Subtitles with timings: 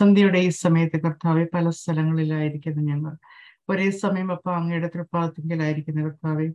[0.00, 3.14] സന്ധ്യയുടെ ഈ സമയത്ത് കർത്താവെ പല സ്ഥലങ്ങളിലായിരിക്കുന്നു ഞങ്ങൾ.
[3.68, 6.46] ഒരേ സമയം അപ്പൊ അങ്ങയുടെ തൃപ്പാദത്തിങ്കിലായിരിക്കുന്ന കർത്താവെ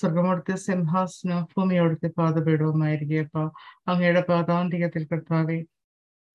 [0.00, 3.42] സ്വർഗമോടത്തെ സിംഹാസനവും ഭൂമിയോടത്തെ പാദപീഠവുമായിരിക്കും അപ്പൊ
[3.88, 5.58] അങ്ങയുടെ പാദാന്തികത്തിൽ കർത്താവെ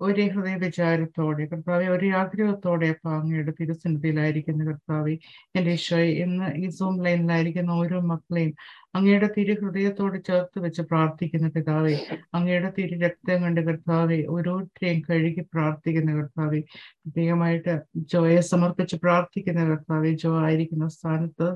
[0.02, 5.16] ഒരേ ഹൃദയ വിചാരത്തോടെ കർത്താവെ ഒരേ ആഗ്രഹത്തോടെ അപ്പൊ അങ്ങയുടെ തിരുസന്നിധിയിലായിരിക്കുന്ന കർത്താവെ
[5.56, 8.54] എന്റെ ഈശോയെ ഇന്ന് ഈ സൂം ലൈനിലായിരിക്കുന്ന ഓരോ മക്കളെയും
[8.98, 11.96] അങ്ങയുടെ തിരു ഹൃദയത്തോട് ചേർത്ത് വെച്ച് പ്രാർത്ഥിക്കുന്ന പിതാവെ
[12.38, 16.60] അങ്ങയുടെ തിരു രക്തം കണ്ട് കർത്താവെ ഓരോരുത്തരെയും കഴുകി പ്രാർത്ഥിക്കുന്ന കർത്താവെ
[17.02, 17.74] പ്രത്യേകമായിട്ട്
[18.14, 21.48] ജോയെ സമർപ്പിച്ച് പ്രാർത്ഥിക്കുന്ന കർത്താവെ ജോ ആയിരിക്കുന്ന സ്ഥാനത്ത്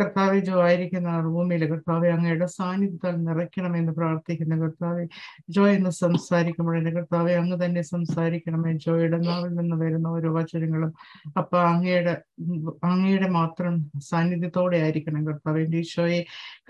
[0.00, 5.04] കർത്താവെ ജോ ആയിരിക്കുന്ന റൂമിൽ കർത്താവെ അങ്ങയുടെ സാന്നിധ്യത്താൽ നിറയ്ക്കണമെന്ന് പ്രാർത്ഥിക്കുന്ന കർത്താവെ
[5.48, 10.92] ജോ എന്ന് സംസാരിക്കുമ്പോൾ എന്റെ കർത്താവെ അങ്ങ് തന്നെ സംസാരിക്കണമേ ജോയുടെ നാവിൽ നിന്ന് വരുന്ന ഓരോ വചനങ്ങളും.
[11.38, 12.14] അപ്പൊ അങ്ങയുടെ
[12.84, 13.74] അങ്ങയുടെ മാത്രം
[14.10, 15.62] സാന്നിധ്യത്തോടെ ആയിരിക്കണം കർത്താവെ.
[15.80, 16.20] ഈശോയെ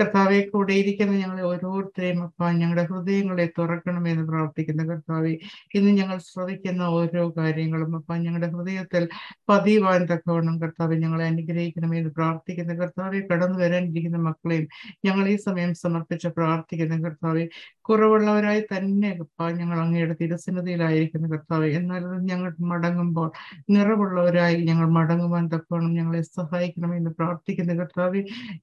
[0.01, 0.10] കർത്താവെ
[0.53, 5.33] കൂടെ ഇരിക്കുന്ന ഞങ്ങളെ ഓരോരുത്തരെയും അപ്പ ഞങ്ങളുടെ ഹൃദയങ്ങളെ തുറക്കണമെന്ന് പ്രാർത്ഥിക്കുന്ന കർത്താവെ
[5.75, 9.05] ഇന്ന് ഞങ്ങൾ ശ്രവിക്കുന്ന ഓരോ കാര്യങ്ങളും അപ്പ ഞങ്ങളുടെ ഹൃദയത്തിൽ
[9.49, 14.67] പതിവാൻ തക്കവണ്ണം കർത്താവെ ഞങ്ങളെ അനുഗ്രഹിക്കണമെന്ന് പ്രാർത്ഥിക്കുന്ന കർത്താവെ കടന്നു വരാനിരിക്കുന്ന മക്കളെയും
[15.05, 17.47] ഞങ്ങൾ ഈ സമയം സമർപ്പിച്ച് പ്രാർത്ഥിക്കുന്ന കർത്താവെ
[17.91, 23.29] കുറവുള്ളവരായി തന്നെ അപ്പ ഞങ്ങൾ അങ്ങയുടെ തിരസന്നതിയിലായിരിക്കുന്ന കർത്താവ് എന്നാൽ ഞങ്ങൾ മടങ്ങുമ്പോൾ
[23.71, 27.75] നിറവുള്ളവരായി ഞങ്ങൾ മടങ്ങുവാൻ തക്കവണ്ണം ഞങ്ങളെ സഹായിക്കണമെന്ന് പ്രാർത്ഥിക്കുന്ന.
[27.83, 28.23] കർത്താവ്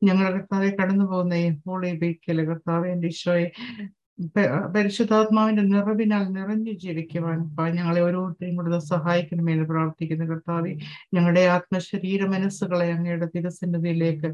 [0.09, 1.35] ഞങ്ങളുടെ കർത്താവെ കടന്നു പോകുന്ന
[1.67, 3.47] ഹോളി വീക്കിലെ കർത്താവ് എന്റെ ഈശോയെ
[4.75, 7.39] പരിശുദ്ധാത്മാവിന്റെ നിറവിനാൽ നിറഞ്ഞു ജീവിക്കുവാൻ
[7.77, 10.25] ഞങ്ങളെ ഓരോരുത്തരെയും കൂടുതൽ സഹായിക്കണമെന്ന് പ്രാർത്ഥിക്കുന്ന.
[10.25, 10.71] കർത്താവ്
[11.15, 14.29] ഞങ്ങളുടെ ആത്മശരീര മനസ്സുകളെ അങ്ങയുടെ തിരുസന്നിധിയിലേക്ക്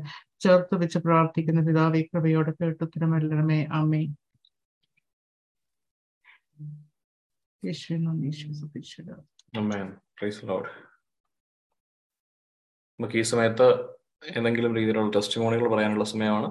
[0.45, 1.61] ചേർത്ത് വെച്ച് പ്രാർത്ഥിക്കുന്ന.
[1.69, 4.03] പിതാവി കൃപയോടെ കേട്ടുത്തരമല്ലണമേ അമ്മേ
[7.63, 9.09] യേശുവെ നന്ദി യേശു സതീശ്വര
[9.53, 9.87] Amen.
[10.17, 10.67] Praise Lord.
[12.99, 13.67] നമുക്ക് ഈ സമയത്ത്
[14.31, 16.47] ഏതെങ്കിലും രീതിയിലുള്ള ടെസ്റ്റ് മോണികൾ പറയാനുള്ള സമയമാണ്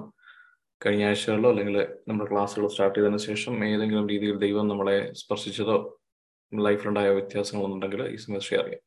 [0.81, 5.77] കഴിഞ്ഞ ആഴ്ചകളിലോ അല്ലെങ്കിൽ നമ്മുടെ ക്ലാസ്സുകൾ സ്റ്റാർട്ട് ചെയ്തതിനു ശേഷം ഏതെങ്കിലും രീതിയിൽ ദൈവം നമ്മളെ സ്പർശിച്ചതോ
[6.51, 8.83] ലൈഫിലുണ്ടായ വ്യത്യാസങ്ങളൊന്നുണ്ടെങ്കിൽ ഈ സമയത്ത് ഷെയർ ചെയ്യാം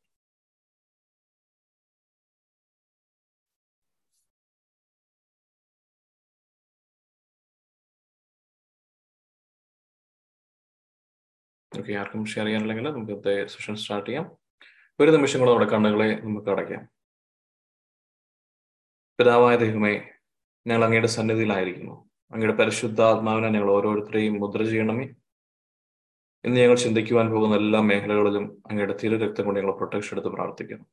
[11.71, 14.25] ഓക്കെ ആർക്കും ഷെയർ ചെയ്യാനില്ലെങ്കിൽ നമുക്ക് സെഷൻ സ്റ്റാർട്ട് ചെയ്യാം.
[14.99, 16.83] ഒരു നിമിഷം കൂടെ നമ്മുടെ കണ്ണുകളെ നമുക്ക് അടയ്ക്കാം.
[19.19, 19.93] പിതാവായ ദൈവമേ
[20.67, 21.95] ഞങ്ങൾ അങ്ങയുടെ സന്നിധിയിലായിരിക്കുന്നു.
[22.31, 25.05] അങ്ങയുടെ പരിശുദ്ധാത്മാവിനെ ഞങ്ങൾ ഓരോരുത്തരെയും മുദ്ര ചെയ്യണമേ.
[26.45, 30.85] ഇന്ന് ഞങ്ങൾ ചിന്തിക്കുവാൻ പോകുന്ന എല്ലാ മേഖലകളിലും അങ്ങയുടെ തിരു രക്തം കൊണ്ട് ഞങ്ങൾ പ്രൊട്ടക്ഷൻ എടുത്ത് പ്രാർത്ഥിക്കുന്നു.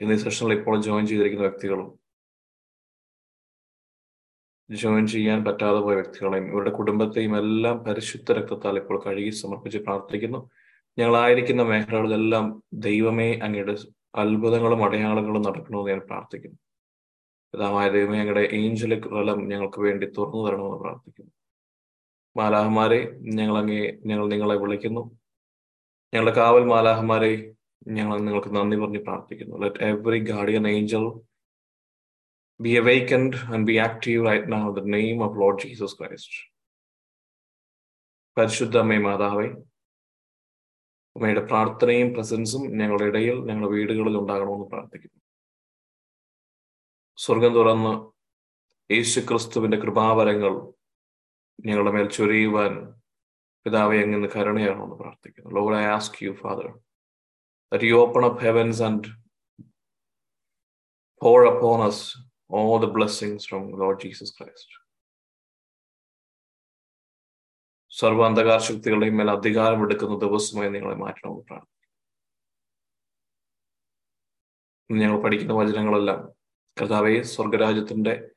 [0.00, 1.88] ഇന്ന് ഈ സെഷനിൽ ഇപ്പോൾ ജോയിൻ ചെയ്തിരിക്കുന്ന വ്യക്തികളും
[4.70, 10.50] ജോയിൻ ചെയ്യാൻ പറ്റാതെ പോയ വ്യക്തികളെയും ഇവരുടെ കുടുംബത്തെയും എല്ലാം പരിശുദ്ധ രക്തത്താൽ ഇപ്പോൾ കഴുകി സമർപ്പിച്ച് പ്രാർത്ഥിക്കുന്നു.
[10.98, 13.74] ഞങ്ങളായിരിക്കുന്ന മേഖലകളിലെല്ലാം ദൈവമേ അങ്ങയുടെ
[14.14, 16.58] അത്ഭുതങ്ങളും അടയാളങ്ങളും നടക്കണമെന്ന് ഞാൻ പ്രാർത്ഥിക്കുന്നു.
[17.54, 21.32] പിതാമായ ദൈവമേ അങ്ങയുടെ ഏഞ്ചലിക് റലം ഞങ്ങൾക്ക് വേണ്ടി തുറന്നു തരണമെന്ന് പ്രാർത്ഥിക്കുന്നു.
[22.36, 25.02] മാലാഹമാരെ ഞങ്ങൾ അങ്ങേ ഞങ്ങൾ നിങ്ങളെ വിളിക്കുന്നു.
[26.14, 27.32] ഞങ്ങളുടെ കാവൽ മാലാഹമാരെ
[27.88, 29.56] ഞങ്ങൾ നിങ്ങൾക്ക് നന്ദി പറഞ്ഞ് പ്രാർത്ഥിക്കുന്നു.
[29.56, 31.04] Let every guardian angel
[32.60, 36.30] be awakened and be active right now in the name of Lord Jesus Christ.
[38.36, 39.46] പരിശുദ്ധ അമ്മേ മാതാവേ
[41.16, 45.16] അമ്മയുടെ പ്രാർത്ഥനയും പ്രസൻസും ഞങ്ങളുടെ ഇടയിൽ ഞങ്ങളുടെ വീടുകളിൽ ഉണ്ടാകണമെന്ന് പ്രാർത്ഥിക്കുന്നു
[47.18, 47.92] സ്വർഗം തുറന്ന്
[48.90, 50.52] യേശു ക്രിസ്തുവിന്റെ കൃപാവരങ്ങൾ
[51.58, 52.74] ഞങ്ങളുടെ മേൽ ചൊരിയുവാൻ
[53.66, 56.68] പിതാവെ അങ്ങനെ കരുണയാകണമെന്ന് പ്രാർത്ഥിക്കുന്നു Lord I ask you father
[57.72, 59.02] that you open up heavens and
[61.22, 61.98] pour upon us
[62.50, 64.68] all the blessings from Lord Jesus Christ.
[67.90, 71.78] സർവ അന്ധകാര ശക്തികളുടെയും മേൽ അധികാരം എടുക്കുന്ന ദിവസമായി നിങ്ങളെ മാറ്റണമെന്ന് പ്രാർത്ഥിക്കുന്നു.
[75.02, 76.28] ഞങ്ങൾ പഠിക്കുന്ന വചനങ്ങളെല്ലാം
[76.80, 78.30] കർത്താവെ സ്വർഗരാജ്യത്തിന്റെ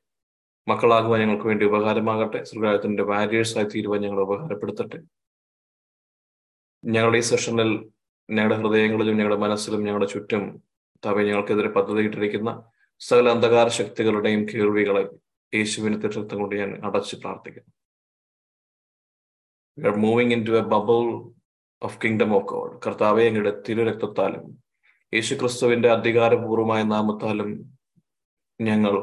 [0.68, 2.44] മക്കളാകുവാൻ ഞങ്ങൾക്ക് വേണ്ടി ഉപകാരമാകട്ടെ.
[2.44, 5.02] സ്വർഗരാജ്യത്തിന്റെ വാരിയേഴ്സായി തീരുവാൻ ഞങ്ങൾ ഉപകാരപ്പെടുത്തട്ടെ.
[6.84, 7.90] ഞങ്ങളുടെ ഈ സെഷനിൽ
[8.30, 10.62] ഞങ്ങളുടെ ഹൃദയങ്ങളിലും ഞങ്ങളുടെ മനസ്സിലും ഞങ്ങളുടെ ചുറ്റും
[11.06, 12.72] തവ ഞങ്ങൾക്കെതിരെ പദ്ധതിയിട്ടിരിക്കുന്ന
[13.02, 15.02] സകല അന്ധകാര ശക്തികളുടെയും കേൾവികളെ
[15.54, 17.72] യേശുവിന് തിരുത്തം കൊണ്ട് ഞാൻ അടച്ച് പ്രാർത്ഥിക്കുന്നു.
[19.78, 21.00] We are moving in to a bubble
[21.82, 24.44] of kingdom of God കർത്താവെ അങ്ങയുടെ തിരുരക്തത്താലും
[25.14, 27.50] യേശു ക്രിസ്തുവിന്റെ അധികാരപൂർവമായ നാമത്താലും
[28.60, 28.94] ഞങ്ങൾ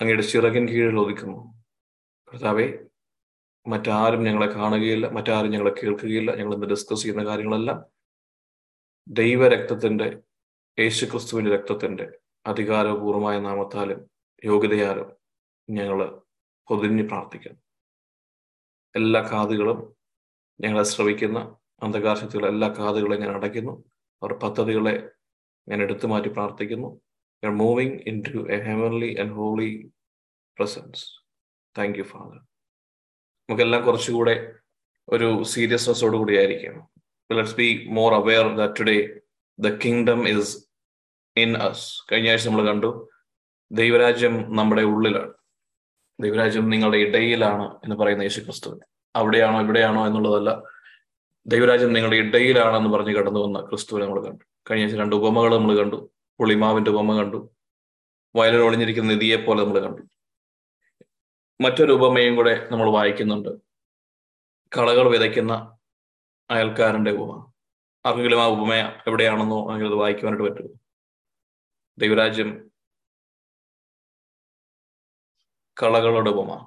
[0.00, 1.38] അങ്ങയുടെ ചിറകിൻ കീഴിൽ ഒതുക്കുന്നു
[2.28, 2.66] കർത്താവെ
[3.66, 6.30] മറ്റാരും ഞങ്ങളെ കാണുകയില്ല മറ്റാരും ഞങ്ങളെ കേൾക്കുകയില്ല.
[6.36, 7.78] ഞങ്ങൾ ഇന്ന് ഡിസ്കസ് ചെയ്യുന്ന കാര്യങ്ങളെല്ലാം
[9.08, 10.08] ദൈവരക്തത്തിന്റെ
[10.78, 14.10] യേശു ക്രിസ്തുവിന്റെ രക്തത്തിന്റെ അധികാരപൂർവമായ നാമത്താലും
[14.44, 15.12] യോഗ്യതയാലും
[15.70, 16.22] ഞങ്ങൾ
[16.68, 17.60] പൊതിഞ്ഞ് പ്രാർത്ഥിക്കുന്നു.
[18.96, 19.96] എല്ലാ കാതുകളും
[20.60, 23.84] ഞങ്ങളെ ശ്രവിക്കുന്ന അന്ധകാശത്തുള്ള എല്ലാ കാതുകളെ ഞാൻ അടയ്ക്കുന്നു.
[24.22, 25.10] അവർ പദ്ധതികളെ
[25.68, 27.00] ഞാൻ എടുത്തു മാറ്റി പ്രാർത്ഥിക്കുന്നു.
[27.44, 29.92] You moving in to a heavenly and holy
[30.58, 31.06] presence
[31.78, 32.36] thank you father
[33.48, 34.56] നമുക്കെല്ലാം കുറച്ചുകൂടെ
[35.08, 36.88] ഒരു സീരിയസ്നെസ്സോട് കൂടി ആയിരിക്കണം.
[37.32, 39.20] Let's be more aware that today
[39.60, 40.66] the kingdom is
[41.36, 43.08] in us കഴിഞ്ഞ ആഴ്ച നമ്മൾ കണ്ടു
[43.72, 45.32] ദൈവരാജ്യം നമ്മുടെ ഉള്ളിലാണ്.
[46.20, 48.80] ദൈവരാജ്യം നിങ്ങളുടെ ഇടയിലാണ് എന്ന് പറയുന്ന യേശു ക്രിസ്തു
[49.16, 50.62] അവിടെയാണോ ഇവിടെയാണോ എന്നുള്ളതല്ല
[51.46, 54.44] ദൈവരാജ്യം നിങ്ങളുടെ ഇടയിലാണെന്ന് പറഞ്ഞ് കടന്നു വന്ന ക്രിസ്തുവിനെ നമ്മൾ കണ്ടു.
[54.70, 57.50] കഴിഞ്ഞ ആഴ്ച രണ്ട് ഉപമകൾ നമ്മൾ കണ്ടു പുളിമാവിന്റെ ഉപമ കണ്ടു
[58.36, 60.02] വയലിൽ ഒളിഞ്ഞിരിക്കുന്ന നിധിയെ പോലെ നമ്മൾ കണ്ടു.
[61.62, 63.48] മറ്റൊരു ഉപമയും കൂടെ നമ്മൾ വായിക്കുന്നുണ്ട്.
[64.78, 65.76] കളകൾ വിതയ്ക്കുന്ന
[66.50, 67.49] അയൽക്കാരന്റെ ഉപമ.
[68.06, 68.74] ആർക്കെങ്കിലും ആ ഉപമ
[69.06, 70.74] എവിടെയാണെന്നോ അങ്ങനെ അത് വായിക്കുവാനായിട്ട് പറ്റുമോ?
[71.98, 72.70] ദൈവരാജ്യം
[75.82, 76.66] കളകളുടെ ഉപമ.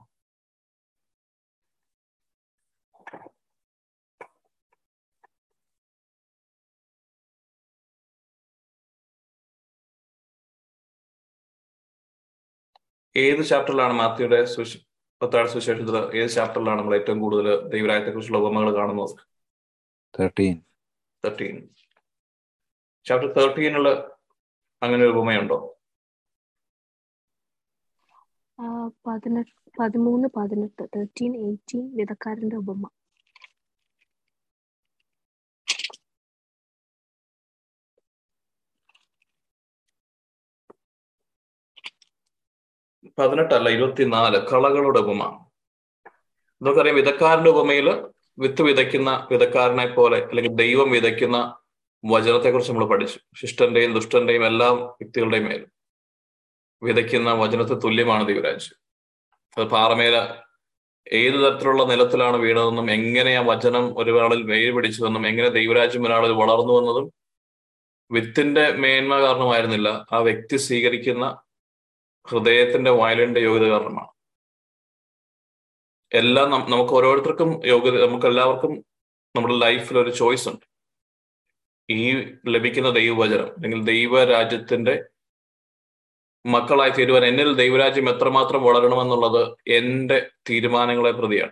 [13.15, 14.77] ഏത് ചാപ്റ്ററിലാണ് മാത്യുടെ സുശ
[15.21, 19.15] പത്താഴ്ച സുശേഷത്തിൽ ഏത് ചാപ്റ്ററിലാണ് നമ്മൾ ഏറ്റവും കൂടുതൽ ദൈവരായത്തെ കുറിച്ചുള്ള ഉപമകൾ കാണുന്നത്?
[20.19, 20.61] തേർട്ടീൻ
[21.23, 21.69] തേർട്ടീൻ
[23.05, 23.89] ചാപ്റ്റർ തേർട്ടീനുള്ള
[24.81, 25.57] അങ്ങനെ ഒരു ഉപമയുണ്ടോ?
[28.59, 28.65] ആ,
[29.07, 32.83] പതിനെട്ട് പതിമൂന്ന് പതിനെട്ട് തേർട്ടീൻ എയ്റ്റീൻ വിധക്കാരന്റെ ഉപമ.
[43.17, 45.23] പതിനെട്ടല്ല ഇരുപത്തിനാല് കളകളുടെ ഉപമ.
[46.61, 47.87] നമുക്കറിയാം വിധക്കാരന്റെ ഉപമയിൽ
[48.37, 51.55] വിത്ത് വിതയ്ക്കുന്ന വിതക്കാരനെ പോലെ അല്ലെങ്കിൽ ദൈവം വിതയ്ക്കുന്ന
[52.05, 53.19] വചനത്തെ കുറിച്ച് നമ്മൾ പഠിച്ചു.
[53.41, 55.71] ശിഷ്ടന്റെയും ദുഷ്ടന്റെയും എല്ലാ വ്യക്തികളുടെയും മേലും
[56.83, 58.83] വിതയ്ക്കുന്ന വചനത്തെ തുല്യമാണ് ദൈവരാജ്യം.
[59.57, 60.35] അത് പാറമേല
[61.11, 67.13] ഏത് തരത്തിലുള്ള നിലത്തിലാണ് വീണതെന്നും എങ്ങനെ ആ വചനം ഒരാളിൽ വെയിൽ പിടിച്ചുവെന്നും എങ്ങനെ ദൈവരാജ്യം ഒരാളിൽ വളർന്നു വന്നതും
[68.11, 70.05] വിത്തിന്റെ മേന്മ കാരണമായിരുന്നില്ല.
[70.11, 71.41] ആ വ്യക്തി സ്വീകരിക്കുന്ന
[72.27, 74.12] ഹൃദയത്തിന്റെ വയലിന്റെ യോഗ്യത കാരണമാണ്.
[76.13, 78.85] എല്ലാം നമുക്ക് ഓരോരുത്തർക്കും യോഗ്യത നമുക്ക് എല്ലാവർക്കും
[79.35, 80.65] നമ്മുടെ ലൈഫിൽ ഒരു ചോയ്സ് ഉണ്ട്.
[81.89, 85.05] ഈ ലഭിക്കുന്ന ദൈവവചനം അല്ലെങ്കിൽ ദൈവരാജ്യത്തിന്റെ
[86.45, 91.51] മക്കളായി തീരുവാൻ എന്നിൽ ദൈവരാജ്യം എത്രമാത്രം വളരണമെന്നുള്ളത് എന്റെ തീരുമാനങ്ങളെ പ്രതിയാണ്.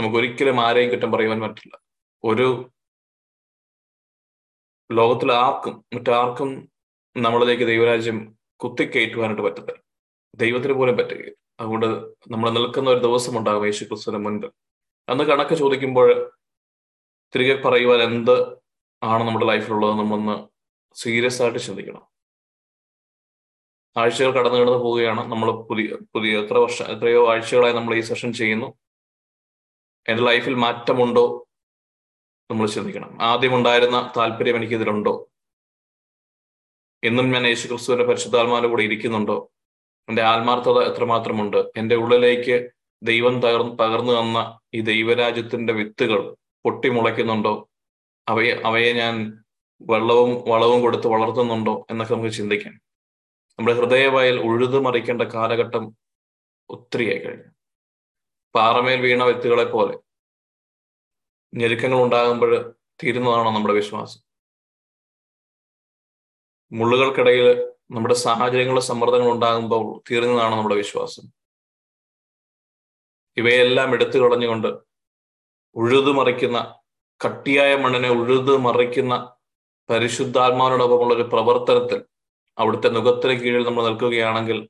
[0.00, 1.80] നമുക്ക് ഒരിക്കലും ആരെയും കുറ്റം പറയുവാൻ പറ്റില്ല.
[2.24, 2.70] ഒരു
[4.92, 6.72] ലോകത്തിൽ ആർക്കും മറ്റാർക്കും
[7.16, 9.83] നമ്മളിലേക്ക് ദൈവരാജ്യം കുത്തിക്കയറ്റുവാനായിട്ട് പറ്റത്തില്ല.
[10.34, 11.36] ദൈവത്തിന് പോലും പറ്റുകയില്ല.
[11.60, 11.86] അതുകൊണ്ട്
[12.30, 14.50] നമ്മൾ നിൽക്കുന്ന ഒരു ദിവസം ഉണ്ടാകും യേശു ക്രിസ്തുവിന് മുൻപിൽ.
[15.08, 16.38] അന്ന് കണക്ക് ചോദിക്കുമ്പോൾ
[17.34, 18.58] തിരികെ പറയുവാൻ എന്ത്
[19.02, 20.48] ആണ് നമ്മുടെ ലൈഫിലുള്ളത് നമ്മളൊന്ന്
[20.94, 22.06] സീരിയസ് ആയിട്ട് ചിന്തിക്കണം.
[23.96, 25.32] ആഴ്ചകൾ കടന്നു കടന്നു പോവുകയാണ്.
[25.32, 28.74] നമ്മൾ പുതിയ പുതിയ എത്ര വർഷം എത്രയോ ആഴ്ചകളായി നമ്മൾ ഈ സെഷൻ ചെയ്യുന്നു.
[30.08, 31.48] എന്റെ ലൈഫിൽ മാറ്റമുണ്ടോ
[32.50, 33.22] നമ്മൾ ചിന്തിക്കണം.
[33.22, 35.30] ആദ്യം ഉണ്ടായിരുന്ന താല്പര്യം എനിക്കിതിലുണ്ടോ?
[37.04, 39.53] എന്നും ഞാൻ യേശു ക്രിസ്തുവിന്റെ പരിശുദ്ധാത്മാവിന്റെ കൂടെ ഇരിക്കുന്നുണ്ടോ?
[40.08, 41.70] എന്റെ ആത്മാർത്ഥത എത്രമാത്രമുണ്ട്?
[41.76, 42.70] എന്റെ ഉള്ളിലേക്ക്
[43.02, 47.68] ദൈവം തകർ പകർന്നു തന്ന ഈ ദൈവരാജ്യത്തിന്റെ വിത്തുകൾ പൊട്ടിമുളയ്ക്കുന്നുണ്ടോ?
[48.28, 49.44] അവയെ അവയെ ഞാൻ
[49.80, 52.74] വെള്ളവും വളവും കൊടുത്ത് വളർത്തുന്നുണ്ടോ എന്നൊക്കെ നമുക്ക് ചിന്തിക്കാം.
[53.58, 55.96] നമ്മുടെ ഹൃദയവയൽ ഉഴുതു മറിക്കേണ്ട കാലഘട്ടം
[56.68, 57.44] ഒത്തിരിയായി കഴിഞ്ഞു.
[58.54, 59.98] പാറമേൽ വീണ വ്യക്തികളെ പോലെ
[61.54, 62.74] ഞെരുക്കങ്ങൾ ഉണ്ടാകുമ്പോൾ
[63.04, 64.20] തീരുന്നതാണോ നമ്മുടെ വിശ്വാസം.
[66.72, 71.22] മുള്ളുകൾക്കിടയിൽ നമ്മുടെ സാഹചര്യങ്ങളും സമ്മർദ്ദങ്ങൾ ഉണ്ടാകുമ്പോൾ തീർന്നതാണ് നമ്മുടെ വിശ്വാസം.
[73.36, 74.76] ഇവയെല്ലാം എടുത്തു കളഞ്ഞുകൊണ്ട്
[75.74, 76.78] ഉഴുതു മറിക്കുന്ന
[77.24, 79.36] കട്ടിയായ മണ്ണിനെ ഉഴുതു മറിക്കുന്ന
[79.90, 82.04] പരിശുദ്ധാത്മാവിനോടൊപ്പമുള്ള ഒരു പ്രവർത്തനത്തിൽ
[82.58, 84.68] അവിടുത്തെ നുഖത്തിന് കീഴിൽ നമ്മൾ നിൽക്കുകയാണെങ്കിൽ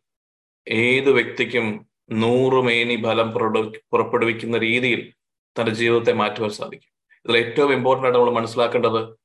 [0.68, 5.14] ഏത് വ്യക്തിക്കും നൂറ് മേനി ഫലം പുറപ്പെടു- പുറപ്പെടുവിക്കുന്ന രീതിയിൽ
[5.61, 6.90] തന്റെ ജീവിതത്തെ മാറ്റുവാൻ സാധിക്കും.
[7.25, 9.16] ഇതിൽ ഏറ്റവും ഇമ്പോർട്ടന്റ് ആയിട്ട് നമ്മൾ മനസ്സിലാക്കേണ്ടത്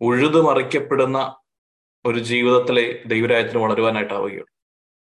[0.00, 1.38] ഉഴുതു മറിക്കപ്പെടുന്ന
[2.06, 4.48] ഒരു ജീവിതത്തിലെ ദൈവരാജ്യത്തിന് വളരുവാനായിട്ടാവുകയുള്ളൂ.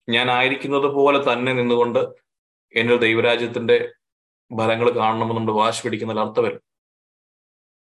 [0.08, 1.98] ഞാൻ ആയിരിക്കുന്നത് പോലെ തന്നെ നിന്നുകൊണ്ട്
[2.74, 3.92] എന്നിൽ ദൈവരാജ്യത്തിന്റെ
[4.58, 6.58] ഫലങ്ങൾ കാണണമെന്ന് നമ്മൾ വാശി പിടിക്കുന്നതിൽ അർത്ഥമില്ല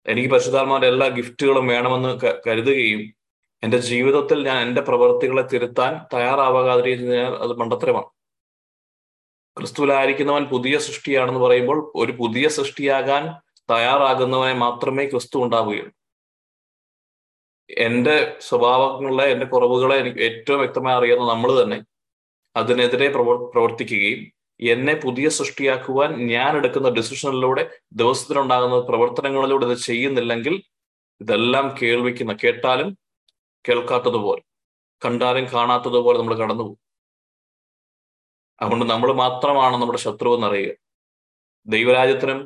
[0.07, 3.15] എനിക്ക് പരിശുദ്ധാത്മാവിന്റെ എല്ലാ ഗിഫ്റ്റുകളും വേണമെന്ന് കരുതുകയും
[3.63, 8.05] എന്റെ ജീവിതത്തിൽ ഞാൻ എന്റെ പ്രവൃത്തികളെ തിരുത്താൻ തയ്യാറാവാകാതിരിക്കുകയും ചെയ്താൽ അത് മണ്ടത്തരമാണ്.
[9.57, 13.25] ക്രിസ്തുവിലായിരിക്കുന്നവൻ പുതിയ സൃഷ്ടിയാണെന്ന് പറയുമ്പോൾ ഒരു പുതിയ സൃഷ്ടിയാകാൻ
[13.71, 15.93] തയ്യാറാകുന്നവനെ മാത്രമേ ക്രിസ്തു ഉണ്ടാവുകയുള്ളൂ.
[17.71, 21.85] എന്റെ സ്വഭാവങ്ങളെ എന്റെ കുറവുകളെ എനിക്ക് ഏറ്റവും വ്യക്തമായി അറിയുന്ന നമ്മൾ തന്നെ
[22.57, 24.31] അതിനെതിരെ പ്രവർ പ്രവർത്തിക്കുകയും
[24.61, 30.63] എന്നെ പുതിയ സൃഷ്ടിയാക്കുവാൻ ഞാൻ എടുക്കുന്ന ഡിസിഷനിലൂടെ ദിവസത്തിനുണ്ടാകുന്ന പ്രവർത്തനങ്ങളിലൂടെ ഇത് ചെയ്യുന്നില്ലെങ്കിൽ
[31.21, 32.97] ഇതെല്ലാം കേൾവിക്കുന്ന കേട്ടാലും
[33.65, 34.43] കേൾക്കാത്തതുപോലെ
[35.03, 36.79] കണ്ടാലും കാണാത്തതുപോലെ നമ്മൾ കടന്നു പോകും.
[38.61, 40.75] അതുകൊണ്ട് നമ്മൾ മാത്രമാണ് നമ്മുടെ ശത്രു എന്നറിയുക
[41.67, 42.39] ദൈവരാജ്യത്തിനും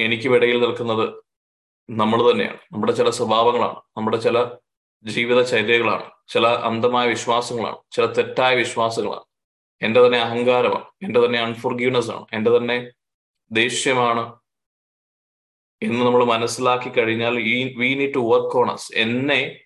[0.00, 1.21] എനിക്കും ഇടയിൽ നിൽക്കുന്നത്
[1.90, 2.58] നമ്മൾ തന്നെയാണ്.
[2.72, 3.80] നമ്മുടെ ചില സ്വഭാവങ്ങളാണ്.
[3.96, 4.44] നമ്മുടെ ചില
[5.04, 7.76] ജീവിതചര്യകളാണ് ചില അന്ധമായ വിശ്വാസങ്ങളാണ്.
[7.92, 9.24] ചില തെറ്റായ വിശ്വാസങ്ങളാണ്.
[9.82, 10.84] എന്റെ തന്നെ അഹങ്കാരമാണ്.
[11.02, 12.26] എന്റെ തന്നെ അൺഫോർഗീവ്നെസ് ആണ്.
[12.32, 12.92] എന്റെ തന്നെ
[13.52, 14.38] ദേഷ്യമാണ്.
[15.82, 19.58] എന്ന് നമ്മൾ മനസ്സിലാക്കി കഴിഞ്ഞാൽ ഈ we need to work on us എന്നെ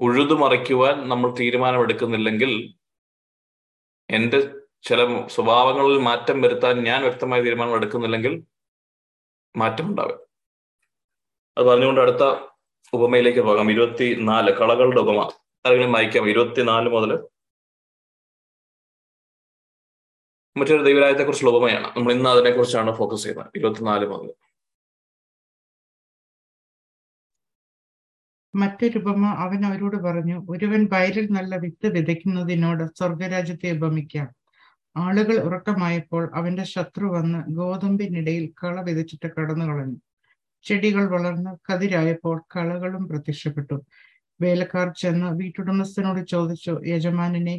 [0.00, 2.74] ഉഴുതുമറിക്കുവാൻ നമ്മൾ തീരുമാനമെടുക്കുന്നില്ലെങ്കിൽ
[4.10, 4.50] എന്റെ
[4.82, 8.42] ചില സ്വഭാവങ്ങളിൽ മാറ്റം വരുത്താൻ ഞാൻ വ്യക്തമായ തീരുമാനം എടുക്കുന്നില്ലെങ്കിൽ
[9.56, 9.94] മാറ്റം
[11.58, 12.24] അത് പറഞ്ഞുകൊണ്ട് അടുത്ത
[12.92, 13.70] ഉപമയിലേക്ക് പോകാം.
[13.70, 15.20] ഇരുപത്തി നാല് കളകളുടെ ഉപമ.
[15.66, 16.28] ആരെങ്കിലും വായിക്കാം.
[16.28, 17.28] ഇരുപത്തിനാല് മുതൽ
[20.56, 21.86] മറ്റൊരു ദൈവരായത്തെ കുറിച്ചുള്ള ഉപമയാണ്.
[21.96, 23.50] നമ്മൾ ഇന്ന് അതിനെ കുറിച്ചാണ് ഫോക്കസ് ചെയ്യുന്നത്.
[23.56, 24.34] ഇരുപത്തിനാല് മുതൽ
[28.54, 34.28] മറ്റൊരുപമ അവൻ അവരോട് പറഞ്ഞു ഒരുവൻ വയലിൽ നല്ല വിത്ത് വിതയ്ക്കുന്നതിനോട് സ്വർഗരാജ്യത്തെ ഉപമിക്കാം.
[34.96, 39.96] ആളുകൾ ഉറക്കമായപ്പോൾ അവന്റെ ശത്രു വന്ന് ഗോതമ്പിനിടയിൽ കള വിതച്ചിട്ട് കടന്നു കളഞ്ഞു
[40.64, 43.76] ചെടികൾ വളർന്ന് കതിരായപ്പോൾ കളകളും പ്രത്യക്ഷപ്പെട്ടു.
[44.40, 47.56] വേലക്കാർ ചെന്ന് വീട്ടുടമസ്ഥനോട് ചോദിച്ചു യജമാനനെ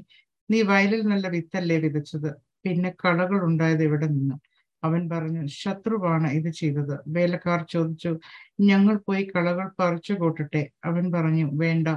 [0.50, 2.30] നീ വയലിൽ നല്ല വിത്തല്ലേ വിതച്ചത്?
[2.66, 4.36] പിന്നെ കളകൾ ഉണ്ടായത് എവിടെ നിന്ന്?
[4.84, 7.00] അവൻ പറഞ്ഞു ശത്രുവാണ് ഇത് ചെയ്തത്.
[7.08, 8.12] വേലക്കാർ ചോദിച്ചു
[8.62, 10.70] ഞങ്ങൾ പോയി കളകൾ പറിച്ചു കൂട്ടട്ടെ?
[10.86, 11.88] അവൻ പറഞ്ഞു വേണ്ട.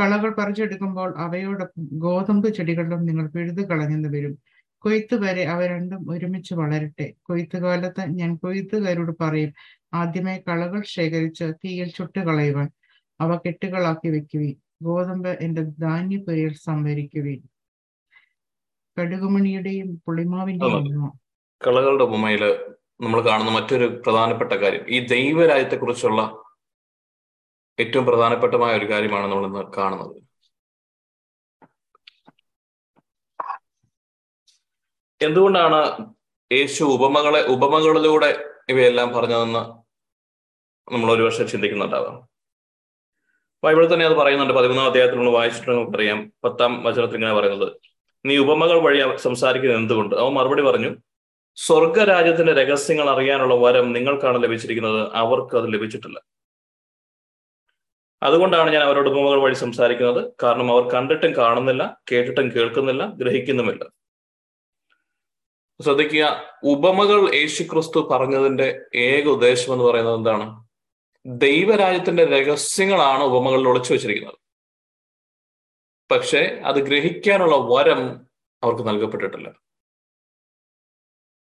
[0.00, 4.34] കളകൾ പറിച്ചെടുക്കുമ്പോൾ അവയോടൊപ്പം ഗോതമ്പ് ചെടികളിലും നിങ്ങൾ പിഴുതു കളഞ്ഞെന്ന് വരും.
[4.84, 7.14] കൊയ്ത്ത് വരെ അവ രണ്ടും ഒരുമിച്ച് വളരട്ടെ.
[7.22, 9.52] കൊയ്ത്തുകാലത്ത് ഞാൻ കൊയ്ത്തുകാരോട് പറയും
[9.94, 12.68] ആദ്യമേ കളകൾ ശേഖരിച്ച് തീയിൽ ചുട്ട് കളയുവാൻ
[13.20, 17.40] അവ കെട്ടുകളാക്കി വെക്കുവീൻ ഗോതമ്പ് എന്റെ ധാന്യപ്പുരയിൽ സംഭരിക്കുവീൻ.
[18.96, 21.10] കടുകുമണിയുടെയും പുളിമാവിന്റെയും
[21.60, 22.42] കളകളുടെ ഉപമയിൽ
[23.00, 26.20] നമ്മൾ കാണുന്ന മറ്റൊരു പ്രധാനപ്പെട്ട കാര്യം ഈ ദൈവരാജ്യത്തെ കുറിച്ചുള്ള
[27.78, 30.16] ഏറ്റവും പ്രധാനപ്പെട്ടമായ ഒരു കാര്യമാണ് നമ്മൾ ഇന്ന് കാണുന്നത്.
[35.22, 36.12] എന്തുകൊണ്ടാണ്
[36.52, 39.58] യേശു ഉപമകളെ ഉപമകളിലൂടെ ഇവയെല്ലാം പറഞ്ഞതെന്ന്
[40.92, 42.28] നമ്മൾ ഒരു വർഷം ചിന്തിക്കുന്നുണ്ടാവാം
[43.64, 44.54] ബൈബിൾ തന്നെ അത് പറയുന്നുണ്ട്.
[44.54, 46.32] പതിമൂന്നാം അധ്യായത്തിൽ നമ്മൾ വായിച്ചിട്ട് നമുക്കറിയാം.
[46.44, 47.72] പത്താം വചനത്തിൽ ഇങ്ങനെ പറയുന്നത്.
[48.26, 50.14] നീ ഉപമകൾ വഴി സംസാരിക്കുന്നത് എന്തുകൊണ്ട്?
[50.14, 50.96] അവൻ മറുപടി പറഞ്ഞു
[51.56, 55.08] സ്വർഗരാജ്യത്തിന്റെ രഹസ്യങ്ങൾ അറിയാനുള്ള വരം നിങ്ങൾക്കാണ് ലഭിച്ചിരിക്കുന്നത്.
[55.14, 56.20] അവർക്ക് അത് ലഭിച്ചിട്ടില്ല.
[58.22, 60.32] അതുകൊണ്ടാണ് ഞാൻ അവരോട് ഉപമകൾ വഴി സംസാരിക്കുന്നത്.
[60.42, 63.95] കാരണം അവർ കണ്ടിട്ടും കാണുന്നില്ല കേട്ടിട്ടും കേൾക്കുന്നില്ല ഗ്രഹിക്കുന്നുമില്ല.
[65.82, 66.42] ശ്രദ്ധിക്കുക.
[66.62, 70.66] ഉപമകൾ യേശുക്രിസ്തു പറഞ്ഞതിന്റെ ഏക ഉദ്ദേശം എന്ന് പറയുന്നത് എന്താണ്?
[71.26, 74.38] ദൈവരാജ്യത്തിന്റെ രഹസ്യങ്ങളാണ് ഉപമകളിൽ ഒളിച്ചു വെച്ചിരിക്കുന്നത്.
[76.10, 78.26] പക്ഷെ അത് ഗ്രഹിക്കാനുള്ള വരം
[78.62, 79.66] അവർക്ക് നൽകപ്പെട്ടിട്ടില്ല.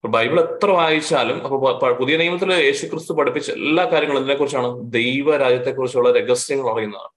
[0.05, 7.09] ബൈബിൾ എത്ര വായിച്ചാലും അപ്പൊ പുതിയ നിയമത്തിൽ യേശുക്രിസ്തു പഠിപ്പിച്ച എല്ലാ കാര്യങ്ങളും ഇതിനെക്കുറിച്ചാണ് ദൈവരാജ്യത്തെക്കുറിച്ചുള്ള രഹസ്യങ്ങൾ അറിയുന്നതാണ്.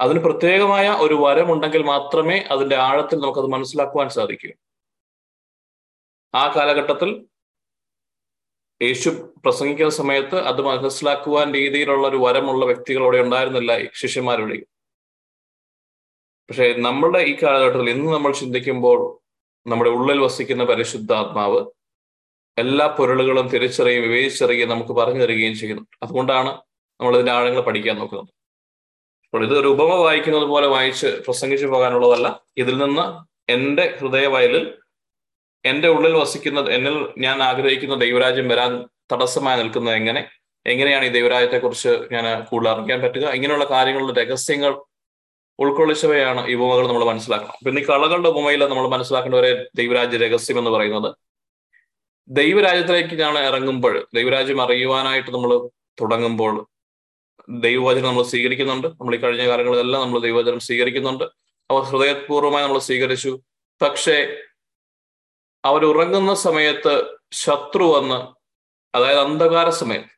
[0.00, 4.50] അതിന് പ്രത്യേകമായ ഒരു വരമുണ്ടെങ്കിൽ മാത്രമേ അതിന്റെ ആഴത്തിൽ നമുക്കത് മനസ്സിലാക്കുവാൻ സാധിക്കൂ.
[6.34, 7.10] ആ കാലഘട്ടത്തിൽ
[8.82, 9.08] യേശു
[9.44, 14.56] പ്രസംഗിക്കുന്ന സമയത്ത് അത് മനസ്സിലാക്കുവാൻ രീതിയിലുള്ള ഒരു വരമുള്ള വ്യക്തികൾ അവിടെ ഉണ്ടായിരുന്നില്ല ശിഷ്യന്മാരുടെ.
[16.48, 18.98] പക്ഷെ നമ്മളുടെ ഈ കാലഘട്ടത്തിൽ ഇന്ന് നമ്മൾ ചിന്തിക്കുമ്പോൾ
[19.66, 21.60] നമ്മുടെ ഉള്ളിൽ വസിക്കുന്ന പരിശുദ്ധാത്മാവ്
[22.58, 25.86] എല്ലാ പൊരുളുകളും തിരിച്ചറിയുകയും വിവേചിച്ചറിയുകയും നമുക്ക് പറഞ്ഞു തരികയും ചെയ്യുന്നു.
[26.02, 26.48] അതുകൊണ്ടാണ്
[27.00, 28.28] നമ്മൾ ഇതിന്റെ ആഴങ്ങൾ പഠിക്കാൻ നോക്കുന്നത്.
[29.24, 32.42] അപ്പോൾ ഇത് ഒരു ഉപമ വായിക്കുന്നത് പോലെ വായിച്ച് പ്രസംഗിച്ചു പോകാനുള്ളതല്ല.
[32.56, 33.04] ഇതിൽ നിന്ന്
[33.52, 34.81] എന്റെ ഹൃദയവയലിൽ
[35.64, 40.28] എന്റെ ഉള്ളിൽ വസിക്കുന്ന എന്നിൽ ഞാൻ ആഗ്രഹിക്കുന്ന ദൈവരാജ്യം വരാൻ തടസ്സമായി നിൽക്കുന്നത് എങ്ങനെ?
[40.66, 43.28] എങ്ങനെയാണ് ഈ ദൈവരാജ്യത്തെ കുറിച്ച് ഞാൻ കൂടുതൽ അറിയിക്കാൻ പറ്റുക?
[43.28, 44.82] ഇങ്ങനെയുള്ള കാര്യങ്ങളുടെ രഹസ്യങ്ങൾ
[45.58, 47.54] ഉൾക്കൊള്ളിച്ചവയാണ് ഈ ഉപമകൾ നമ്മൾ മനസ്സിലാക്കണം.
[47.66, 51.14] പിന്നെ ഈ കളകളുടെ ഉപമയിൽ നമ്മൾ മനസ്സിലാക്കേണ്ട ഒരു ദൈവരാജ്യ രഹസ്യം എന്ന് പറയുന്നത്
[52.28, 55.68] ദൈവരാജ്യത്തിലേക്ക് ഞാൻ ഇറങ്ങുമ്പോൾ ദൈവരാജ്യം അറിയുവാനായിട്ട് നമ്മൾ
[56.00, 56.66] തുടങ്ങുമ്പോൾ
[57.48, 58.86] ദൈവവചനം നമ്മൾ സ്വീകരിക്കുന്നുണ്ട്.
[58.86, 61.24] നമ്മൾ ഈ കഴിഞ്ഞ കാലങ്ങളിലെല്ലാം നമ്മൾ ദൈവവചനം സ്വീകരിക്കുന്നുണ്ട്.
[61.70, 63.40] അവ ഹൃദയപൂർവമായി നമ്മൾ സ്വീകരിച്ചു.
[63.82, 64.36] പക്ഷേ
[65.64, 68.34] അവരുറങ്ങുന്ന സമയത്ത് ശത്രു വന്ന്
[68.96, 70.10] അതായത് അന്ധകാര സമയത്ത്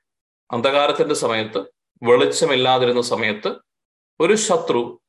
[0.52, 1.58] അന്ധകാരത്തിന്റെ സമയത്ത്
[2.02, 3.56] വെളിച്ചമില്ലാതിരുന്ന സമയത്ത്
[4.20, 5.02] ഒരു ശത്രു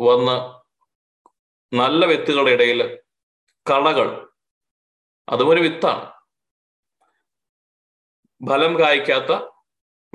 [0.00, 0.36] വന്ന്
[1.76, 2.98] നല്ല വിത്തുകളുടെ ഇടയിൽ
[3.70, 4.28] കളകൾ
[5.28, 6.12] അതും ഒരു വിത്താണ്.
[8.48, 9.50] ഫലം കായ്ക്കാത്ത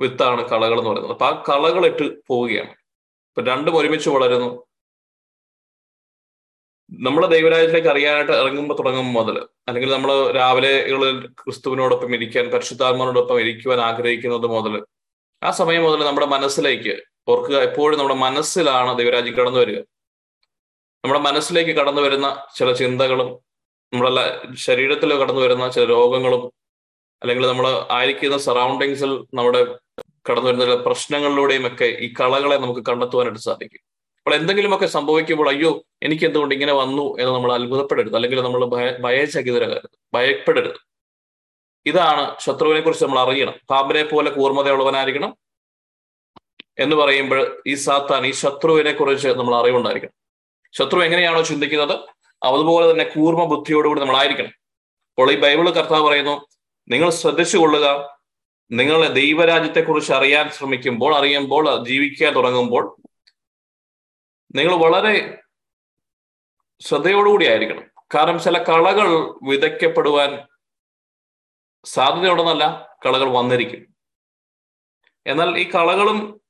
[0.00, 1.12] വിത്താണ് കളകൾ എന്ന് പറയുന്നത്.
[1.12, 2.70] അപ്പൊ ആ കളകൾ ഇട്ട് പോവുകയാണ്.
[2.70, 4.66] ഇപ്പൊ രണ്ടും ഒരുമിച്ച് വളരുന്നു.
[6.92, 9.36] നമ്മൾ ദൈവരാജ്യത്തിലേക്ക് അറിയാനായിട്ട് ഇറങ്ങുമ്പോൾ തുടങ്ങും മുതൽ
[9.68, 10.72] അല്ലെങ്കിൽ നമ്മൾ രാവിലെ
[11.40, 14.74] ക്രിസ്തുവിനോടൊപ്പം ഇരിക്കാൻ പരിശുദ്ധാത്മാനോടൊപ്പം ഇരിക്കുവാൻ ആഗ്രഹിക്കുന്നത് മുതൽ
[15.42, 16.94] ആ സമയം മുതൽ നമ്മുടെ മനസ്സിലേക്ക്
[17.28, 19.78] ഓർക്കുക എപ്പോഴും നമ്മുടെ മനസ്സിലാണ് ദൈവരാജ്യം കടന്നു വരിക.
[21.04, 23.30] നമ്മുടെ മനസ്സിലേക്ക് കടന്നു വരുന്ന ചില ചിന്തകളും
[23.92, 24.24] നമ്മുടെ
[24.66, 26.42] ശരീരത്തിൽ കടന്നു വരുന്ന ചില രോഗങ്ങളും
[27.22, 29.62] അല്ലെങ്കിൽ നമ്മൾ ആയിരിക്കുന്ന സറൗണ്ടിങ്സിൽ നമ്മുടെ
[30.30, 33.82] കടന്നു വരുന്ന ചില പ്രശ്നങ്ങളിലൂടെയും ഒക്കെ ഈ കളകളെ നമുക്ക് കണ്ടെത്തുവാനായിട്ട് സാധിക്കും.
[34.26, 38.16] അപ്പോൾ എന്തെങ്കിലുമൊക്കെ സംഭവിക്കുമ്പോൾ അയ്യോ എനിക്ക് എന്തുകൊണ്ട് ഇങ്ങനെ വന്നു എന്ന് നമ്മൾ അത്ഭുതപ്പെടരുത്.
[38.16, 39.90] അല്ലെങ്കിൽ നമ്മൾ ഭയ ഭയചകിതരാകരുത്.
[40.14, 40.78] ഭയപ്പെടരുത്.
[41.86, 43.54] ഇതാണ് ശത്രുവിനെ കുറിച്ച് നമ്മൾ അറിയണം.
[43.70, 45.36] പാമ്പിനെ പോലെ കൂർമ്മതയുള്ളവനായിരിക്കണം
[46.78, 50.14] എന്ന് പറയുമ്പോൾ ഈ സാത്താൻ ഈ ശത്രുവിനെ കുറിച്ച് നമ്മൾ അറിവുണ്ടായിരിക്കണം.
[50.72, 51.96] ശത്രു എങ്ങനെയാണോ ചിന്തിക്കുന്നത്
[52.44, 54.52] അതുപോലെ തന്നെ കൂർമ്മ ബുദ്ധിയോടുകൂടി നമ്മളായിരിക്കണം.
[55.08, 56.46] അപ്പോൾ ഈ ബൈബിൾ കർത്താവ് പറയുന്നു
[56.88, 58.08] നിങ്ങൾ ശ്രദ്ധിച്ചു കൊള്ളുക
[58.70, 63.01] നിങ്ങൾ ദൈവരാജ്യത്തെക്കുറിച്ച് അറിയാൻ ശ്രമിക്കുമ്പോൾ അറിയുമ്പോൾ ജീവിക്കാൻ തുടങ്ങുമ്പോൾ
[64.54, 65.42] നിങ്ങൾ വളരെ
[66.80, 67.90] ശ്രദ്ധയോടുകൂടി ആയിരിക്കണം.
[68.14, 69.08] കാരണം ചില കളകൾ
[69.48, 70.48] വിതയ്ക്കപ്പെടുവാൻ
[71.84, 73.86] സാധ്യതയുണ്ടെന്നല്ല കളകൾ വന്നിരിക്കും.
[75.26, 76.40] എന്നാൽ ഈ കളകളും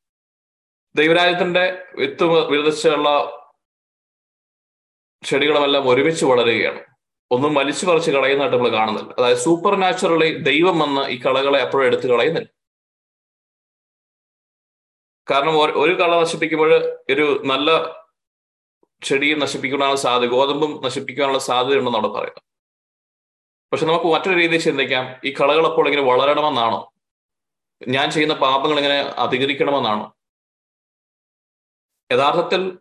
[0.94, 3.08] ദൈവരാജ്യത്തിന്റെ വിത്ത് വിതച്ചുള്ള
[5.24, 6.84] ചെടികളുമെല്ലാം ഒരുമിച്ച് വളരുകയാണ്.
[7.30, 9.14] ഒന്നും വലിച്ചു പറിച്ച് കളയുന്നതായിട്ട് നമ്മൾ കാണുന്നില്ല.
[9.18, 12.61] അതായത് സൂപ്പർ നാച്ചുറലി ദൈവം വന്ന് ഈ കളകളെ അപ്പോഴും കളയുന്നില്ല.
[15.30, 16.70] കാരണം ഒരു കള നശിപ്പിക്കുമ്പോൾ
[17.12, 17.70] ഒരു നല്ല
[19.02, 22.42] ചെടിയും നശിപ്പിക്കാനുള്ള സാധ്യത ഗോതമ്പും നശിപ്പിക്കാനുള്ള സാധ്യതയുണ്ടെന്ന് അവിടെ പറയുന്നത്.
[23.72, 25.20] പക്ഷെ നമുക്ക് മറ്റൊരു രീതിയിൽ ചിന്തിക്കാം.
[25.24, 26.92] ഈ കളകൾ അപ്പോൾ ഇങ്ങനെ വളരണമെന്നാണോ?
[27.88, 30.16] ഞാൻ ചെയ്യുന്ന പാപങ്ങൾ ഇങ്ങനെ അധികരിക്കണമെന്നാണോ?
[32.12, 32.78] യഥാർത്ഥത്തിൽ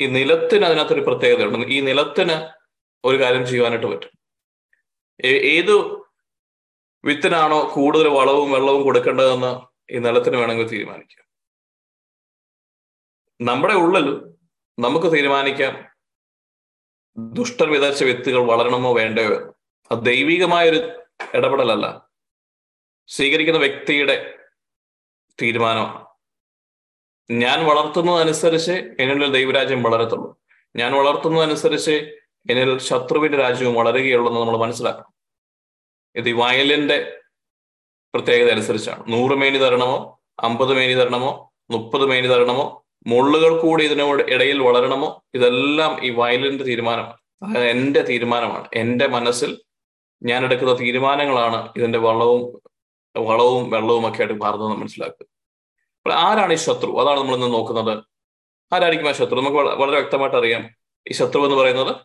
[0.00, 1.68] ഈ നിലത്തിന് അതിനകത്തൊരു പ്രത്യേകതയുണ്ട്.
[1.68, 2.48] ഈ നിലത്തിന്
[3.04, 4.10] ഒരു കാര്യം ചെയ്യുവാനായിട്ട് പറ്റും.
[5.24, 5.74] ഏത്
[7.04, 11.24] വിത്തിനാണോ കൂടുതൽ വളവും വെള്ളവും കൊടുക്കേണ്ടതെന്ന് ഈ നിലത്തിന് വേണമെങ്കിൽ തീരുമാനിക്കാം.
[13.46, 14.34] നമ്മുടെ ഉള്ളിൽ
[14.78, 15.88] നമുക്ക് തീരുമാനിക്കാം
[17.16, 19.52] ദുഷ്ടർ വിതച്ച വ്യക്തികൾ വളരണമോ വേണ്ടയോ എന്ന്.
[19.90, 21.02] അത് ദൈവികമായൊരു
[21.34, 22.08] ഇടപെടലല്ല.
[23.06, 24.38] സ്വീകരിക്കുന്ന വ്യക്തിയുടെ
[25.42, 26.08] തീരുമാനമാണ്.
[27.30, 30.42] ഞാൻ വളർത്തുന്നതനുസരിച്ച് എന്നിൽ ദൈവരാജ്യം വളരത്തുള്ളൂ.
[30.76, 31.90] ഞാൻ വളർത്തുന്നതനുസരിച്ച്
[32.50, 35.14] എന്നിൽ ശത്രുവിന്റെ രാജ്യവും വളരുകയുള്ളൂ എന്ന് നമ്മൾ മനസ്സിലാക്കണം.
[36.14, 37.20] ഇത് വയലിന്റെ
[38.18, 39.04] പ്രത്യേകത അനുസരിച്ചാണ്.
[39.08, 40.20] നൂറ് മേനി തരണമോ?
[40.38, 41.52] അമ്പത് മേനി തരണമോ?
[41.70, 42.84] മുപ്പത് മേനി തരണമോ?
[43.06, 45.22] മുള്ളുകൾ കൂടി ഇതിനോട് ഇടയിൽ വളരണമോ?
[45.34, 47.18] ഇതെല്ലാം ഈ വയലിന്റെ തീരുമാനമാണ്.
[47.42, 48.68] അതായത് എന്റെ തീരുമാനമാണ്.
[48.74, 49.60] എന്റെ മനസ്സിൽ
[50.22, 52.42] ഞാൻ എടുക്കുന്ന തീരുമാനങ്ങളാണ് ഇതിന്റെ വളവും
[53.24, 55.26] വളവും വെള്ളവും ഒക്കെ ആയിട്ട് മാറുന്നത് മനസ്സിലാക്കുക.
[55.96, 57.00] അപ്പോൾ ആരാണ് ഈ ശത്രു?
[57.00, 58.04] അതാണ് നമ്മൾ ഇന്ന് നോക്കുന്നത്.
[58.72, 59.34] ആരായിരിക്കും ആ ശത്രു?
[59.34, 60.70] നമുക്ക് വളരെ വ്യക്തമായിട്ട് അറിയാം.
[61.08, 61.96] ഈ ശത്രു എന്ന് പറയുന്നത്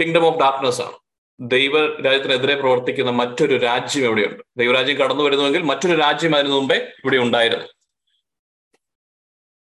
[0.00, 1.01] കിങ്ഡം ഓഫ് ഡാർക്ക്നെസ് ആണ്.
[1.50, 4.42] ദൈവ രാജ്യത്തിനെതിരെ പ്രവർത്തിക്കുന്ന മറ്റൊരു രാജ്യം എവിടെയുണ്ട്?
[4.56, 7.68] ദൈവരാജ്യം കടന്നു വരുന്നുവെങ്കിൽ മറ്റൊരു രാജ്യം അതിനു മുമ്പേ ഇവിടെ ഉണ്ടായിരുന്നു.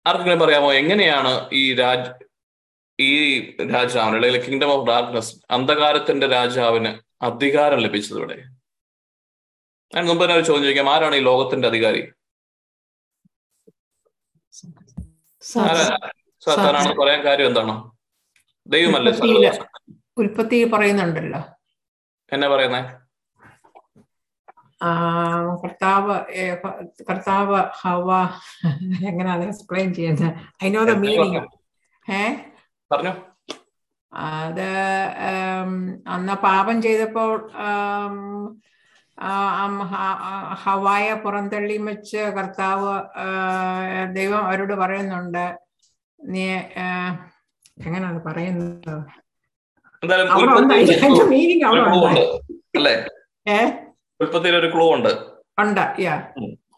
[0.07, 2.11] ആർക്കെങ്കിലും പറയാമോ എങ്ങനെയാണ് ഈ രാജ്
[2.99, 3.13] ഈ
[3.75, 6.91] രാജാവിന് അല്ലെങ്കിൽ കിങ്ഡം ഓഫ് ഡാർക്ക്നെസ് അന്ധകാരത്തിന്റെ രാജാവിന്
[7.23, 8.37] അധികാരം ലഭിച്ചത് ഇവിടെ?
[9.95, 10.91] ഞാൻ മുമ്പ് തന്നെ ഒരു ചോദ്യം ചോദിക്കാം.
[10.91, 12.03] ആരാണ് ഈ ലോകത്തിന്റെ അധികാരി?
[16.43, 17.75] സാധാരണ പറയാൻ കാര്യം എന്താണ്?
[18.67, 19.13] ദൈവമല്ലേ
[20.21, 21.39] ഉൽപ്പത്തി പറയുന്നുണ്ടല്ലോ.
[22.33, 22.83] എന്നാ പറയുന്നേ?
[25.63, 26.15] കർത്താവ്
[27.09, 28.09] കർത്താവ് ഹവ
[29.09, 30.31] എങ്ങനെയാണ് എക്സ്പ്ലെയിൻ ചെയ്യുന്നത്
[30.65, 31.43] ഐ നോ ദ മീനിങ്
[32.09, 32.23] ഏ
[32.91, 33.13] പറഞ്ഞു?
[34.13, 34.69] അത്
[36.15, 37.37] അന്ന് പാപം ചെയ്തപ്പോൾ
[40.65, 42.93] ഹവായ പുറന്തള്ളി വെച്ച് കർത്താവ്
[44.17, 45.45] ദൈവം അവരോട് പറയുന്നുണ്ട്.
[46.21, 46.45] നീ
[47.87, 48.95] എങ്ങനെയാണ് പറയുന്നത്?
[52.77, 53.07] അല്ലേ?
[54.21, 55.09] ഉൽപ്പത്തിയിൽ ഒരു ക്ലൂ ഉണ്ട്.
[55.61, 55.81] ഉണ്ട്.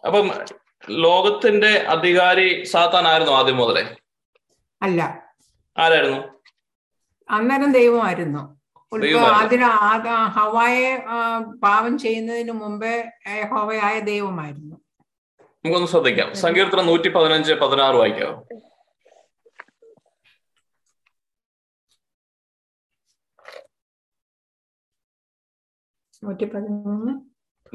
[0.07, 0.31] അപ്പം
[0.91, 3.97] ലോകത്തിന്റെ അധികാരി സാത്താൻ ആയിരുന്നു ആദ്യം മുതലേ?
[4.83, 5.23] അല്ല.
[5.79, 6.21] ആരായിരുന്നു?
[7.31, 8.61] അന്നേരം ദൈവമായിരുന്നു.
[10.29, 10.97] ഹവായെ
[11.63, 13.05] പാവം ചെയ്യുന്നതിന് മുമ്പേ
[13.51, 14.77] ഹോവയായ ദൈവമായിരുന്നു.
[15.47, 16.35] നമുക്കൊന്ന് ശ്രദ്ധിക്കാം.
[16.35, 18.47] സങ്കീർത്തനം നൂറ്റി പതിനഞ്ച് പതിനാറ് വായിക്കാവോ
[26.25, 27.13] നൂറ്റി പതിമൂന്ന്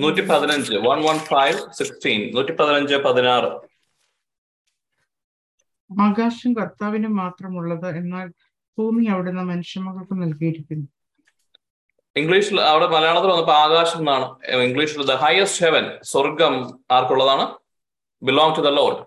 [0.01, 2.19] നൂറ്റി പതിനഞ്ച് വൺ വൺ ഫൈവ് സിക്സ്റ്റീൻ.
[2.35, 3.49] നൂറ്റി പതിനഞ്ച് പതിനാറ്.
[6.01, 8.27] ആകാശം കർത്താവിന് മാത്രമുള്ളത് എന്നാൽ
[8.77, 10.87] ഭൂമി അവിടുന്ന് മനുഷ്യമകൾക്ക് നൽകിയിരിക്കുന്നു.
[12.15, 16.53] ഇംഗ്ലീഷിൽ അവിടെ മലയാളത്തിൽ വന്നപ്പോ ആകാശം എന്നാണ് ഇംഗ്ലീഷിൽ ദ ഹയസ്റ്റ് ഹെവൻ സ്വർഗം
[16.91, 17.45] ആർക്കുള്ളതാണ്?
[18.23, 18.99] ബിലോങ് ടു ദ ലോഡ്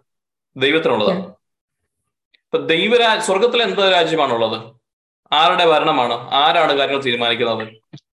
[0.61, 1.25] ദൈവത്തിനുള്ളതാണ്.
[2.47, 4.59] ഇപ്പൊ ദൈവരാജ് സ്വർഗത്തിൽ എന്ത് രാജ്യമാണുള്ളത്?
[5.33, 6.15] ആരുടെ ഭരണമാണ്?
[6.15, 7.69] ആരാണ് കാര്യങ്ങൾ തീരുമാനിക്കുന്നത്?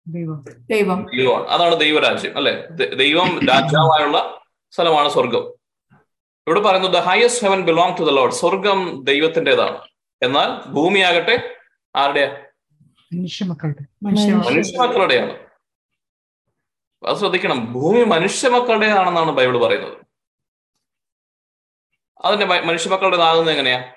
[0.09, 0.45] ദൈവം.
[0.59, 1.07] ദൈവം.
[1.16, 1.49] ദൈവമാണ്.
[1.49, 2.66] അതാണ് ദൈവരാജ്യം അല്ലെ?
[2.95, 5.57] ദൈവം രാജാവായുള്ള സ്ഥലമാണ് സ്വർഗം
[6.47, 9.88] ഇവിടെ പറയുന്നത് the highest heaven belong to the lord സ്വർഗം ദൈവത്തിന്റെതാണ്.
[10.23, 11.57] എന്നാൽ ഭൂമിയാകട്ടെ
[11.97, 12.51] ആരുടെ
[13.14, 13.85] മനുഷ്യമക്കളുടെ.
[14.03, 15.47] മനുഷ്യമക്കളുടെയാണ്.
[17.07, 17.73] അത് ശ്രദ്ധിക്കണം.
[17.73, 20.07] ഭൂമി മനുഷ്യ മക്കളുടേതാണെന്നാണ് ബൈബിൾ പറയുന്നത്.
[22.25, 23.92] അതിന്റെ മനുഷ്യ മക്കളുടേതാകുന്നത് എങ്ങനെയാ?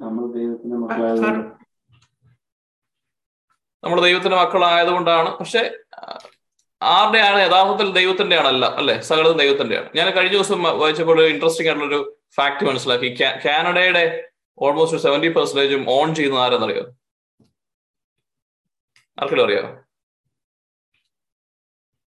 [0.00, 1.59] നമ്മൾ ദൈവത്തിന്റെ
[3.84, 5.38] മക്കളായതുകൊണ്ടാണ്.
[5.38, 5.78] പക്ഷെ
[6.82, 7.40] ആരുടെയാണ്?
[7.40, 9.00] യഥാർത്ഥത്തിൽ ദൈവത്തിന്റെ ആണല്ല അല്ലെ?
[9.00, 9.90] സകലതും ദൈവത്തിന്റെയാണ്.
[9.94, 13.18] ഞാൻ കഴിഞ്ഞ ദിവസം വായിച്ചപ്പോൾ ഇൻട്രസ്റ്റിംഗ് ആയിട്ടുള്ള ഒരു ഫാക്ട് മനസ്സിലാക്കി.
[13.44, 16.82] കാനഡയുടെ ഓൾമോസ്റ്റ് സെവന്റി പെർസെന്റേജും ഓൺ ചെയ്യുന്ന ആരെന്നറിയോ?
[19.20, 19.62] ആർക്കെങ്കിലും അറിയോ?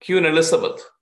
[0.07, 0.99] Queen Elizabeth.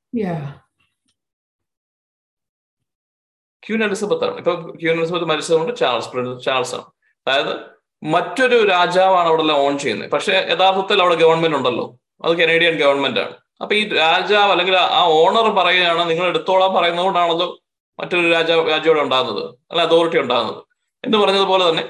[3.68, 4.38] ക്യൂൻ എലിസബത്ത് ആണ്.
[4.38, 6.86] ഇപ്പൊ ക്യൂൻ എലിസബത്ത് മരിച്ചതുകൊണ്ട് ചാൾസ് ചാൾസ് ആണ്.
[7.28, 10.12] അതായത് മറ്റൊരു രാജാവാണ് അവിടെ ഓൺ ചെയ്യുന്നത്.
[10.12, 11.98] പക്ഷെ യഥാർത്ഥത്തിൽ അവിടെ ഗവൺമെന്റ് ഉണ്ടല്ലോ.
[12.24, 13.32] അത് കനേഡിയൻ ഗവൺമെന്റ് ആണ്.
[13.62, 17.60] അപ്പൊ ഈ രാജാവ് അല്ലെങ്കിൽ ആ ഓണർ പറയുകയാണ് നിങ്ങൾ എടുത്തോളാൻ പറയുന്നതുകൊണ്ടാണല്ലോ
[18.00, 19.56] മറ്റൊരു രാജ രാജ്യം ഉണ്ടാകുന്നത്.
[19.72, 20.64] അല്ല അതോറിറ്റി ഉണ്ടാകുന്നത്.
[21.06, 21.90] എന്ന് പറഞ്ഞതുപോലെ തന്നെ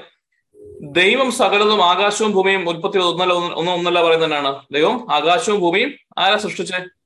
[0.82, 4.64] ദൈവം സകലതും ആകാശവും ഭൂമിയും ഉൽപ്പത്തി ഒന്നല്ല ഒന്നും ഒന്നല്ല പറയുന്നത് തന്നെയാണ്.
[4.72, 6.98] ദൈവം ആകാശവും ഭൂമിയും ആരാ സൃഷ്ടിച്ചത്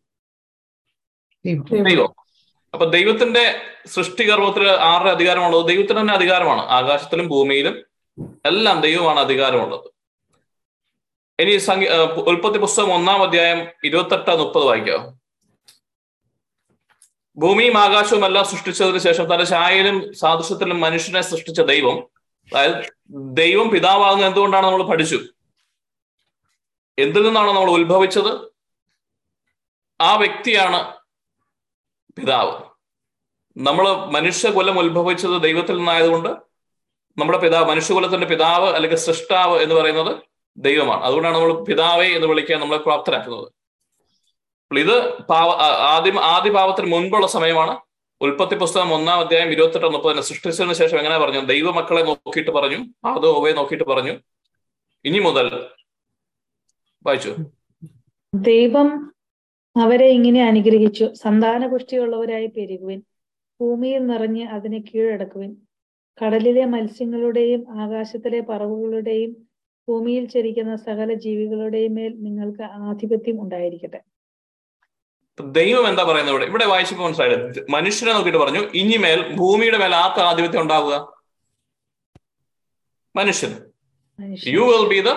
[1.70, 2.14] ദൈവം.
[2.74, 6.60] അപ്പൊ ദൈവത്തിന്റെ സൃഷ്ടികർമ്മത്തിൽ ആരുടെ അധികാരമാണോ ദൈവത്തിന് തന്നെ അധികാരമാണ്.
[6.60, 9.90] ആകാശത്തിലും ഭൂമിയിലും എല്ലാം ദൈവമാണ് അധികാരമുള്ളത്.
[11.40, 11.86] ഇനി സംഗീ
[12.26, 15.20] ഉൽപ്പത്തി പുസ്തകം ഒന്നാം അധ്യായം ഇരുപത്തെട്ട് മുപ്പത് വായിക്കാം?
[17.36, 22.08] ഭൂമിയും ആകാശവും എല്ലാം സൃഷ്ടിച്ചതിന് ശേഷം തന്റെ ഛായയിലും സാദൃശ്യത്തിലും മനുഷ്യനെ സൃഷ്ടിച്ച ദൈവം.
[22.52, 25.18] അതായത് ദൈവം പിതാവാകുന്ന എന്തുകൊണ്ടാണ് നമ്മൾ പഠിച്ചു?
[26.98, 28.52] എന്തിൽ നിന്നാണ് നമ്മൾ ഉത്ഭവിച്ചത്?
[30.00, 30.94] ആ വ്യക്തിയാണ്
[32.16, 32.52] പിതാവ്.
[33.56, 36.51] നമ്മൾ മനുഷ്യകുലം ഉത്ഭവിച്ചത് ദൈവത്തിൽ നിന്നായതുകൊണ്ട്
[37.18, 40.16] നമ്മുടെ പിതാവ് മനുഷ്യകുലത്തിന്റെ പിതാവ് അല്ലെങ്കിൽ സൃഷ്ടാവ് എന്ന് പറയുന്നത്
[40.56, 41.04] ദൈവമാണ്.
[41.04, 43.48] അതുകൊണ്ടാണ് നമ്മൾ പിതാവേ എന്ന് വിളിക്കാൻ നമ്മളെ പ്രാപ്തരാക്കുന്നത്.
[44.78, 45.48] ഇത് പാവ
[45.96, 47.78] ആദ്യം ആദ്യ പാവത്തിന് മുൻപുള്ള സമയമാണ്.
[48.20, 51.40] ഉൽപ്പത്തി പുസ്തകം ഒന്നാം അധ്യായം ഇരുപത്തെട്ട് മുപ്പതിന് സൃഷ്ടിച്ചതിന് ശേഷം എങ്ങനെ പറഞ്ഞു?
[51.40, 54.12] ദൈവ മക്കളെ നോക്കിയിട്ട് പറഞ്ഞു അത് ഓവയെ നോക്കിയിട്ട് പറഞ്ഞു.
[55.04, 55.66] ഇനി മുതൽ
[57.06, 57.36] വായിച്ചു?
[58.34, 59.14] ദൈവം
[59.82, 61.12] അവരെ ഇങ്ങനെ അനുഗ്രഹിച്ചു.
[61.12, 63.02] സന്താന പുഷ്ടിയുള്ളവരായി പെരുകുവിൻ.
[63.60, 65.61] ഭൂമിയിൽ നിറഞ്ഞ് അതിനെ കീഴടക്കുവിൻ.
[66.18, 69.30] കടലിലെ മത്സ്യങ്ങളുടെയും ആകാശത്തിലെ പറവുകളുടെയും
[69.88, 74.00] ഭൂമിയിൽ ചരിക്കുന്ന സകല ജീവികളുടെയും മേൽ നിങ്ങൾക്ക് ആധിപത്യം ഉണ്ടായിരിക്കട്ടെ.
[75.58, 76.46] ദൈവം എന്താ പറയുന്നത് ഇവിടെ?
[76.50, 80.94] ഇവിടെ വായിച്ചപ്പോൾ മനസ്സിലായത് മനുഷ്യനെ നോക്കിയിട്ട് പറഞ്ഞു ഇനിമേൽ ഭൂമിയുടെ മേൽ ആർക്ക് ആധിപത്യം ഉണ്ടാവുക?
[83.14, 83.52] മനുഷ്യൻ
[84.56, 85.10] you will be the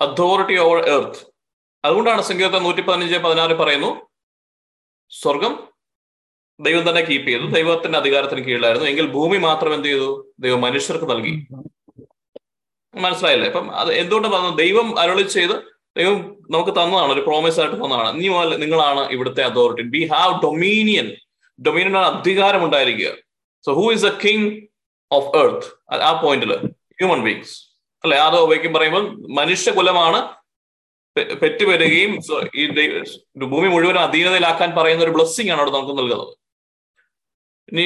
[0.00, 1.20] authority over earth
[1.84, 3.90] അതുകൊണ്ടാണ് സങ്കീർത്തം നൂറ്റി പതിനഞ്ച് പതിനാറ് പറയുന്നു
[5.12, 5.52] സ്വർഗം
[6.60, 7.46] ദൈവം തന്നെ കീപ്പ് ചെയ്തു.
[7.46, 8.88] ദൈവത്തിന്റെ അധികാരത്തിന് കീഴിലായിരുന്നു.
[8.88, 10.32] എങ്കിൽ ഭൂമി മാത്രം എന്ത് ചെയ്തു?
[10.40, 11.34] ദൈവം മനുഷ്യർക്ക് നൽകി.
[12.94, 13.48] മനസ്സിലായില്ലേ?
[13.48, 15.52] അപ്പം അത് എന്തുകൊണ്ട് പറഞ്ഞു ദൈവം അരുളി ചെയ്ത്
[15.96, 18.20] ദൈവം നമുക്ക് തന്നതാണ് ഒരു പ്രോമിസ് ആയിട്ട് തന്നതാണ്.
[18.20, 21.08] നീ മുതൽ നിങ്ങളാണ് ഇവിടുത്തെ authority we have dominion
[21.66, 23.12] dominion അധികാരം ഉണ്ടായിരിക്കുക.
[23.66, 24.50] So who is a king
[25.12, 26.52] of earth ആ പോയിന്റിൽ
[26.98, 27.54] ഹ്യൂമൻ ബീങ്സ്
[28.04, 28.18] അല്ലെ?
[28.18, 29.04] അതോ വയ്ക്കും പറയുമ്പോൾ
[29.40, 30.20] മനുഷ്യകുലമാണ്
[31.42, 32.12] പെറ്റുപെരുകയും
[32.54, 32.66] ഈ
[33.36, 36.39] ഭൂമി മുഴുവൻ അധീനതയിലാക്കാൻ പറയുന്ന ഒരു ബ്ലെസ്സിങ് ആണ് അവിടെ നമുക്ക് നൽകുന്നത്.
[37.72, 37.84] ഇനി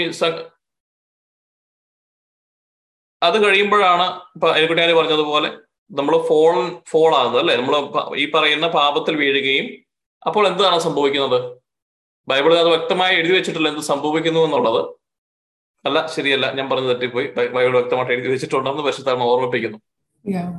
[3.22, 5.48] അത് കഴിയുമ്പോഴാണ് ഇപ്പൊ എനിക്കുട്ടിയാൽ പറഞ്ഞതുപോലെ
[5.90, 6.54] നമ്മൾ ഫോൾ
[6.90, 7.54] ഫോൾ ആകുന്നത് അല്ലെ?
[7.56, 7.74] നമ്മൾ
[8.16, 9.66] ഈ പറയുന്ന പാപത്തിൽ വീഴുകയും
[10.26, 11.38] അപ്പോൾ എന്താണ് സംഭവിക്കുന്നത്?
[12.28, 14.80] ബൈബിളിൽ അത് വ്യക്തമായി എഴുതി വെച്ചിട്ടില്ല എന്ത് സംഭവിക്കുന്നു എന്നുള്ളത്.
[15.86, 17.26] അല്ല ശരിയല്ല ഞാൻ പറഞ്ഞു തെറ്റിപ്പോയി.
[17.36, 19.78] ബൈബിൾ വ്യക്തമായിട്ട് എഴുതി വെച്ചിട്ടുണ്ടെന്ന് പരിശുദ്ധാത്മ ഓർമ്മിപ്പിക്കുന്നു.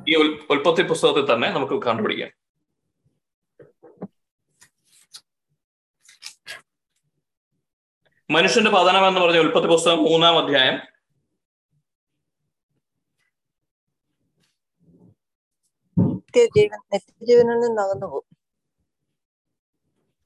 [0.10, 0.16] ഈ
[0.54, 2.32] ഉൽപ്പത്തി പുസ്തകത്തിൽ തന്നെ നമുക്ക് കണ്ടുപിടിക്കാം.
[8.32, 10.74] മനുഷ്യന്റെ പതനം എന്ന് പറഞ്ഞ ഉൽപ്പത്തി പുസ്തകം മൂന്നാം അധ്യായം.
[15.98, 18.36] നിത്യജീവൻ നിത്യജീവനിൽ നിന്ന് അകന്നു പോകും.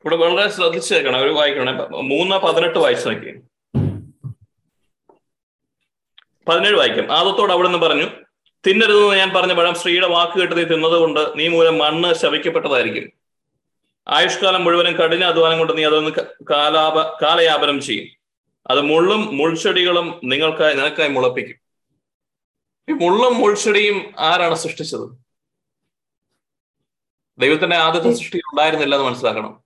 [0.06, 1.72] ഇവിടെ വളരെ ശ്രദ്ധിച്ചേക്കണം ഒരു വായിക്കണേ.
[2.02, 3.42] മൂന്ന് പതിനെട്ട് വായിച്ചു നോക്കി
[6.48, 7.12] പതിനേഴ് വായിക്കാം.
[7.12, 8.06] ആദത്തോട് അവിടെ നിന്ന് പറഞ്ഞു
[8.68, 13.19] തിന്നരുതെന്ന് ഞാൻ പറഞ്ഞ പഴം സ്ത്രീയുടെ വാക്ക് കേട്ട് നീ തിന്നതുകൊണ്ട് നീ മൂലം മണ്ണ് ശവിക്കപ്പെട്ടതായിരിക്കും.
[14.10, 16.12] ആയുഷ്കാലം മുഴുവനും കഠിന അധ്വാനം കൊണ്ട് നീ അതൊന്ന്
[16.50, 18.08] കാലാപ കാലയാപനം ചെയ്യും.
[18.70, 21.56] അത് മുള്ളും മുൾച്ചെടികളും നിങ്ങൾക്കായി നിനക്കായി മുളപ്പിക്കും.
[22.90, 25.10] ഈ മുള്ളും മുൾച്ചെടിയും ആരാണ് സൃഷ്ടിച്ചത്?
[27.38, 29.64] ദൈവത്തിന്റെ ആദ്യത്തെ സൃഷ്ടി ഉണ്ടായിരുന്നില്ല എന്ന് മനസ്സിലാക്കണം.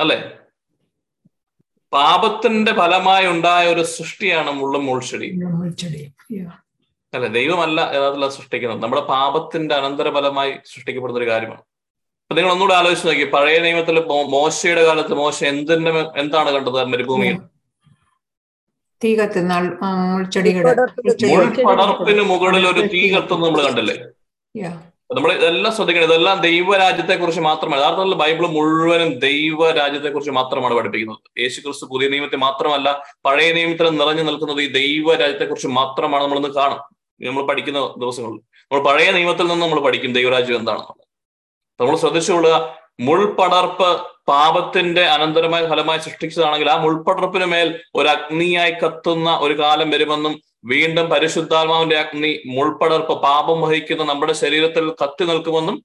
[0.00, 0.38] അല്ലെ?
[1.92, 5.26] പാപത്തിന്റെ ഫലമായി ഉണ്ടായ ഒരു സൃഷ്ടിയാണ് മുള്ളും മുൾച്ചെടി
[7.14, 7.28] അല്ലെ?
[7.28, 8.82] ദൈവമല്ല യഥാർത്ഥത്തിൽ സൃഷ്ടിക്കുന്നത്.
[8.82, 11.62] നമ്മുടെ പാപത്തിന്റെ അനന്തരഫലമായി സൃഷ്ടിക്കപ്പെടുന്ന ഒരു കാര്യമാണ്.
[12.30, 13.24] അപ്പൊ നിങ്ങൾ ഒന്നുകൂടെ ആലോചിച്ച് നോക്കി.
[13.24, 17.38] പഴയ നിയമത്തിൽ മോശയുടെ കാലത്ത് മോശ എന്തിന്റെ എന്താണ് കണ്ടത് മരുഭൂമിയിൽ?
[19.04, 23.96] തീ കത്തുന്ന മുൾപടർപ്പിന് മുകളിൽ ഒരു തീ കത്തുന്നത് നമ്മൾ കണ്ടില്ലേ?
[25.16, 26.06] നമ്മൾ ഇതെല്ലാം ശ്രദ്ധിക്കണം.
[26.06, 31.40] ഇതെല്ലാം ദൈവരാജ്യത്തെ കുറിച്ച് മാത്രമാണ് യഥാർത്ഥത്തിൽ ബൈബിൾ മുഴുവനും ദൈവരാജ്യത്തെ കുറിച്ച് മാത്രമാണ് പഠിപ്പിക്കുന്നത്.
[31.40, 36.78] യേശു ക്രിസ്തു പുതിയ നിയമത്തെ മാത്രമല്ല പഴയ നിയമത്തിൽ നിറഞ്ഞു നിൽക്കുന്നത് ഈ ദൈവരാജ്യത്തെ കുറിച്ച് മാത്രമാണ് നമ്മളിന്ന് കാണും.
[37.26, 38.36] നമ്മൾ പഠിക്കുന്ന ദിവസങ്ങളിൽ.
[38.36, 41.07] നമ്മൾ പഴയ നിയമത്തിൽ നിന്ന് നമ്മൾ പഠിക്കും ദൈവരാജ്യം എന്താണെന്നുള്ളത്.
[41.80, 43.88] നമ്മൾ ശ്രദ്ധിച്ചുകൊള്ളുക മുൾപടർപ്പ്
[44.26, 51.96] പാപത്തിന്റെ അനന്തരമായ ഫലമായി സൃഷ്ടിച്ചതാണെങ്കിൽ ആ മുൾപടർപ്പിന് മേൽ ഒരു അഗ്നിയായി കത്തുന്ന ഒരു കാലം വരുമെന്നും വീണ്ടും പരിശുദ്ധാത്മാവിന്റെ
[51.98, 55.84] അഗ്നി മുൾപടർപ്പ് പാപം വഹിക്കുന്ന നമ്മുടെ ശരീരത്തിൽ കത്തി നിൽക്കുമെന്നും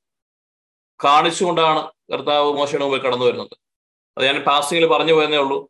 [1.03, 1.81] കാണിച്ചുകൊണ്ടാണ്
[2.13, 3.53] കർത്താവ് മോശയുടെ മുമ്പിൽ കടന്നു വരുന്നത്.
[4.17, 5.69] അത് ഞാൻ പാസിംഗിൽ പറഞ്ഞു പോയെന്നേ ഉള്ളൂ.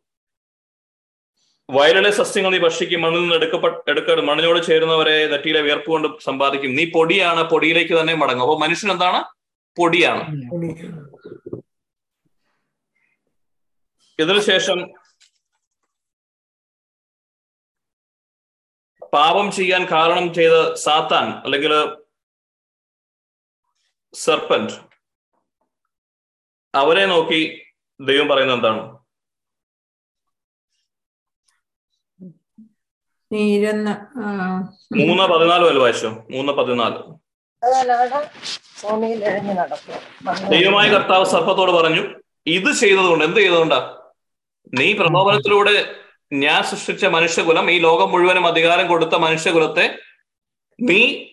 [1.68, 6.74] വയലിലെ സസ്യങ്ങൾ നീ ഭക്ഷിക്കും മണ്ണിൽ നിന്ന് എടുക്കപ്പെട്ട എടുക്ക മണ്ണിനോട് ചേരുന്നവരെ നെറ്റിയിലെ വിയർപ്പ് കൊണ്ട് സമ്പാദിക്കും.
[6.76, 8.44] നീ പൊടിയാണ് പൊടിയിലേക്ക് തന്നെ മടങ്ങും.
[8.46, 9.33] അപ്പൊ മനുഷ്യൻ എന്താണ്?
[9.76, 10.24] പൊടിയാണ്.
[14.18, 14.78] ഇതിനുശേഷം
[19.14, 21.72] പാപം ചെയ്യാൻ കാരണം ചെയ്ത സാത്താൻ അല്ലെങ്കിൽ
[24.14, 24.72] സർപ്പന്റ്
[26.74, 27.40] അവരെ നോക്കി
[28.00, 28.82] ദൈവം പറയുന്നത് എന്താണ്?
[35.00, 36.10] മൂന്ന് പതിനാല് വല്ല വായിച്ചോ?
[36.30, 36.98] മൂന്ന് പതിനാല്.
[38.84, 39.94] നടക്കും.
[40.50, 42.02] ദൈവമായ കർത്താവ് സർപ്പത്തോട് പറഞ്ഞു
[42.46, 43.96] ഇത് ചെയ്തതുകൊണ്ട് എന്ത് ചെയ്തതുകൊണ്ടാ?
[44.78, 45.94] നീ പ്രലോഭനത്തിലൂടെ
[46.32, 49.98] ഞാൻ സൃഷ്ടിച്ച മനുഷ്യകുലം ഈ ലോകം മുഴുവനും അധികാരം കൊടുത്ത മനുഷ്യകുലത്തെ
[50.80, 51.26] നീ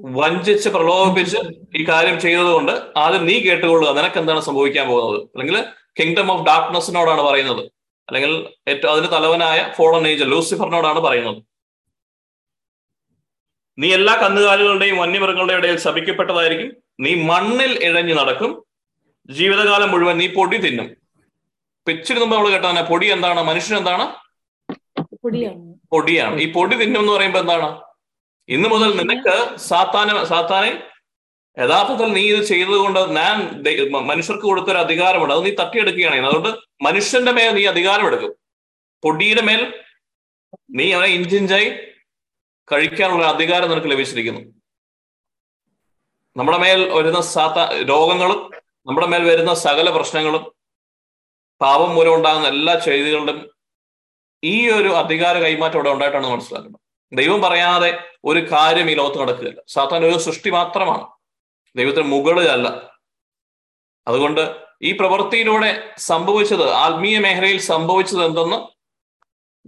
[0.00, 1.38] വഞ്ചിച്ച് പ്രലോഭിപ്പിച്ച്
[1.76, 5.22] ഈ കാര്യം ചെയ്തതുകൊണ്ട് ആദ്യം നീ കേട്ടുകൊള്ളുക നിനക്ക് എന്താണ് സംഭവിക്കാൻ പോകുന്നത്?
[5.22, 5.64] അല്ലെങ്കിൽ
[6.00, 7.62] കിങ്ഡം ഓഫ് ഡാർക്ക്നെസ്സിനോടാണ് പറയുന്നത്.
[8.08, 8.32] അല്ലെങ്കിൽ
[8.68, 11.42] ഏറ്റവും അതിന് തലവനായ ഫോളൻ ഏജ് ലൂസിഫറിനോടാണ് പറയുന്നത്.
[13.78, 16.83] നീ എല്ലാ കന്നുകാലികളുടെയും വന്യമൃഗങ്ങളുടെയും ഇടയിൽ ശപിക്കപ്പെട്ടതായിരിക്കും.
[17.00, 18.64] നീ മണ്ണിൽ ഇഴഞ്ഞു നടക്കും.
[19.30, 20.84] ജീവിതകാലം മുഴുവൻ നീ പൊടി തിന്നും.
[20.84, 23.42] ഇപ്പൊ ഇച്ചിരി മുമ്പ് നമ്മൾ കേട്ടാ പൊടി എന്താണ്?
[23.42, 24.14] മനുഷ്യൻ എന്താണ്?
[25.92, 26.40] പൊടിയാണ്.
[26.40, 27.80] ഈ പൊടി തിന്നും എന്ന് പറയുമ്പോ എന്താണ്?
[28.48, 30.82] ഇന്നു മുതൽ നിനക്ക് സാത്താന സാത്താനെ
[31.58, 33.62] യഥാർത്ഥത്തിൽ നീ ഇത് ചെയ്തതുകൊണ്ട് ഞാൻ
[34.06, 35.34] മനുഷ്യർക്ക് കൊടുത്തൊരു അധികാരമുണ്ട്.
[35.34, 36.34] അത് നീ തട്ടിയെടുക്കുകയാണ് ചെയ്യുന്നത്.
[36.34, 38.34] അതുകൊണ്ട് മനുഷ്യന്റെ മേൽ നീ അധികാരം എടുക്കും.
[39.02, 39.82] പൊടിയുടെ മേൽ
[40.70, 41.70] നീ അവനെ ഇഞ്ചിഞ്ചായി
[42.72, 44.40] കഴിക്കാനുള്ള അധികാരം നിനക്ക് ലഭിച്ചിരിക്കുന്നു.
[46.36, 48.50] നമ്മുടെ മേൽ വരുന്ന സാത്ത രോഗങ്ങളും
[48.86, 50.52] നമ്മുടെ മേൽ വരുന്ന സകല പ്രശ്നങ്ങളും
[51.60, 53.50] പാപം മൂലം ഉണ്ടാകുന്ന എല്ലാ ചെയ്തികളുടെയും
[54.44, 56.80] ഈ ഒരു അധികാര കൈമാറ്റം ഇവിടെ ഉണ്ടായിട്ടാണ് മനസ്സിലാക്കുന്നത്.
[57.12, 59.62] ദൈവം പറയാതെ ഒരു കാര്യം ഈ ലോകത്ത് നടക്കുകയില്ല.
[59.68, 61.06] സാത്താൻ ഒരു സൃഷ്ടി മാത്രമാണ്.
[61.76, 62.92] ദൈവത്തിന് മുകളിലല്ല.
[64.08, 68.56] അതുകൊണ്ട് ഈ പ്രവൃത്തിയിലൂടെ സംഭവിച്ചത് ആത്മീയ മേഖലയിൽ സംഭവിച്ചത് എന്തെന്ന്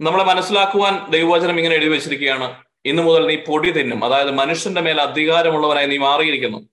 [0.03, 2.66] നമ്മളെ മനസ്സിലാക്കുവാൻ ദൈവവചനം ഇങ്ങനെ എഴുതി വെച്ചിരിക്കുകയാണ്.
[2.87, 4.05] ഇന്നു മുതൽ നീ പൊടി തിന്നും.
[4.05, 6.69] അതായത് മനുഷ്യന്റെ മേൽ അധികാരമുള്ളവനായി നീ മാറിയിരിക്കുന്നു.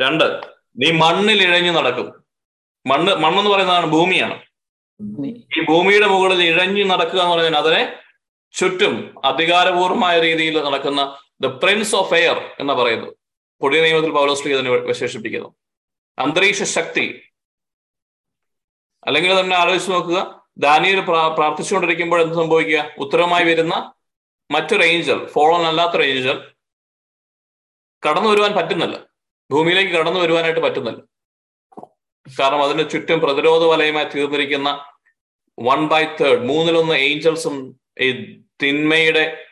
[0.00, 0.40] രണ്ട്
[0.76, 2.24] നീ മണ്ണിൽ ഇഴഞ്ഞു നടക്കും.
[2.86, 4.42] മണ്ണ് മണ്ണെന്ന് പറയുന്നതാണ് ഭൂമിയാണ്.
[5.56, 7.96] ഈ ഭൂമിയുടെ മുകളിൽ ഇഴഞ്ഞു നടക്കുക എന്ന് പറഞ്ഞാൽ അതിനെ
[8.52, 13.14] ചുറ്റും അധികാരപൂർവമായ രീതിയിൽ നടക്കുന്ന ദ പ്രിൻസ് ഓഫ് എയർ എന്ന് പറയുന്നത്
[13.60, 15.54] പുതിയ നിയമത്തിൽ പൗലോസ്ലി അതിനെ വിശേഷിപ്പിക്കുന്നു.
[16.18, 17.22] അന്തരീക്ഷ ശക്തി.
[19.06, 20.44] അല്ലെങ്കിൽ തന്നെ ആലോചിച്ച് നോക്കുക.
[20.58, 22.90] ദാനിയിൽ പ്രാർത്ഥിച്ചുകൊണ്ടിരിക്കുമ്പോൾ എന്ത് സംഭവിക്കുക?
[22.98, 23.92] ഉത്തരമായി വരുന്ന
[24.52, 26.38] മറ്റൊരു റേഞ്ചുകൾ ഫോളോൺ അല്ലാത്ത റേഞ്ചുകൾ
[28.06, 28.96] കടന്നു വരുവാൻ പറ്റുന്നില്ല.
[29.52, 31.00] ഭൂമിയിലേക്ക് കടന്നു വരുവാനായിട്ട് പറ്റുന്നില്ല.
[32.26, 34.70] കാരണം അതിന് ചുറ്റും പ്രതിരോധ വലയമായി തീർന്നിരിക്കുന്ന
[35.58, 37.54] വൺ ബൈ തേർഡ് മൂന്നിലൊന്ന് ഏഞ്ചൽസും
[38.00, 38.08] ഈ
[38.62, 39.44] തിന്മയുടെ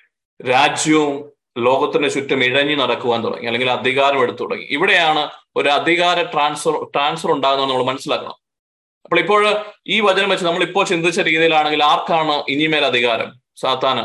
[0.49, 4.67] രാജ്യവും ലോകത്തിന് ചുറ്റും ഇഴഞ്ഞു നടക്കുവാൻ തുടങ്ങി അല്ലെങ്കിൽ അധികാരം എടുത്തു തുടങ്ങി.
[4.71, 5.23] ഇവിടെയാണ്
[5.57, 8.37] ഒരു അധികാര ട്രാൻസ്ഫർ ട്രാൻസ്ഫർ ഉണ്ടാകുന്നത് നമ്മൾ മനസ്സിലാക്കണം.
[9.05, 9.43] അപ്പോൾ ഇപ്പോൾ
[9.87, 13.31] ഈ വചനം വെച്ച് നമ്മൾ ഇപ്പോൾ ചിന്തിച്ച രീതിയിലാണെങ്കിൽ ആർക്കാണ് ഇനിമേൽ അധികാരം?
[13.57, 14.05] സാത്താന്.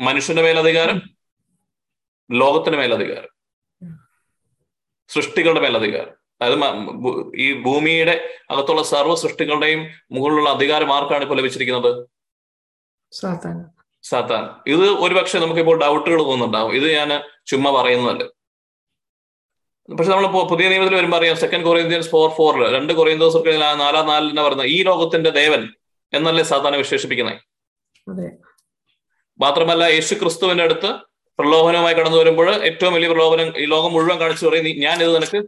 [0.00, 0.98] മനുഷ്യന്റെ മേലധികാരം
[2.30, 3.32] ലോകത്തിന്റെ മേലധികാരം
[5.08, 6.14] സൃഷ്ടികളുടെ മേലധികാരം.
[6.40, 6.58] അതായത്
[7.44, 8.14] ഈ ഭൂമിയുടെ
[8.50, 9.80] അകത്തുള്ള സർവ സൃഷ്ടികളുടെയും
[10.12, 11.90] മുകളിലുള്ള അധികാരം ആർക്കാണ് ഇപ്പോൾ ലഭിച്ചിരിക്കുന്നത്?
[14.04, 16.72] സാത്താൻ ഇത് ഒരുപക്ഷെ നമുക്കിപ്പോൾ ഡൗട്ടുകൾ തോന്നുന്നുണ്ടാവും.
[16.74, 17.10] ഇത് ഞാൻ
[17.46, 18.24] ചുമ്മാ പറയുന്നതല്ല.
[19.88, 24.40] പക്ഷെ നമ്മൾ പുതിയ നിയമത്തിൽ വരുമ്പോൾ അറിയാം സെക്കൻഡ് കൊറിയന്ത്യൻസ് ഫോർ ഫോറിൽ രണ്ട് കൊറിയൻ കൊറിയന്തോസർക്ക് നാലാം നാലിന്
[24.40, 25.62] പറയുന്നത് ഈ ലോകത്തിന്റെ ദേവൻ
[26.12, 27.40] എന്നല്ലേ സാത്താനെ വിശേഷിപ്പിക്കുന്നത്?
[29.40, 30.94] മാത്രമല്ല യേശു ക്രിസ്തുവിന്റെ അടുത്ത്
[31.38, 35.46] പ്രലോഭനവുമായി കടന്നു വരുമ്പോൾ ഏറ്റവും വലിയ പ്രലോഭനം ഈ ലോകം മുഴുവൻ കാണിച്ചു പറയും "നീ- ഞാൻ ഇത് നിനക്ക്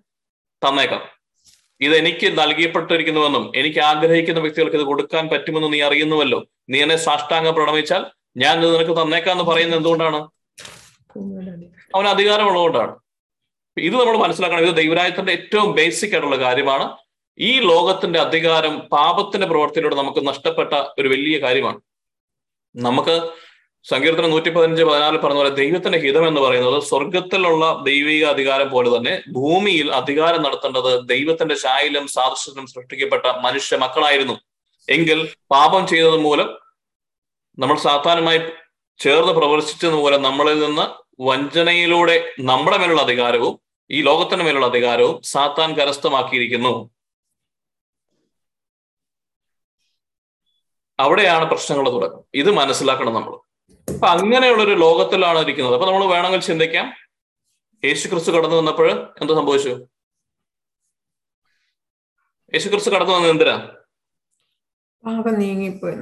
[0.69, 1.03] തന്നേക്കാം.
[1.81, 6.45] ഇത് എനിക്ക് നൽകിയപ്പെട്ടിരിക്കുന്നുവെന്നും എനിക്ക് ആഗ്രഹിക്കുന്ന വ്യക്തികൾക്ക് ഇത് കൊടുക്കാൻ പറ്റുമെന്ന് നീ അറിയുന്നുവല്ലോ.
[6.71, 8.05] നീ എന്നെ സാഷ്ടാംഗം പ്രണമിച്ചാൽ
[8.37, 10.17] ഞാൻ ഇത് നിനക്ക് തന്നേക്കാം എന്ന് പറയുന്നത് എന്തുകൊണ്ടാണ്?
[11.95, 12.97] അവൻ അധികാരമുള്ളതുകൊണ്ടാണ്.
[13.79, 14.61] ഇത് നമ്മൾ മനസ്സിലാക്കണം.
[14.61, 16.97] ഇത് ദൈവരാജ്യത്തിന്റെ ഏറ്റവും ബേസിക് ആയിട്ടുള്ള കാര്യമാണ്.
[17.39, 21.81] ഈ ലോകത്തിന്റെ അധികാരം പാപത്തിന്റെ പ്രവർത്തിയിലൂടെ നമുക്ക് നഷ്ടപ്പെട്ട ഒരു വലിയ കാര്യമാണ്.
[22.77, 23.31] നമുക്ക്
[23.85, 29.15] സങ്കീർത്തനം നൂറ്റി പതിനഞ്ച് പതിനാല് പറഞ്ഞ പോലെ ദൈവത്തിന്റെ ഹിതം എന്ന് പറയുന്നത് സ്വർഗത്തിലുള്ള ദൈവിക അധികാരം പോലെ തന്നെ
[29.37, 34.37] ഭൂമിയിൽ അധികാരം നടത്തേണ്ടത് ദൈവത്തിന്റെ ശായിലും സാദൃശ്യത്തിലും സൃഷ്ടിക്കപ്പെട്ട മനുഷ്യ മക്കളായിരുന്നു.
[34.89, 35.19] എങ്കിൽ
[35.55, 36.51] പാപം ചെയ്തത് മൂലം
[37.59, 38.41] നമ്മൾ സാധാരണമായി
[39.01, 40.85] ചേർന്ന് പ്രവർത്തിച്ചത് മൂലം നമ്മളിൽ നിന്ന്
[41.29, 42.17] വഞ്ചനയിലൂടെ
[42.51, 43.55] നമ്മുടെ മേലുള്ള അധികാരവും
[43.91, 46.73] ഈ ലോകത്തിന് മേലുള്ള അധികാരവും സാത്താൻ കരസ്ഥമാക്കിയിരിക്കുന്നു.
[50.99, 53.35] അവിടെയാണ് പ്രശ്നങ്ങൾ തുടക്കം ഇത് മനസ്സിലാക്കണം നമ്മൾ.
[53.95, 55.75] അപ്പൊ അങ്ങനെയുള്ള ഒരു ലോകത്തിലാണ് ഇരിക്കുന്നത്.
[55.75, 56.95] അപ്പൊ നമ്മൾ വേണമെങ്കിൽ ചിന്തിക്കാം.
[57.85, 59.87] യേശു ക്രിസ്തു കടന്നു വന്നപ്പോൾ എന്ത് സംഭവിച്ചു?
[62.55, 63.57] യേശു ക്രിസ്തു കടന്നു വന്നത് എന്തിനാ?
[65.05, 65.97] പാപം നീങ്ങിപ്പോയി.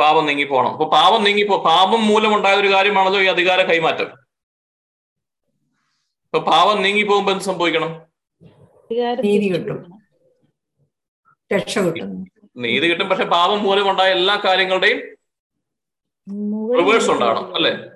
[0.00, 0.70] പാപം നീങ്ങിപ്പോണം.
[0.70, 4.10] അപ്പൊ പാപം നീങ്ങിപ്പോ പാപം മൂലമുണ്ടായ ഒരു കാര്യമാണല്ലോ ഈ അധികാര കൈമാറ്റം.
[6.24, 8.06] അപ്പൊ പാപം നീങ്ങി പോകുമ്പോ എന്ത് സംഭവിക്കണം?
[9.24, 10.00] നീതി കിട്ടും.
[11.54, 12.24] രക്ഷ കിട്ടും.
[12.56, 13.08] നീതി കിട്ടും.
[13.08, 15.00] പക്ഷെ പാപം മൂലമുണ്ടായ എല്ലാ കാര്യങ്ങളുടെയും
[16.78, 17.90] റിവേഴ്സ് ഉണ്ടാവണം അല്ലെ?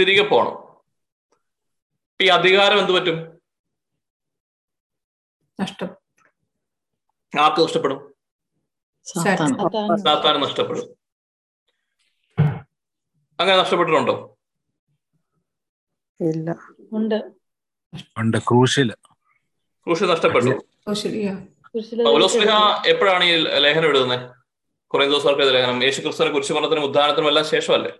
[0.00, 0.70] തിരികെ പോണം.
[2.20, 3.40] ഈ അധികാരം എന്ത് പറ്റും?
[5.60, 5.88] നഷ്ടം.
[7.40, 8.14] ആർക്ക് നഷ്ടപ്പെടും?
[9.04, 9.48] സാത്താൻ.
[9.96, 11.00] സാത്താൻ നഷ്ടപ്പെടും.
[13.40, 14.38] അങ്ങനെ നഷ്ടപ്പെട്ടിട്ടുണ്ടോ?
[16.20, 16.56] ഇല്ല.
[16.92, 17.32] ഉണ്ട്.
[20.04, 20.50] നഷ്ടപ്പെട്ടു.
[20.88, 22.52] കുരിശിൽ പൗലോസ്ലിഹ
[22.86, 24.39] എപ്പോഴാണ് ഈ ലേഖനം എഴുതുന്നത്
[24.92, 27.92] കുറെ ദിവസങ്ങൾക്ക് ലേഖനം യേശു ക്രിസ്തുവിനെ കുറിച്ച് പറഞ്ഞതിനും ഉദ്ധാനത്തിനും എല്ലാം ശേഷമല്ലേ.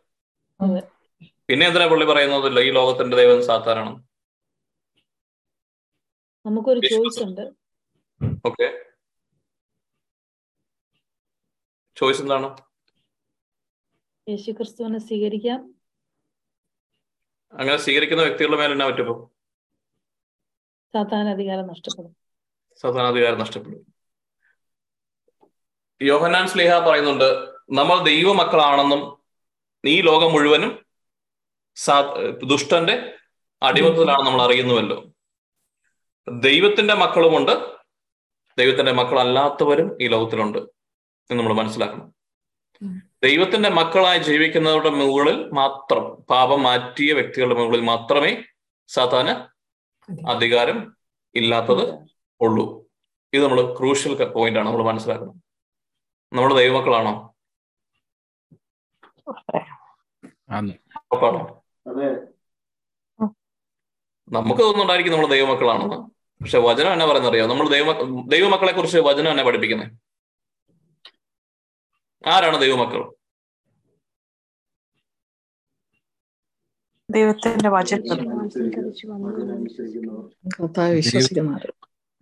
[1.49, 3.93] പിന്നെ എന്തിനാ പുള്ളി പറയുന്നത് ഈ ലോകത്തിന്റെ ദൈവം സാത്താനാണ്
[6.47, 7.45] നമുക്കൊരു ചോയ്സ് ഉണ്ട്
[8.47, 8.69] ഓക്കെ.
[11.97, 12.49] ചോയ്സ് എന്താണ്
[14.29, 15.61] യേശു ക്രിസ്തുവിനെ സ്വീകരിക്കാം.
[17.53, 19.15] അങ്ങനെ സ്വീകരിക്കുന്ന വ്യക്തികളുടെ മേലെ എന്നാ പറ്റുമോ
[20.95, 22.13] സാത്താൻ അധികാരം നഷ്ടപ്പെടും.
[22.81, 24.00] സാധാരണാധികാരം നഷ്ടപ്പെടും.
[26.03, 27.29] യോഹന്നാൻ സ്ലേഹ പറയുന്നുണ്ട്
[27.71, 29.03] നമ്മൾ ദൈവമക്കളാണെന്നും
[29.85, 30.71] ഈ ലോകം മുഴുവനും
[32.51, 32.95] ദുഷ്ടന്റെ
[33.63, 34.97] അടിമത്തത്തിലാണ് നമ്മൾ അറിയുന്നുവല്ലോ.
[36.29, 37.53] ദൈവത്തിന്റെ മക്കളുമുണ്ട്
[38.59, 40.59] ദൈവത്തിന്റെ മക്കളല്ലാത്തവരും ഈ ലോകത്തിലുണ്ട്
[41.31, 42.09] എന്ന് നമ്മൾ മനസ്സിലാക്കണം.
[43.23, 48.33] ദൈവത്തിന്റെ മക്കളായി ജീവിക്കുന്നവരുടെ മുകളിൽ മാത്രം പാപം മാറ്റിയ വ്യക്തികളുടെ മുകളിൽ മാത്രമേ
[48.89, 49.35] സാത്താന്
[50.29, 50.97] അധികാരം
[51.35, 51.85] ഇല്ലാത്തത്
[52.41, 52.65] ഉള്ളൂ.
[53.33, 55.37] ഇത് നമ്മൾ ക്രൂഷ്യൽ പോയിന്റ് ആണ് നമ്മൾ മനസ്സിലാക്കണം.
[56.33, 57.13] നമ്മൾ ദൈവമക്കളാണോ?
[64.29, 65.97] നമുക്ക് തോന്നുന്നുണ്ടായിരിക്കും നമ്മൾ ദൈവമക്കളാണെന്ന്.
[66.41, 67.47] പക്ഷെ വചനം എന്നെ പറയുന്നറിയോ?
[67.47, 67.87] നമ്മൾ ദൈവ
[68.27, 69.93] ദൈവമക്കളെ കുറിച്ച് വചനം എന്നെ പഠിപ്പിക്കുന്നത്
[72.27, 73.03] ആരാണ് ദൈവമക്കൾ?
[77.11, 78.03] ദൈവത്തിന്റെ വചനം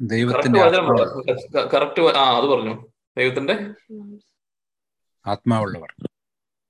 [0.01, 0.61] ദൈവത്തിന്റെ
[1.75, 2.75] കറക്റ്റ് ആ അത് പറഞ്ഞു.
[3.19, 3.55] ദൈവത്തിന്റെ
[5.27, 5.91] ആത്മാവുള്ളവർ.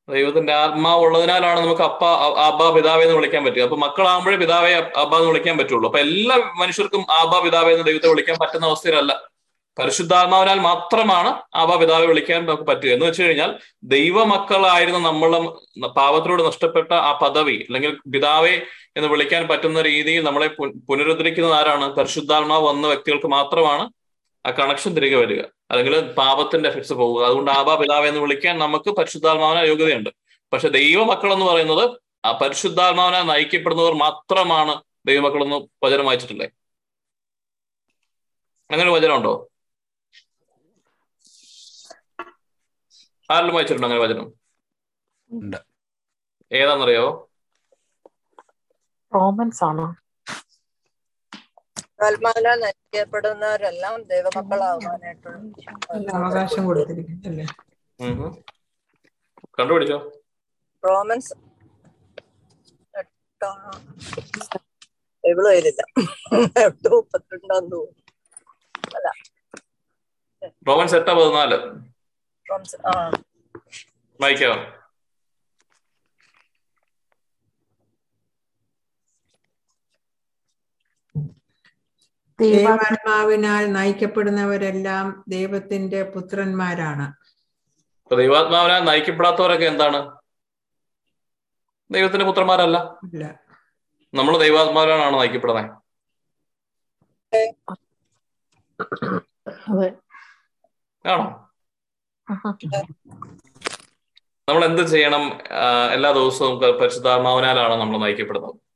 [0.09, 2.05] ദൈവത്തിന്റെ ആത്മാവ് ഉള്ളതിനാലാണ് നമുക്ക് അപ്പ
[2.49, 4.71] അബ പിതാവേ എന്ന് വിളിക്കാൻ പറ്റുക അപ്പൊ മക്കളാകുമ്പോഴേ പിതാവെ
[5.03, 5.89] അബ എന്ന് വിളിക്കാൻ പറ്റുള്ളൂ.
[5.89, 9.13] അപ്പൊ എല്ലാ മനുഷ്യർക്കും ആബ പിതാവെ എന്ന് ദൈവത്തെ വിളിക്കാൻ പറ്റുന്ന അവസ്ഥയിലല്ല.
[9.79, 12.91] പരിശുദ്ധാത്മാവിനാൽ മാത്രമാണ് ആബ പിതാവെ വിളിക്കാൻ നമുക്ക് പറ്റുക.
[12.91, 13.51] എന്ന് വെച്ച് കഴിഞ്ഞാൽ
[13.83, 15.41] ദൈവമക്കളായിരുന്ന നമ്മളെ
[15.89, 18.55] പാപത്തിലൂടെ നഷ്ടപ്പെട്ട ആ പദവി അല്ലെങ്കിൽ പിതാവെ
[18.97, 21.95] എന്ന് വിളിക്കാൻ പറ്റുന്ന രീതിയിൽ നമ്മളെ പുനരുദ്ധരിക്കുന്ന പുനരുദ്ധരിക്കുന്നത് ആരാണ്?
[21.95, 23.85] പരിശുദ്ധാത്മാവ് വന്ന വ്യക്തികൾക്ക് മാത്രമാണ്
[24.47, 25.43] ആ കണക്ഷൻ തിരികെ വരിക.
[25.71, 30.11] അല്ലെങ്കിൽ പാപത്തിന്റെ എഫക്ട്സ് പോവുക അതുകൊണ്ട് ആബാ പിതാവ് എന്ന് വിളിക്കാൻ നമുക്ക് പരിശുദ്ധാത്മാവിന് യോഗ്യതയുണ്ട്.
[30.53, 36.47] പക്ഷെ ദൈവമക്കൾ എന്ന് പറയുന്നത് ആ പരിശുദ്ധാത്മാവിനെ നയിക്കപ്പെടുന്നവർ മാത്രമാണ് ദൈവമക്കൾ എന്ന് വചനം വായിച്ചിട്ടില്ലേ?
[38.71, 39.51] അങ്ങനെ ഒരു വചനം ഉണ്ടോ?
[43.31, 44.33] ആരെങ്കിലും വായിച്ചിട്ടുണ്ടോ അങ്ങനെ വചനം?
[45.31, 45.57] ഉണ്ട്.
[46.53, 47.31] ഏതാണെന്നറിയോ
[49.15, 49.95] റോമൻസ് ആണോ
[52.05, 58.37] ആത്മാവിനാൽ നയിക്കപ്പെടുന്നവരെല്ലാം ദൈവമക്കളാവാനായിട്ടുള്ള അവകാശം കൊടുത്തിരിക്കുന്നു
[59.59, 60.13] കണ്ടുപിടിച്ചോ?
[60.89, 61.35] റോമൻസ്
[65.25, 65.83] എവിടെ വരില്ല
[66.65, 68.03] എട്ട് മുപ്പത്തിരണ്ടാന്ന് തോന്നുന്നു.
[68.97, 69.13] അല്ല.
[70.69, 71.83] റോമൻസ് എട്ടാ പതിനാല്?
[72.51, 73.11] റോമൻസ് ആ.
[74.21, 74.88] വായിക്കാവോ?
[82.41, 87.13] ദൈവാത്മാവിനാൽ നയിക്കപ്പെടുന്നവരെല്ലാം ദൈവത്തിന്റെ പുത്രന്മാരാണ്.
[87.83, 90.17] ഇപ്പൊ ദൈവാത്മാവിനാൽ നയിക്കപ്പെടാത്തവരൊക്കെ എന്താണ്?
[91.91, 92.79] ദൈവത്തിന്റെ പുത്രന്മാരല്ല.
[93.05, 93.41] ഇല്ല
[94.15, 95.71] നമ്മൾ ദൈവാത്മാവിനാണ് നയിക്കപ്പെടുന്നത്.
[101.09, 101.51] ആണോ?
[104.49, 105.39] നമ്മൾ എന്ത് ചെയ്യണം?
[105.93, 108.68] എല്ലാ ദിവസവും ക- പരിശുദ്ധാത്മാവിനാലാണ് നമ്മൾ നയിക്കപ്പെടുന്നത്.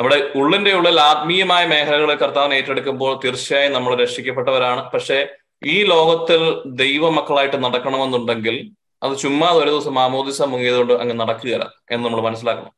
[0.00, 4.90] നമ്മുടെ ഉള്ളിന്റെ ഉള്ളിൽ ആത്മീയമായ മേഖലകളെ കർത്താവ് ഏറ്റെടുക്കുമ്പോൾ തീർച്ചയായും നമ്മൾ രക്ഷിക്കപ്പെട്ടവരാണ്.
[4.90, 5.26] പക്ഷേ
[5.64, 8.70] ഈ ലോകത്തിൽ ദൈവമക്കളായിട്ട് നടക്കണമെന്നുണ്ടെങ്കിൽ
[9.02, 12.72] അത് ചുമ്മാ ഒരു ദിവസം മാമോദിസ മുങ്ങിയതുകൊണ്ട് അങ്ങ് നടക്കുകയില്ല എന്ന് നമ്മൾ മനസ്സിലാക്കണം.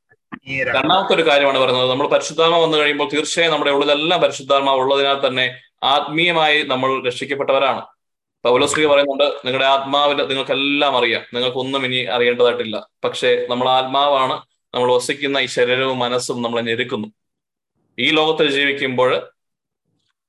[0.62, 1.90] രണ്ടാമത്തെ ഒരു കാര്യമാണ് പറയുന്നത്.
[1.90, 7.82] നമ്മൾ പരിശുദ്ധാത്മ വന്നു കഴിയുമ്പോൾ തീർച്ചയായും നമ്മുടെ ഉള്ളിലെല്ലാം പരിശുദ്ധാത്മ ഉള്ളതിനാൽ തന്നെ ആത്മീയമായി നമ്മൾ രക്ഷിക്കപ്പെട്ടവരാണ്.
[8.44, 11.22] പൗലോശ്രീ പറയുന്നുണ്ട് നിങ്ങളുടെ ആത്മാവിന്റെ നിങ്ങൾക്കെല്ലാം അറിയാം.
[11.34, 12.86] നിങ്ങൾക്കൊന്നും ഇനി അറിയേണ്ടതായിട്ടില്ല.
[13.04, 14.51] പക്ഷേ നമ്മൾ ആത്മാവാണ്.
[14.74, 17.08] നമ്മൾ വസിക്കുന്ന ഈ ശരീരവും മനസ്സും നമ്മളെ ഞെരുക്കുന്നു.
[17.98, 19.28] ഈ ലോകത്തിൽ ജീവിക്കുമ്പോൾ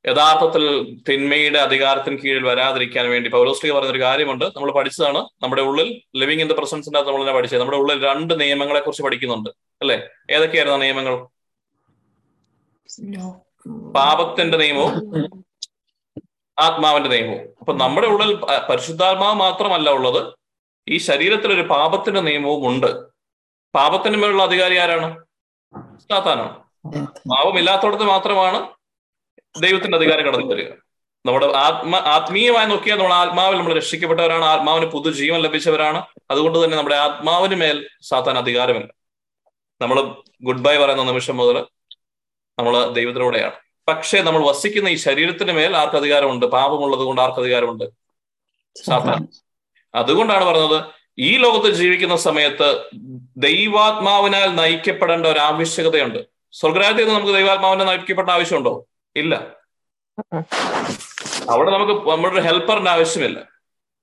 [0.07, 4.45] യഥാർത്ഥത്തിൽ തിന്മയുടെ അധികാരത്തിന് കീഴിൽ വരാതിരിക്കാൻ വേണ്ടി പൗലോസ്ലിക പറഞ്ഞൊരു കാര്യമുണ്ട്.
[4.45, 5.17] നമ്മൾ പഠിച്ചതാണ്.
[5.17, 7.59] നമ്മുടെ ഉള്ളിൽ ലിവിങ് ഇൻ ദ പ്രസൻസിന്റെ അകത്ത് നമ്മൾ തന്നെ പഠിച്ചത്.
[7.59, 9.49] നമ്മുടെ ഉള്ളിൽ രണ്ട് നിയമങ്ങളെ കുറിച്ച് പഠിക്കുന്നുണ്ട്.
[9.49, 10.09] അല്ലെ?
[10.31, 11.27] ഏതൊക്കെയായിരുന്നു നിയമങ്ങൾ?
[13.91, 15.45] പാപത്തിന്റെ നിയമവും
[16.59, 17.47] ആത്മാവിന്റെ നിയമവും.
[17.59, 18.35] അപ്പൊ നമ്മുടെ ഉള്ളിൽ
[18.69, 20.33] പരിശുദ്ധാത്മാവ് മാത്രമല്ല ഉള്ളത്.
[20.87, 23.12] ഈ ശരീരത്തിൽ ഒരു പാപത്തിന്റെ നിയമവും ഉണ്ട്
[23.75, 25.25] പാപത്തിന് മേലുള്ള അധികാരി ആരാണ്?
[25.99, 26.63] സാത്താനാണ്.
[27.15, 28.69] പാപമില്ലാത്തടത്ത് മാത്രമാണ്
[29.61, 30.69] ദൈവത്തിന്റെ അധികാരം കടന്നു വരിക.
[31.25, 34.45] നമ്മുടെ ആത്മ ആത്മീയമായി നോക്കിയാൽ നമ്മൾ ആത്മാവിൽ നമ്മൾ രക്ഷിക്കപ്പെട്ടവരാണ്.
[34.45, 36.05] ആത്മാവിന് പുതുജീവൻ ലഭിച്ചവരാണ്.
[36.31, 38.93] അതുകൊണ്ട് തന്നെ നമ്മുടെ ആത്മാവിന് മേൽ സാത്താൻ അധികാരമില്ല.
[39.81, 40.01] നമ്മൾ
[40.41, 41.65] ഗുഡ് ബൈ പറയുന്ന നിമിഷം മുതൽ
[42.59, 43.53] നമ്മൾ ദൈവത്തിലൂടെയാണ്.
[43.87, 47.83] പക്ഷേ നമ്മൾ വസിക്കുന്ന ഈ ശരീരത്തിന് മേൽ ആർക്ക് അധികാരമുണ്ട് പാപമുള്ളത് കൊണ്ട് ആർക്ക് അധികാരമുണ്ട്
[48.85, 49.27] സാത്താൻ.
[49.95, 52.83] അതുകൊണ്ടാണ് പറഞ്ഞത് ഈ ലോകത്ത് ജീവിക്കുന്ന സമയത്ത്
[53.37, 56.25] ദൈവാത്മാവിനാൽ നയിക്കപ്പെടേണ്ട ഒരു ആവശ്യകതയുണ്ട്.
[56.51, 58.85] സ്വർഗരാജ്യത്തിൽ നിന്ന് നമുക്ക് ദൈവാത്മാവിനെ നയിക്കപ്പെടേണ്ട ആവശ്യമുണ്ടോ?
[59.15, 59.47] ഇല്ല.
[61.49, 63.39] അവിടെ നമുക്ക് നമ്മുടെ ഒരു ഹെൽപ്പറിന്റെ ആവശ്യമില്ല.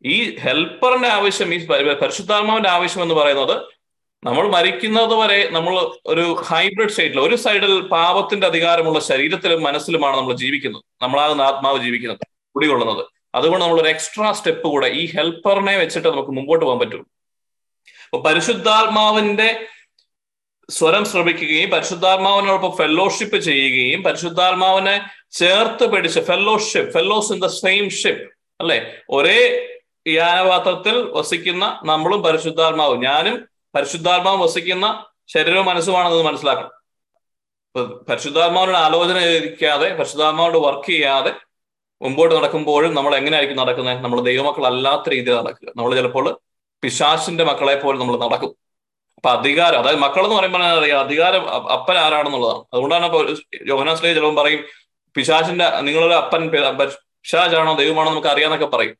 [0.04, 3.80] ഈ ഹെൽപ്പറിന്റെ ആവശ്യം ഈ പരി- പരിശുദ്ധാത്മാവിന്റെ ആവശ്യം എന്ന് പറയുന്നത്
[4.24, 10.82] നമ്മൾ മരിക്കുന്നത് വരെ നമ്മൾ ഒരു ഹൈബ്രിഡ് സ്റ്റേറ്റിൽ ഒരു സൈഡിൽ പാപത്തിന്റെ അധികാരമുള്ള ശരീരത്തിലും മനസ്സിലുമാണ് നമ്മൾ ജീവിക്കുന്നത്.
[11.02, 12.18] നമ്മളാകുന്ന ആത്മാവ് ജീവിക്കുന്നത്
[12.54, 13.19] കുടികൊള്ളുന്നത്.
[13.34, 17.10] അതുകൊണ്ട് നമ്മൾ ഒരു എക്സ്ട്രാ സ്റ്റെപ്പ് കൂടെ ഈ ഹെൽപ്പറിനെ വെച്ചിട്ട് നമുക്ക് മുമ്പോട്ട് പോകാൻ പറ്റും.
[18.04, 19.66] അപ്പൊ പരിശുദ്ധാത്മാവിന്റെ
[20.70, 28.24] സ്വരം ശ്രമിക്കുകയും പരിശുദ്ധാത്മാവിനോടൊപ്പം ഫെല്ലോഷിപ്പ് ചെയ്യുകയും പരിശുദ്ധാത്മാവിനെ ചേർത്ത് പിടിച്ച് fellowship fellows in the same ship
[28.60, 28.94] അല്ലെ?
[29.10, 29.66] ഒരേ
[30.08, 33.00] യാനപാത്രത്തിൽ വസിക്കുന്ന നമ്മളും പരിശുദ്ധാത്മാവും.
[33.00, 36.70] ഞാനും പരിശുദ്ധാത്മാവ് വസിക്കുന്ന ശരീരവും മനസ്സുമാണെന്ന് മനസ്സിലാക്കണം.
[38.08, 41.32] പരിശുദ്ധാത്മാവിനോട് ആലോചന ഇരിക്കാതെ പരിശുദ്ധാത്മാവോട് വർക്ക് ചെയ്യാതെ
[42.02, 45.68] മുമ്പോട്ട് നടക്കുമ്പോഴും നമ്മൾ എങ്ങനെയായിരിക്കും നടക്കുന്നത് നമ്മൾ ദൈവമക്കളല്ലാത്ത രീതിയിൽ നടക്കുക.
[45.78, 46.26] നമ്മൾ ചിലപ്പോൾ
[46.82, 48.52] പിശാശിന്റെ മക്കളെ പോലെ നമ്മൾ നടക്കും.
[49.18, 51.42] അപ്പൊ അധികാരം അതായത് മക്കൾ എന്ന് പറയുമ്പോൾ അറിയാം അധികാരം
[51.76, 53.20] അപ്പൻ ആരാണെന്നുള്ളതാണ് അതുകൊണ്ടാണ് ഇപ്പൊ
[53.72, 54.60] യോഹനാസ്ലേ പറയും
[55.16, 58.94] പിശാശിന്റെ നിങ്ങളുടെ അപ്പൻ പിശാജാണോ ദൈവമാണോ നമുക്ക് അറിയാന്നൊക്കെ പറയും.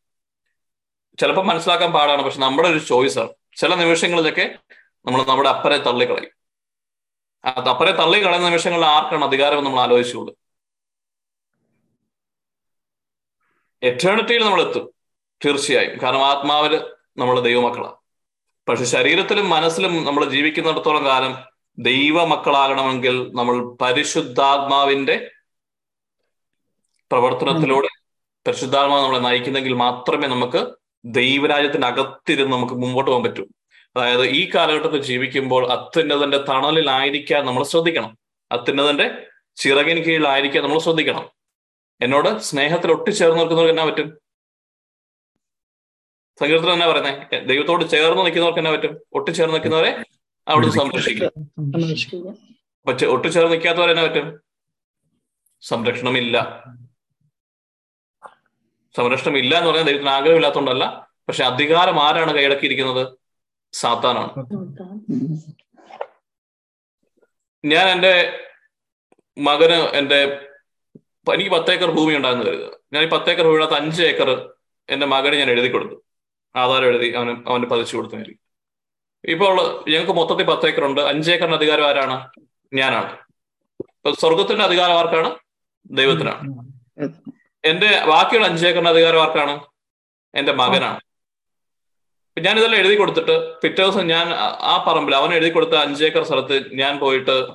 [1.18, 4.44] ചിലപ്പോൾ മനസ്സിലാക്കാൻ പാടാണ് പക്ഷെ നമ്മുടെ ഒരു ചോയ്സാണ് ചില നിമിഷങ്ങളിലൊക്കെ
[5.07, 6.32] നമ്മൾ നമ്മുടെ അപ്പനെ തള്ളിക്കളയും.
[7.72, 10.32] അപ്പനെ തള്ളിക്കളയുന്ന നിമിഷങ്ങളിൽ ആർക്കാണ് അധികാരം നമ്മൾ ആലോചിച്ചുള്ളൂ
[13.83, 14.91] എറ്റേണിറ്റിയിൽ നമ്മൾ എത്തും
[15.45, 16.01] തീർച്ചയായും.
[16.03, 16.81] കാരണം ആത്മാവിൽ
[17.16, 17.95] നമ്മൾ ദൈവമക്കളാണ്.
[18.68, 21.37] പക്ഷെ ശരീരത്തിലും മനസ്സിലും നമ്മൾ ജീവിക്കുന്നിടത്തോളം കാലം
[21.78, 25.31] ദൈവമക്കളാകണമെങ്കിൽ നമ്മൾ പരിശുദ്ധാത്മാവിന്റെ
[27.12, 27.89] പ്രവർത്തനത്തിലൂടെ
[28.47, 30.66] പരിശുദ്ധാത്മാവ് നമ്മളെ നയിക്കുന്നെങ്കിൽ മാത്രമേ നമുക്ക്
[31.05, 33.45] ദൈവരാജ്യത്തിന് അകത്തിരുന്ന് നമുക്ക് മുമ്പോട്ട് പോകാൻ പറ്റൂ.
[33.97, 38.18] അതായത് ഈ കാലഘട്ടത്തിൽ ജീവിക്കുമ്പോൾ അത്യുന്നതന്റെ തണലിലായിരിക്കാൻ നമ്മൾ ശ്രദ്ധിക്കണം.
[38.53, 39.26] അത്യുന്നതന്റെ
[39.57, 41.39] ചിറകിന് കീഴിലായിരിക്കാൻ നമ്മൾ ശ്രദ്ധിക്കണം.
[42.03, 44.20] എന്നോട് സ്നേഹത്തിൽ ഒട്ടിച്ചേർന്ന് നിൽക്കുന്നവർക്ക് എന്നാ പറ്റും?
[46.40, 49.01] സങ്കീർത്തനം എന്നാ പറയുന്നത് ദൈവത്തോട് ചേർന്ന് നിൽക്കുന്നവർക്ക് എന്നാ പറ്റും?
[49.12, 50.05] ഒട്ടിച്ചേർന്ന് നിൽക്കുന്നവരെ
[50.48, 51.32] അവിടുന്ന് സംരക്ഷിക്കും.
[52.80, 54.40] അപ്പൊ ചെ- ഒട്ടിച്ചേർന്ന് നിൽക്കാത്തവരെ എന്നാ പറ്റും?
[55.61, 56.64] സംരക്ഷണമില്ല.
[58.96, 61.11] സംരക്ഷണം ഇല്ല എന്ന് പറഞ്ഞാൽ ദൈവത്തിന് ആഗ്രഹമില്ലാത്തതുകൊണ്ടല്ല.
[61.28, 63.18] പക്ഷെ അധികാരം ആരാണ് കൈയടക്കിയിരിക്കുന്നത്?
[63.72, 64.30] സാത്താനാണ്.
[67.66, 68.40] ഞാൻ എന്റെ
[69.38, 70.49] മകന് എന്റെ
[71.35, 72.70] എനിക്ക് പത്തേക്കർ ഭൂമി ഉണ്ടാകുന്ന കരുതുക.
[72.93, 74.51] ഞാൻ ഈ പത്തേക്കർ ഭൂമിയുടെ അഞ്ച് ഏക്കർ
[74.91, 75.95] എന്റെ മകന് ഞാൻ എഴുതി കൊടുത്തു.
[76.57, 78.16] ആധാരം എഴുതി അവന് അവന് പതിച്ചു കൊടുത്തു
[79.24, 81.01] ഇപ്പോൾ ഞങ്ങൾക്ക് മൊത്തത്തിൽ പത്ത് ഏക്കർ ഉണ്ട്.
[81.01, 82.31] അഞ്ച് ഏക്കറിന് അധികാരം ആരാണ്?
[82.74, 83.16] ഞാനാണ്.
[84.20, 85.35] സ്വർഗത്തിന്റെ അധികാരം ആർക്കാണ്?
[85.91, 86.70] ദൈവത്തിനാണ്.
[87.64, 89.61] എന്റെ ബാക്കിയുള്ള അഞ്ച് ഏക്കറിന്റെ അധികാരം ആർക്കാണ്?
[90.35, 91.01] എന്റെ മകനാണ്.
[92.39, 96.99] ഞാൻ ഇതെല്ലാം എഴുതി കൊടുത്തിട്ട് പിറ്റേ ദിവസം ഞാൻ ആ- പറമ്പിൽ അവൻ എഴുതി കൊടുത്ത അഞ്ചേക്കർ സ്ഥലത്ത് ഞാൻ
[96.99, 97.47] പോയിട്ട്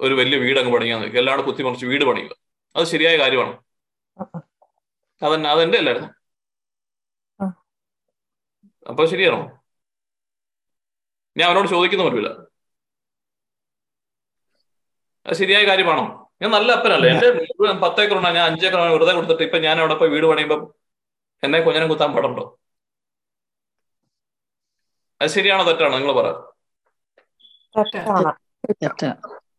[0.00, 1.18] ഒരു വലിയ വീട് അങ്ങ് പണിയാൻ നോക്കി.
[1.18, 2.28] എല്ലാവരും കുത്തിമറിച്ച് വീട് പണിയുക.
[2.74, 3.52] അത് ശരിയായ കാര്യമാണ്.
[5.22, 6.10] അതന്നെ അതെന്റെ അല്ലായിരുന്നു?
[8.86, 9.40] അപ്പൊ ശരിയാണോ?
[11.36, 12.30] ഞാൻ അവനോട് ചോദിക്കുന്ന പറ്റില്ല
[15.26, 16.04] അത് ശരിയായ കാര്യമാണോ?
[16.42, 17.08] ഞാൻ നല്ല അപ്പനല്ലേ.
[17.10, 18.30] എന്റെ മുഴുവൻ പത്തേക്കർ ഉണ്ടാ?
[18.38, 20.56] ഞാൻ അഞ്ചേക്കർ ആണ് വെറുതെ കൊടുത്തിട്ട് ഇപ്പൊ ഞാൻ അവിടെ പോയി വീട് പണിയുമ്പോ
[21.42, 22.44] എന്നെ കൊഞ്ഞനം കുത്താൻ പാടുണ്ടോ?
[25.20, 25.62] അത് ശരിയാണോ?
[25.68, 25.94] തെറ്റാണോ?
[25.98, 26.28] നിങ്ങൾ പറ.
[27.74, 28.32] തെറ്റാണ്.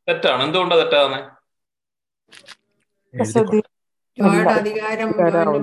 [0.07, 0.41] തെറ്റാണ്.
[0.45, 1.19] എന്തുകൊണ്ടാ തെറ്റാന്നെ
[4.49, 5.09] അധികാരം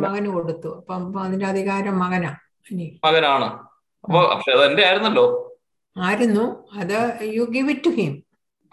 [0.00, 0.76] മകന് കൊടുത്തു.
[0.76, 2.36] അപ്പം അതിന്റെ അധികാരം മകനാ.
[2.70, 3.00] ഇനി.
[3.04, 3.44] മകനാണ്.
[4.04, 5.56] അപ്പൊ പക്ഷെ അത് എന്റെ ആയിരുന്നല്ലോ.
[5.96, 6.68] ആയിരുന്നു.
[6.72, 8.24] അത് you give it to him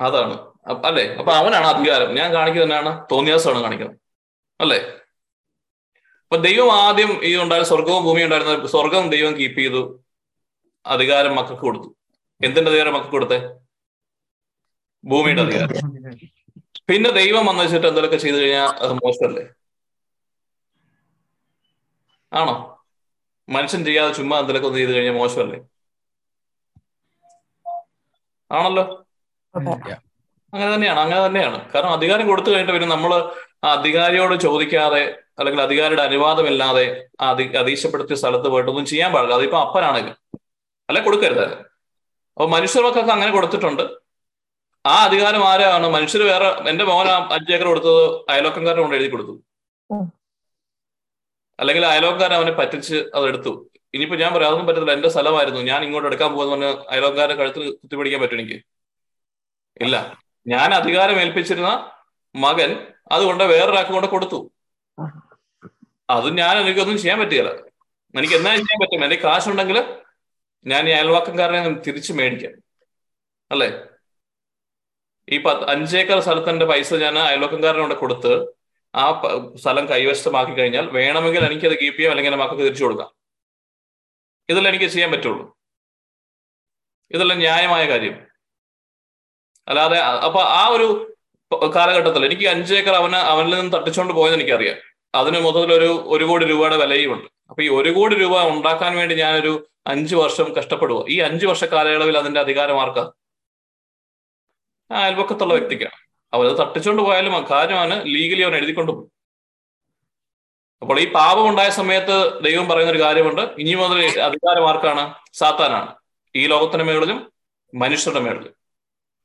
[0.01, 0.33] അതാണ്.
[0.33, 1.15] അല്ലെ അല്ലേ?
[1.15, 2.15] അപ്പൊ അവനാണ് അധികാരം.
[2.15, 3.97] ഞാൻ കാണിക്കുന്നതാണ് തോന്നിയാസമാണ് കാണിക്കുന്നത്.
[4.61, 4.79] അല്ലേ?
[6.21, 10.03] അപ്പൊ ദൈവം ആദ്യം ഈ ഉണ്ടായിരുന്ന സ്വർഗവും ഭൂമി ഉണ്ടായിരുന്ന സ്വർഗം ദൈവം കീപ്പ് ചെയ്തു.
[10.85, 11.95] അധികാരം മക്കൾക്ക് കൊടുത്തു.
[12.43, 13.49] എന്തിന്റെ അധികാരം മക്കൾക്ക് കൊടുത്തേ?
[15.05, 16.36] ഭൂമിയുടെ അധികാരം.
[16.89, 19.43] പിന്നെ ദൈവം വന്നു വെച്ചിട്ട് എന്തെങ്കിലുമൊക്കെ ചെയ്തു കഴിഞ്ഞാൽ അത് മോശമല്ലേ?
[22.31, 22.55] ആണോ?
[23.47, 25.59] മനുഷ്യൻ ചെയ്യാതെ ചുമ്മാ എന്തെങ്കിലുമൊക്കെ ഒന്ന് ചെയ്തു കഴിഞ്ഞാൽ മോശമല്ലേ?
[28.51, 28.83] ആണല്ലോ?
[30.53, 31.57] അങ്ങനെ തന്നെയാണ് അങ്ങനെ തന്നെയാണ്.
[31.73, 33.11] കാരണം അധികാരം കൊടുത്തു കഴിഞ്ഞിട്ട് പിന്നെ നമ്മൾ
[33.65, 35.01] ആ അധികാരിയോട് ചോദിക്കാതെ
[35.39, 36.85] അല്ലെങ്കിൽ അധികാരിയുടെ അനുവാദമില്ലാതെ
[37.21, 39.35] ആ അധി അതീശപ്പെടുത്തിയ സ്ഥലത്ത് പോയിട്ട് ഒന്നും ചെയ്യാൻ പാടില്ല.
[39.39, 40.15] അതിപ്പോ അപ്പനാണെങ്കിൽ
[40.89, 41.45] അല്ലെ കൊടുക്കരുത്.
[42.37, 43.83] അപ്പൊ മനുഷ്യർക്കൊക്കെ അങ്ങനെ കൊടുത്തിട്ടുണ്ട്.
[44.87, 45.87] ആ അധികാരം ആരാണ്?
[45.89, 49.33] മനുഷ്യർ വേറെ എന്റെ മോൻ അഞ്ച് ഏക്കർ കൊടുത്തത് അയലോക്കംകാരനെ കൊണ്ട് എഴുതി കൊടുത്തു.
[51.59, 53.51] അല്ലെങ്കിൽ അയലോക്കാരൻ അവനെ പറ്റിച്ച് അത് എടുത്തു.
[53.93, 54.93] ഇനിയിപ്പോ ഞാൻ പറയാം അതൊന്നും പറ്റത്തില്ല.
[54.93, 55.61] എന്റെ സ്ഥലമായിരുന്നു.
[55.61, 58.57] ഞാൻ ഇങ്ങോട്ട് എടുക്കാൻ പോകുന്ന പറഞ്ഞ് അയലോക്കാരെ കഴുത്തിൽ കുത്തിപ്പിടിക്കാൻ പറ്റും എനിക്ക്.
[59.81, 59.95] ഇല്ല.
[60.47, 61.91] ഞാൻ അധികാരം ഏൽപ്പിച്ചിരുന്ന
[62.35, 64.51] മകൻ അതുകൊണ്ട് വേറൊരാൾക്ക് കൊണ്ട് കൊടുത്തു.
[66.09, 67.51] അത് ഞാൻ എനിക്കൊന്നും ചെയ്യാൻ പറ്റുകയില്ല.
[68.15, 69.03] എനിക്ക് എന്നാ ചെയ്യാൻ പറ്റും?
[69.03, 69.77] എന്റെ കാശുണ്ടെങ്കിൽ
[70.65, 72.51] ഞാൻ ഈ അയൽവാക്കംകാരനെ തിരിച്ചു മേടിക്കാം.
[73.51, 73.69] അല്ലേ?
[75.29, 78.33] ഈ പത്ത് അഞ്ചേക്കർ സ്ഥലത്തിന്റെ പൈസ ഞാൻ അയൽവക്കംകാരനെ കൊണ്ട് കൊടുത്ത്
[78.95, 79.05] ആ
[79.55, 83.09] സ്ഥലം കൈവശമാക്കി കഴിഞ്ഞാൽ വേണമെങ്കിൽ എനിക്ക് അത് കീപ്പ് ചെയ്യാം അല്ലെങ്കിൽ എന്റെ മക്കൾക്ക് തിരിച്ചു കൊടുക്കാം.
[84.49, 85.43] ഇതെല്ലാം എനിക്ക് ചെയ്യാൻ പറ്റുള്ളൂ.
[87.11, 88.15] ഇതെല്ലാം ന്യായമായ കാര്യം.
[89.67, 89.97] അല്ലാതെ
[90.27, 91.15] അപ്പൊ ആ ഒരു
[91.75, 94.77] കാലഘട്ടത്തിൽ എനിക്ക് അഞ്ചേക്കർ അവന് അവനിൽ നിന്ന് തട്ടിച്ചുകൊണ്ട് പോയെന്ന് എനിക്കറിയാം.
[95.15, 99.15] അതിന് മൊത്തത്തിൽ ഒരു ഒരു കോടി രൂപയുടെ വിലയും ഉണ്ട് അപ്പൊ ഈ ഒരു കോടി രൂപ ഉണ്ടാക്കാൻ വേണ്ടി
[99.15, 102.77] ഞാനൊരു അഞ്ചു വർഷം കഷ്ടപ്പെടുക ഈ അഞ്ചു വർഷ കാലയളവിൽ അതിന്റെ അധികാരം
[104.91, 105.97] അയൽപക്കത്തുള്ള വ്യക്തിക്കാണ്
[106.33, 109.11] അവരത് തട്ടിച്ചുകൊണ്ട് പോയാലും ആ കാര്യമാണ് ലീഗലി അവൻ എഴുതിക്കൊണ്ട് പോകും.
[110.81, 113.41] അപ്പോൾ ഈ പാപം ഉണ്ടായ സമയത്ത് ദൈവം പറയുന്ന ഒരു കാര്യമുണ്ട്.
[113.41, 115.95] ഇനി മുതൽ അധികാരം ആർക്കാണ് സാത്താനാണ്.
[116.35, 117.33] ഈ ലോകത്തിന്റെ മേളിലും
[117.75, 118.57] മനുഷ്യരുടെ മേളിലും.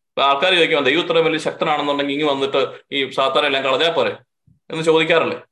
[0.09, 4.19] അപ്പൊ ആൾക്കാർ ചോദിക്കുമ്പോൾ ദൈവം ഇത്രയും വലിയ ശക്തനാണെന്നുണ്ടെങ്കിൽ ഇങ്ങ് വന്നിട്ട് ഈ സാത്താനെ എല്ലാം കളഞ്ഞാൽ പോരെ?
[4.71, 5.43] എന്ന് ചോദിക്കാറില്ലേ?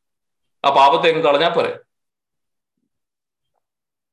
[0.64, 1.80] ആ പാപത്തെ അങ്ങ് കളഞ്ഞാൽ പോരെ?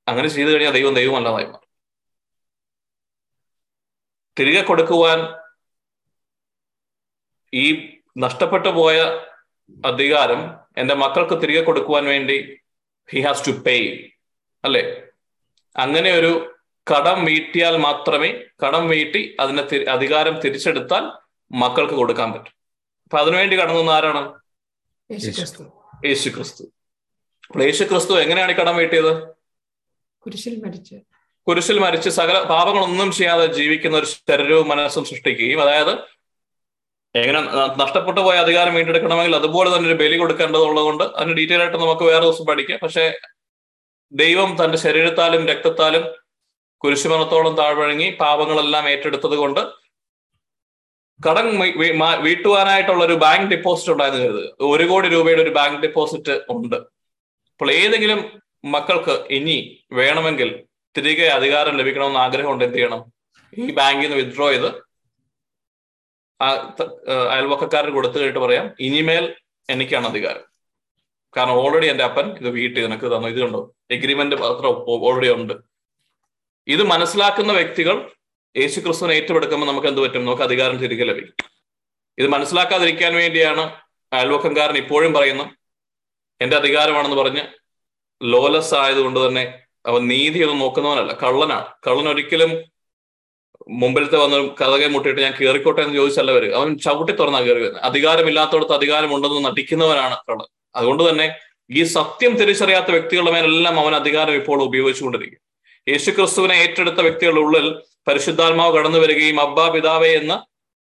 [0.08, 1.68] അങ്ങനെ ചെയ്തു കഴിഞ്ഞാൽ ദൈവം ദൈവമല്ലാതായി മാറും.
[4.40, 5.47] തിരികെ കൊടുക്കുവാൻ
[7.54, 7.66] ഈ
[8.18, 8.98] നഷ്ടപ്പെട്ടു പോയ
[9.86, 10.42] അധികാരം
[10.78, 12.38] എന്റെ മക്കൾക്ക് തിരികെ കൊടുക്കുവാൻ വേണ്ടി
[13.10, 13.76] ഹി ഹാസ് ടു പേ
[14.64, 14.84] അല്ലെ?
[15.76, 16.32] അങ്ങനെ ഒരു
[16.88, 18.30] കടം വീട്ടിയാൽ മാത്രമേ
[18.66, 21.04] കടം വീട്ടി അതിനെ അധികാരം തിരിച്ചെടുത്താൽ
[21.52, 22.54] മക്കൾക്ക് കൊടുക്കാൻ പറ്റും.
[23.04, 24.22] അപ്പൊ അതിനുവേണ്ടി കടന്നു വന്ന ആരാണ്?
[25.10, 26.64] യേശു ക്രിസ്തു
[27.62, 29.12] യേശു ക്രിസ്തു എങ്ങനെയാണ് ഈ കടം വീട്ടിയത്?
[30.24, 30.96] കുരിശിൽ മരിച്ച്.
[31.48, 35.94] കുരിശിൽ മരിച്ച് സകല പാപങ്ങളൊന്നും ചെയ്യാതെ ജീവിക്കുന്ന ഒരു ശരീരവും മനസ്സും സൃഷ്ടിക്കുകയും അതായത്
[37.22, 37.40] എങ്ങനെ
[37.82, 42.24] നഷ്ടപ്പെട്ടു പോയ അധികാരം വീണ്ടെടുക്കണമെങ്കിൽ അതുപോലെ തന്നെ ഒരു ബലി കൊടുക്കേണ്ടതുള്ളത് കൊണ്ട് അതിന് ഡീറ്റെയിൽ ആയിട്ട് നമുക്ക് വേറെ
[42.26, 42.80] ദിവസം പഠിക്കാം.
[42.86, 43.06] പക്ഷേ
[44.22, 46.04] ദൈവം തന്റെ ശരീരത്താലും രക്തത്താലും
[46.84, 49.62] കുരിശുമരണത്തോളം താഴ്വഴങ്ങി പാപങ്ങളെല്ലാം ഏറ്റെടുത്തത് കൊണ്ട്
[51.20, 51.48] കടം
[52.26, 54.50] വീട്ടുവാനായിട്ടുള്ള ഒരു ബാങ്ക് ഡെപ്പോസിറ്റ് ഉണ്ടായെന്ന് കരുതുക.
[54.74, 56.76] ഒരു കോടി രൂപയുടെ ഒരു ബാങ്ക് ഡെപ്പോസിറ്റ് ഉണ്ട്.
[57.54, 58.20] അപ്പോൾ ഏതെങ്കിലും
[58.76, 59.56] മക്കൾക്ക് ഇനി
[60.00, 60.50] വേണമെങ്കിൽ
[60.96, 63.02] തിരികെ അധികാരം ലഭിക്കണമെന്ന് ആഗ്രഹം ഉണ്ട് എന്ത് ചെയ്യണം?
[63.54, 64.70] ഈ ബാങ്കിൽ നിന്ന് വിത്ഡ്രോ ചെയ്ത്
[66.42, 69.36] അയൽവക്കക്കാരന് കൊടുത്തു കഴിഞ്ഞിട്ട് പറയാം ഇനിമേൽ
[69.70, 70.42] എനിക്കാണ് അധികാരം.
[71.38, 73.28] കാരണം ഓൾറെഡി എന്റെ അപ്പൻ ഇത് വീട്ടിൽ നിനക്ക് തന്നു.
[73.28, 75.54] ഇത് എഗ്രിമെന്റ് പത്രം ഓൾറെഡി ഉണ്ട്.
[76.68, 78.12] ഇത് മനസ്സിലാക്കുന്ന വ്യക്തികൾ
[78.58, 80.26] യേശു ക്രിസ്തുവിനെ ഏറ്റെടുക്കുമ്പോൾ നമുക്ക് എന്ത് പറ്റും?
[80.26, 81.50] നമുക്ക് അധികാരം തിരികെ ലഭിക്കും.
[82.18, 83.76] ഇത് മനസ്സിലാക്കാതിരിക്കാൻ വേണ്ടിയാണ്
[84.14, 85.44] അയൽവക്കംകാരൻ ഇപ്പോഴും പറയുന്നു
[86.42, 87.42] എന്റെ അധികാരമാണെന്ന് പറഞ്ഞ്
[88.24, 91.66] ലോലസ് ആയതുകൊണ്ട് തന്നെ അവൻ നീതി ഒന്നും നോക്കുന്നവനല്ല കള്ളനാണ്.
[91.88, 92.52] കള്ളൻ ഒരിക്കലും
[93.68, 97.84] മുമ്പിലത്തെ വന്ന് കഥകെ മുട്ടിയിട്ട് ഞാൻ കയറിക്കോട്ടെ എന്ന് ചോദിച്ചല്ല വരും അവൻ ചവിട്ടി തുറന്നാ കയറി വരുന്നത്.
[97.84, 101.28] അധികാരമില്ലാത്തടത്ത് അധികാരമുണ്ടെന്ന് നടിക്കുന്നവനാണ് കള്ളൻ അതുകൊണ്ട് തന്നെ
[101.70, 105.42] ഈ സത്യം തിരിച്ചറിയാത്ത വ്യക്തികളുടെ മേലെല്ലാം അവൻ അധികാരം ഇപ്പോൾ ഉപയോഗിച്ചുകൊണ്ടിരിക്കും
[105.88, 107.68] യേശു ക്രിസ്തുവിനെ ഏറ്റെടുത്ത വ്യക്തികളുടെ ഉള്ളിൽ
[108.08, 110.38] പരിശുദ്ധാത്മാവ് കടന്നു വരികയും അബ്ബാ പിതാവേ എന്ന്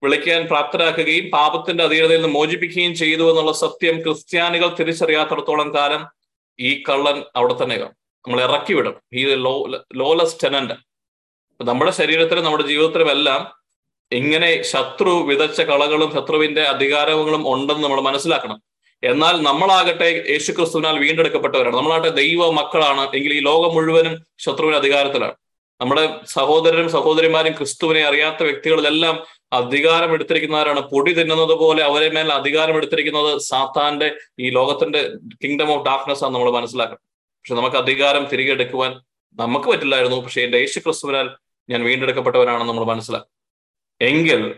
[0.02, 6.02] വിളിക്കാൻ പ്രാപ്തരാക്കുകയും പാപത്തിന്റെ അധീനതയിൽ നിന്ന് മോചിപ്പിക്കുകയും ചെയ്തു എന്നുള്ള സത്യം ക്രിസ്ത്യാനികൾ തിരിച്ചറിയാത്തിടത്തോളം കാലം
[6.58, 7.96] ഈ കള്ളൻ അവിടെ തന്നെ കാണും.
[8.24, 9.54] നമ്മൾ ഇറക്കി വിടും ഈ ലോ
[9.94, 10.74] ലോലസ് ടെനന്റ്
[11.62, 13.62] നമ്മുടെ ശരീരത്തിലും നമ്മുടെ ജീവിതത്തിലും എല്ലാം
[14.12, 18.62] ഇങ്ങനെ ശത്രു വിതച്ച കളകളും ശത്രുവിന്റെ അധികാരങ്ങളും ഉണ്ടെന്ന് നമ്മൾ മനസ്സിലാക്കണം.
[19.02, 21.76] എന്നാൽ നമ്മളാകട്ടെ യേശുക്രിസ്തുവിനാൽ വീണ്ടെടുക്കപ്പെട്ടവരാണ്.
[21.76, 25.32] നമ്മളാകട്ടെ ദൈവ മക്കളാണ് എങ്കിൽ ഈ ലോകം മുഴുവനും ശത്രുവിന്റെ അധികാരത്തിലാണ്.
[25.80, 30.80] നമ്മുടെ സഹോദരനും സഹോദരിമാരും ക്രിസ്തുവിനെ അറിയാത്ത വ്യക്തികളിലെല്ലാം അധികാരം എടുത്തിരിക്കുന്നവരാണ്.
[30.80, 35.10] പൊടി തിന്നുന്നത് പോലെ അവരെ മേൽ അധികാരം എടുത്തിരിക്കുന്നത് സാത്താന്റെ ഈ ലോകത്തിന്റെ
[35.44, 37.00] കിങ്ഡം ഓഫ് ഡാർക്ക്നെസ് ആണ് നമ്മൾ മനസ്സിലാക്കണം.
[37.14, 39.00] പക്ഷെ നമുക്ക് അധികാരം തിരികെ എടുക്കുവാൻ
[39.34, 40.20] നമുക്ക് പറ്റില്ലായിരുന്നു.
[40.20, 41.30] പക്ഷെ എന്റെ യേശു ക്രിസ്തുവിനാൽ
[41.70, 43.32] ഞാൻ വീണ്ടെടുക്കപ്പെട്ടവരാണെന്ന് നമ്മൾ മനസ്സിലാക്കും.
[44.00, 44.54] എങ്കിൽ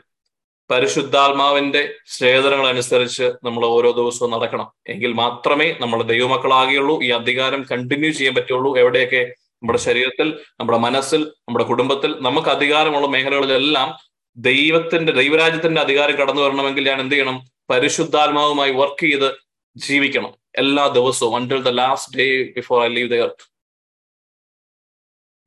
[0.71, 4.73] പരിശുദ്ധാത്മാവിന്റെ ചേതനങ്ങൾ അനുസരിച്ച് നമ്മൾ ഓരോ ദിവസവും നടക്കണം.
[4.89, 7.03] എങ്കിൽ മാത്രമേ നമ്മൾ ദൈവമക്കളാകുകയുള്ളൂ.
[7.03, 8.79] ഈ അധികാരം കണ്ടിന്യൂ ചെയ്യാൻ പറ്റുള്ളൂ.
[8.79, 13.99] എവിടെയൊക്കെ നമ്മുടെ ശരീരത്തിൽ നമ്മുടെ മനസ്സിൽ നമ്മുടെ കുടുംബത്തിൽ നമുക്ക് അധികാരമുള്ള മേഖലകളിലെല്ലാം
[14.37, 17.45] ദൈവത്തിന്റെ ദൈവരാജ്യത്തിന്റെ അധികാരം കടന്നു വരണമെങ്കിൽ ഞാൻ എന്ത് ചെയ്യണം?
[17.71, 19.37] പരിശുദ്ധാത്മാവുമായി വർക്ക് ചെയ്ത്
[19.77, 20.35] ജീവിക്കണം.
[20.57, 23.55] എല്ലാ ദിവസവും until the last day before I leave the earth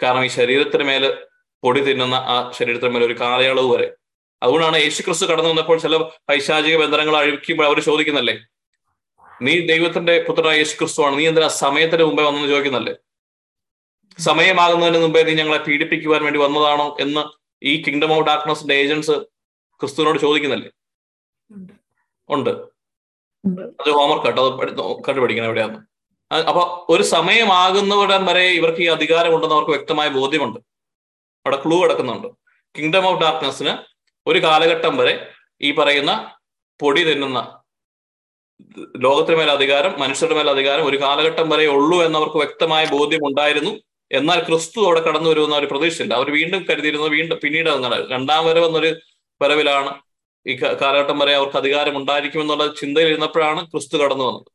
[0.03, 1.18] കാരണം ഈ ശരീരത്തിന് മേൽ
[1.64, 3.88] പൊടി തിന്നുന്ന ആ ശരീരത്തിന് മേലെ ഒരു കാലയളവ് വരെ.
[4.41, 5.95] അതുകൊണ്ടാണ് യേശു ക്രിസ്തു കടന്നു വന്നപ്പോൾ ചില
[6.30, 8.36] പൈശാചിക ബന്ധനങ്ങൾ അഴിക്കുമ്പോൾ അവർ ചോദിക്കുന്നല്ലേ
[9.45, 12.93] നീ ദൈവത്തിന്റെ പുത്രനായ യേശു ക്രിസ്തുവാണ് നീ എന്തിനാ സമയത്തിന് മുമ്പേ വന്നെന്ന് ചോദിക്കുന്നല്ലേ?
[14.20, 16.88] സമയമാകുന്നതിന് മുമ്പേ നീ ഞങ്ങളെ പീഡിപ്പിക്കുവാൻ വേണ്ടി വന്നതാണോ?
[16.99, 17.24] എന്ന്
[17.62, 19.16] ഈ കിങ്ഡം ഓഫ് ഡാർക്ക്നസിന്റെ ഏജൻസ്
[19.82, 20.70] ക്രിസ്തുവിനോട് ചോദിക്കുന്നല്ലേ?
[22.30, 22.51] ഉണ്ട്.
[23.82, 25.80] അത് ഹോംവർക്ക് കേട്ടോ അത് കണ്ടു കണ്ടുപിടിക്കണം എവിടെയാന്ന്.
[26.32, 30.60] അപ്പൊ ഒരു സമയമാകുന്നവിടം വരെ ഇവർക്ക് ഈ അധികാരമുണ്ടെന്ന് അവർക്ക് വ്യക്തമായ ബോധ്യമുണ്ട്.
[31.48, 32.28] അവിടെ ക്ലൂ കിടക്കുന്നുണ്ട്.
[32.76, 33.74] കിങ്ഡം ഓഫ് ഡാർക്ക്നെസ്സിന്
[34.28, 35.14] ഒരു കാലഘട്ടം വരെ
[35.68, 36.12] ഈ പറയുന്ന
[36.80, 37.39] പൊടി തിന്നുന്ന
[39.04, 43.72] ലോകത്തിന് മേൽ അധികാരം മനുഷ്യരുടെ മേൽ അധികാരം ഒരു കാലഘട്ടം വരെ ഉള്ളൂ എന്നവർക്ക് വ്യക്തമായ ബോധ്യം ഉണ്ടായിരുന്നു.
[44.12, 48.68] എന്നാൽ ക്രിസ്തു അവിടെ കടന്നു വരുമെന്ന ഒരു പ്രതീക്ഷയില്ല അവർ വീണ്ടും കരുതിയിരുന്നത് വീണ്ടും പിന്നീട് അങ്ങനെ രണ്ടാം വരവ്
[48.70, 48.91] എന്നൊരു
[49.41, 49.91] വരവിലാണ്
[50.45, 54.50] ഈ കാലഘട്ടം വരെ അവർക്ക് അധികാരം ഉണ്ടായിരിക്കും എന്നുള്ള ചിന്തയിൽ ഇരുന്നപ്പോഴാണ് ക്രിസ്തു കടന്നു വന്നത്.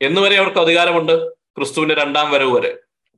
[0.00, 1.14] എന്നുവരെ അവർക്ക് അധികാരമുണ്ട്
[1.56, 2.72] ക്രിസ്തുവിന്റെ രണ്ടാം വരവ് വരെ.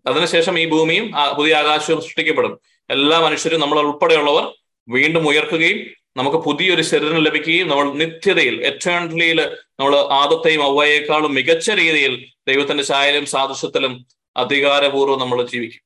[0.06, 2.60] അതിനുശേഷം ഈ ഭൂമിയും പുതിയ ആകാശവും സൃഷ്ടിക്കപ്പെടും.
[2.90, 4.44] എല്ലാ മനുഷ്യരും നമ്മൾ ഉൾപ്പെടെയുള്ളവർ
[4.88, 5.78] വീണ്ടും ഉയർക്കുകയും
[6.16, 9.40] നമുക്ക് പുതിയൊരു ശരീരം ലഭിക്കുകയും നമ്മൾ നിത്യതയിൽ എറ്റേണലിയിൽ
[9.80, 12.14] നമ്മൾ ആദത്തെയും ഔവയേക്കാളും മികച്ച രീതിയിൽ
[12.48, 15.82] ദൈവത്തിന്റെ ചായലും സാദൃശ്യത്തിലും അധികാരപൂർവം നമ്മൾ ജീവിക്കും.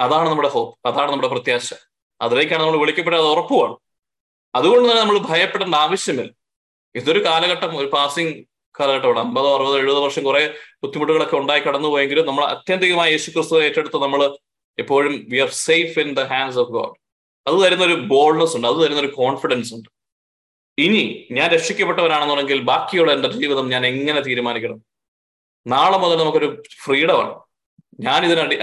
[0.00, 1.74] അതാണ് നമ്മുടെ ഹോപ്പ് അതാണ് നമ്മുടെ പ്രത്യാശ.
[2.20, 3.76] അതിലേക്കാണ് നമ്മൾ വിളിക്കപ്പെട്ടത് അത് ഉറപ്പുമാണ്
[4.54, 6.32] അതുകൊണ്ട് തന്നെ നമ്മൾ ഭയപ്പെടേണ്ട ആവശ്യമില്ല.
[6.94, 8.47] ഇതൊരു കാലഘട്ടം ഒരു പാസിംഗ്
[8.80, 9.20] കാലഘട്ടമാണ്.
[9.26, 10.42] അമ്പതോ അറുപതോ എഴുപതോ വർഷം കുറെ
[10.82, 14.22] ബുദ്ധിമുട്ടുകളൊക്കെ ഉണ്ടായി കടന്നു പോയെങ്കിലും നമ്മൾ അത്യന്തികമായി യേശു ക്രിസ്തു ഏറ്റെടുത്ത് നമ്മൾ
[14.78, 16.94] എപ്പോഴും we are safe in the hands of God
[17.46, 18.66] അത് തരുന്ന ഒരു ബോൾഡ്നെസ് ഉണ്ട്.
[18.66, 19.88] അത് തരുന്ന ഒരു കോൺഫിഡൻസ് ഉണ്ട്.
[20.78, 21.02] ഇനി
[21.36, 24.78] ഞാൻ രക്ഷിക്കപ്പെട്ടവനാണെന്നുണ്ടെങ്കിൽ ബാക്കിയുള്ള എന്റെ ജീവിതം ഞാൻ എങ്ങനെ തീരുമാനിക്കണം?
[25.66, 26.48] നാളെ മുതൽ നമുക്കൊരു
[26.84, 27.34] ഫ്രീഡമാണ്
[28.06, 28.56] ഞാൻ ഇതിനടി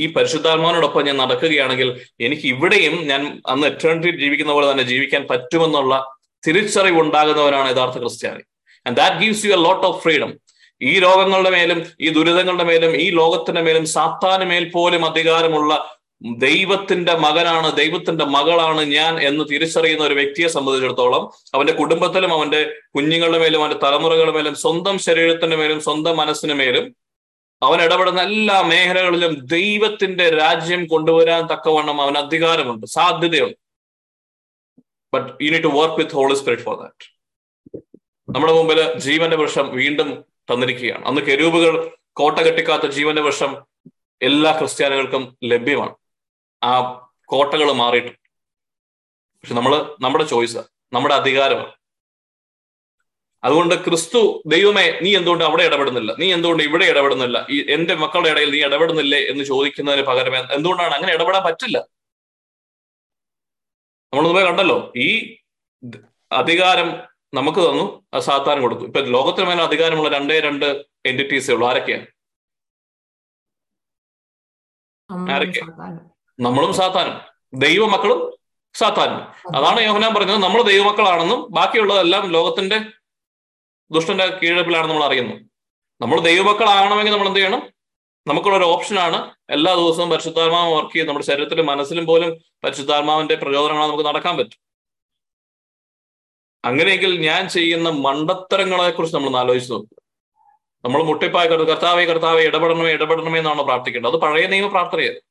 [0.00, 1.88] ഈ പരിശുദ്ധാത്മാവിനോടൊപ്പം ഞാൻ നടക്കുകയാണെങ്കിൽ
[2.26, 5.94] എനിക്ക് ഇവിടെയും ഞാൻ അന്ന് എറ്റേണിറ്റി ജീവിക്കുന്ന പോലെ തന്നെ ജീവിക്കാൻ പറ്റുമെന്നുള്ള
[6.46, 8.42] തിരിച്ചറിവ് ഉണ്ടാകുന്നവനാണ് യഥാർത്ഥ ക്രിസ്ത്യാനി.
[8.86, 10.32] And that gives you a lot of freedom
[10.80, 15.72] ഈ രോഗങ്ങളുടെ മേലും ഈ ദുരിതങ്ങളുടെ മേലും ഈ ലോകത്തിന്റെ മേലും സാത്താന് മേൽ പോലും അധികാരമുള്ള
[16.42, 21.22] ദൈവത്തിന്റെ മകനാണ് ദൈവത്തിന്റെ മകളാണ് ഞാൻ എന്ന് തിരിച്ചറിയുന്ന ഒരു വ്യക്തിയെ സംബന്ധിച്ചിടത്തോളം
[21.54, 22.60] അവന്റെ കുടുംബത്തിലും അവന്റെ
[22.94, 26.86] കുഞ്ഞുങ്ങളുടെ മേലും അവന്റെ തലമുറകളുടെ മേലും സ്വന്തം ശരീരത്തിന്റെ മേലും സ്വന്തം മനസ്സിന് മേലും
[27.62, 33.56] അവൻ ഇടപെടുന്ന എല്ലാ മേഖലകളിലും ദൈവത്തിന്റെ രാജ്യം കൊണ്ടുവരാൻ തക്കവണ്ണം അവൻ അധികാരമുണ്ട് സാധ്യതയുണ്ട്.
[35.12, 37.06] But you need to work with holy spirit for that
[38.28, 41.04] നമ്മുടെ മുമ്പിൽ ജീവന്റെ വൃക്ഷം വീണ്ടും തന്നിരിക്കുകയാണ്.
[41.04, 43.66] അന്ന് കെരൂപുകൾ കോട്ട കെട്ടിക്കാത്ത ജീവന്റെ വൃക്ഷം
[44.22, 45.94] എല്ലാ ക്രിസ്ത്യാനികൾക്കും ലഭ്യമാണ്.
[46.62, 46.72] ആ
[47.24, 48.12] കോട്ടകൾ മാറിയിട്ട്.
[49.40, 50.56] പക്ഷെ നമ്മൾ നമ്മുടെ ചോയ്സ്
[50.92, 51.72] നമ്മുടെ അധികാരമാണ്.
[53.44, 56.16] അതുകൊണ്ട് ക്രിസ്തു ദൈവമേ നീ എന്തുകൊണ്ട് അവിടെ ഇടപെടുന്നില്ല?
[56.18, 57.46] നീ എന്തുകൊണ്ട് ഇവിടെ ഇടപെടുന്നില്ല?
[57.50, 61.78] ഈ എന്റെ മക്കളുടെ ഇടയിൽ നീ ഇടപെടുന്നില്ലേ എന്ന് ചോദിക്കുന്നതിന് പകരമേ എന്തുകൊണ്ടാണ് അങ്ങനെ ഇടപെടാൻ പറ്റില്ല?
[64.12, 65.38] നമ്മൾ മുമ്പേ കണ്ടല്ലോ ഈ
[66.32, 67.84] അധികാരം നമുക്ക് തന്നു.
[67.84, 68.82] സാധാരണ സാത്താൻ കൊടുത്തു.
[68.82, 70.66] ഇപ്പൊ ലോകത്തിന് മേലെ അധികാരമുള്ള രണ്ടേ രണ്ട്
[71.06, 71.68] എന്റിറ്റീസേ ഉള്ളൂ.
[71.68, 72.06] ആരൊക്കെയാണ്
[75.30, 75.60] ആരൊക്കെ
[76.40, 77.20] നമ്മളും സാത്താനും.
[77.54, 78.20] ദൈവമക്കളും
[78.74, 79.56] സാത്താനും.
[79.56, 80.42] അതാണ് യോഹനാൻ പറഞ്ഞത്.
[80.42, 82.80] നമ്മൾ ദൈവമക്കളാണെന്നും ബാക്കിയുള്ളതെല്ലാം ലോകത്തിന്റെ
[83.90, 85.42] ദുഷ്ടന്റെ കീഴപ്പിലാണ് നമ്മൾ അറിയുന്നത്
[86.00, 87.72] നമ്മൾ ദൈവമക്കളാകണമെങ്കിൽ നമ്മൾ എന്ത് ചെയ്യണം?
[88.26, 94.04] നമുക്കുള്ള ഒരു ഓപ്ഷനാണ് എല്ലാ ദിവസവും പരിശുദ്ധാത്മാവ് വർക്ക് ചെയ്ത് നമ്മുടെ ശരീരത്തിലും മനസ്സിലും പോലും പരിശുദ്ധാത്മാവിന്റെ പ്രചോദനങ്ങൾ നമുക്ക്
[94.04, 94.65] നടക്കാൻ പറ്റും.
[96.66, 99.96] അങ്ങനെയെങ്കിൽ ഞാൻ ചെയ്യുന്ന മണ്ടത്തരങ്ങളെ കുറിച്ച് നമ്മൾ ആലോചിച്ച് നോക്കുക
[100.84, 104.12] നമ്മൾ മുട്ടിപ്പായ കർത്താവെ കർത്താവെ ഇടപെടണമേ ഇടപെടണമേ എന്നാണ് പ്രാർത്ഥിക്കേണ്ടത്?
[104.12, 105.22] അത് പഴയ നിയമ പ്രാർത്ഥനയത്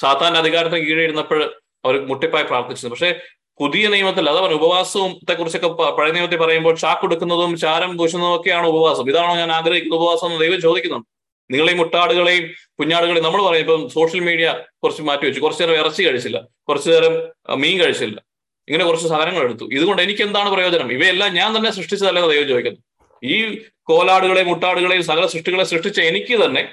[0.00, 1.54] സാത്താന്റെ അധികാരത്തിന് കീഴിടുന്നപ്പോൾ
[1.84, 3.14] അവർ മുട്ടിപ്പായി പ്രാർത്ഥിച്ചത് പക്ഷേ
[3.60, 9.10] പുതിയ നിയമത്തിൽ അതവർ ഉപവാസത്തെ കുറിച്ചൊക്കെ പഴയ നിയമത്തിൽ പറയുമ്പോൾ ചാക്കൊടുക്കുന്നതും ചാരം പൂശുന്നതും ഒക്കെയാണ് ഉപവാസം.
[9.10, 11.08] ഇതാണോ ഞാൻ ആഗ്രഹിക്കുന്ന ഉപവാസം എന്ന് ദൈവം ചോദിക്കുന്നുണ്ട്.
[11.50, 12.44] നിങ്ങളെയും മുട്ടാടുകളെയും
[12.80, 16.40] കുഞ്ഞാടുകളെയും നമ്മൾ പറയും ഇപ്പം സോഷ്യൽ മീഡിയ കുറച്ച് മാറ്റി വെച്ചു കുറച്ചു നേരം ഇറച്ചി കഴിച്ചില്ല.
[16.68, 17.14] കുറച്ചു നേരം
[17.60, 18.31] മീൻ കഴിച്ചില്ല.
[18.72, 19.64] ഇങ്ങനെ കുറച്ച് സാധനങ്ങൾ എടുത്തു.
[19.64, 20.92] ഇതുകൊണ്ട് എനിക്ക് എന്താണ് പ്രയോജനം?
[20.92, 22.80] ഇവയെല്ലാം ഞാൻ തന്നെ സൃഷ്ടിച്ചതല്ലെന്ന് ദൈവം ചോദിക്കുന്നു
[23.24, 26.68] ഈ കോലാടുകളെയും മുട്ടാടുകളെയും സകല സൃഷ്ടികളെ സൃഷ്ടിച്ച എനിക്ക് തന്നെ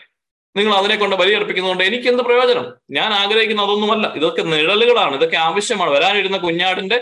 [0.55, 2.73] നിങ്ങൾ അതിനെ കൊണ്ട് ബലിയർപ്പിക്കുന്നതുകൊണ്ട് എനിക്ക് എന്ത് പ്രയോജനം?
[2.91, 4.13] ഞാൻ ആഗ്രഹിക്കുന്ന അതൊന്നുമല്ല.
[4.15, 5.15] ഇതൊക്കെ നിഴലുകളാണ്.
[5.15, 5.91] ഇതൊക്കെ ആവശ്യമാണ്.
[5.91, 7.01] വരാനിരുന്ന കുഞ്ഞാടിന്റെ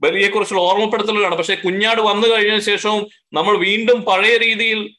[0.00, 1.34] ബലിയെക്കുറിച്ചുള്ള ഓർമ്മപ്പെടുത്തലുകളാണ്.
[1.34, 4.94] പക്ഷെ കുഞ്ഞാട് വന്നു കഴിഞ്ഞ ശേഷവും നമ്മൾ വീണ്ടും പഴയ രീതിയിൽ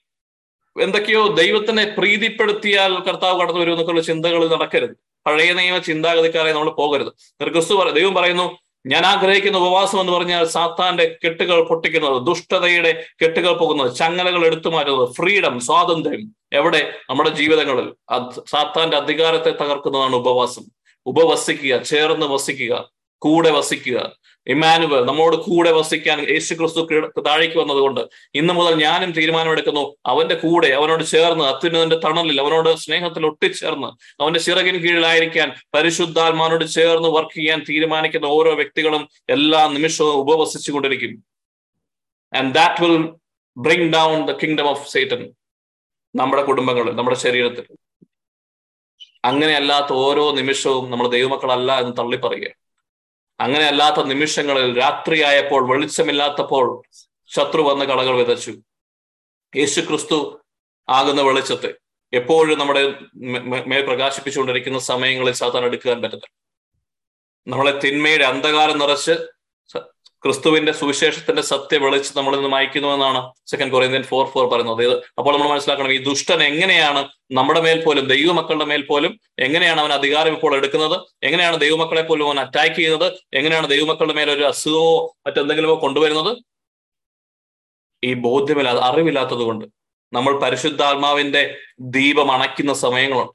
[0.82, 4.96] എന്തൊക്കെയോ ദൈവത്തിനെ പ്രീതിപ്പെടുത്തിയാൽ കർത്താവ് കടന്നു വരും എന്നൊക്കെയുള്ള ചിന്തകൾ നടക്കരുത്.
[5.26, 7.08] പഴയ നിയമ ചിന്താഗതിക്കാരെ നമ്മൾ പോകരുത്.
[7.52, 14.46] ക്രിസ്തു ദൈവം പറയുന്നു ഞാൻ ആഗ്രഹിക്കുന്ന ഉപവാസം എന്ന് പറഞ്ഞാൽ സാത്താന്റെ കെട്ടുകൾ പൊട്ടിക്കുന്നത് ദുഷ്ടതയുടെ കെട്ടുകൾ പോകുന്നത് ചങ്ങലകൾ
[14.46, 16.94] എടുത്തു മാറ്റുന്നത് ഫ്രീഡം സ്വാതന്ത്ര്യം എവിടെ?
[17.10, 17.94] നമ്മുടെ ജീവിതങ്ങളിൽ.
[18.48, 20.66] സാത്താന്റെ അധികാരത്തെ തകർക്കുന്നതാണ് ഉപവാസം.
[21.06, 24.12] ഉപവസിക്കുക ചേർന്ന് വസിക്കുക കൂടെ വസിക്കുക.
[24.48, 26.82] ഇമാനുവൽ നമ്മോട് കൂടെ വസിക്കാൻ യേശു ക്രിസ്തു
[27.28, 28.02] താഴേക്ക് വന്നതുകൊണ്ട്
[28.40, 29.84] ഇന്നു മുതൽ ഞാനും തീരുമാനമെടുക്കുന്നു.
[30.12, 33.90] അവന്റെ കൂടെ അവനോട് ചേർന്ന് അത്യുന്നതന്റെ തണലിൽ അവനോട് സ്നേഹത്തിൽ ഒട്ടിച്ചേർന്ന്
[34.24, 41.16] അവന്റെ ചിറകിന് കീഴിലായിരിക്കാൻ പരിശുദ്ധാത്മാനോട് ചേർന്ന് വർക്ക് ചെയ്യാൻ തീരുമാനിക്കുന്ന ഓരോ വ്യക്തികളും എല്ലാ നിമിഷവും ഉപവസിച്ചു കൊണ്ടിരിക്കും
[42.34, 42.98] and that will
[43.58, 45.24] bring down the kingdom of Satan
[46.16, 47.66] നമ്മുടെ കുടുംബങ്ങളിൽ നമ്മുടെ ശരീരത്തിൽ.
[49.30, 52.52] അങ്ങനെയല്ലാത്ത ഓരോ നിമിഷവും നമ്മൾ ദൈവമക്കളല്ല എന്ന് തള്ളി പറയുക
[53.40, 56.84] അങ്ങനെ അല്ലാത്ത നിമിഷങ്ങളിൽ രാത്രിയായപ്പോൾ വെളിച്ചമില്ലാത്തപ്പോൾ
[57.28, 58.54] ശത്രു വന്ന് കളകൾ വിതച്ചു.
[59.56, 60.42] യേശു ക്രിസ്തു
[60.90, 61.74] ആകുന്ന വെളിച്ചത്തെ
[62.14, 62.94] എപ്പോഴും നമ്മുടെ
[63.68, 66.46] മേൽ പ്രകാശിപ്പിച്ചുകൊണ്ടിരിക്കുന്ന സമയങ്ങളിൽ സാധാരണ എടുക്കാൻ പറ്റത്തില്ല.
[67.48, 69.12] നമ്മളെ തിന്മയുടെ അന്ധകാരം നിറച്ച്
[70.26, 75.04] ക്രിസ്തുവിന്റെ സുവിശേഷത്തിന്റെ സത്യ വെളിച്ച് ഇന്ന് നിന്ന് അയക്കുന്നുവെന്നാണ് സെക്കൻഡ് കൊറിയന്ത്യൻ ഫോർ ഫോർ പറയുന്നത്.
[75.18, 80.34] അപ്പോൾ നമ്മൾ മനസ്സിലാക്കണം ഈ ദുഷ്ടൻ എങ്ങനെയാണ് നമ്മുടെ മേൽ പോലും ദൈവമക്കളുടെ മേൽ പോലും എങ്ങനെയാണ് അവൻ അധികാരം
[80.34, 81.02] ഇപ്പോൾ എടുക്കുന്നത്?
[81.24, 83.14] എങ്ങനെയാണ് ദൈവമക്കളെ പോലും അവൻ അറ്റാക്ക് ചെയ്യുന്നത്?
[83.34, 86.38] എങ്ങനെയാണ് ദൈവമക്കളുടെ മേൽ ഒരു അസുഖമോ മറ്റെന്തെങ്കിലുമോ കൊണ്ടുവരുന്നത്?
[88.04, 89.66] ഈ ബോധ്യമില്ലാതെ അറിവില്ലാത്തത് കൊണ്ട്
[90.14, 93.32] നമ്മൾ പരിശുദ്ധാത്മാവിന്റെ ദീപം അണയ്ക്കുന്ന സമയങ്ങളുണ്ട്.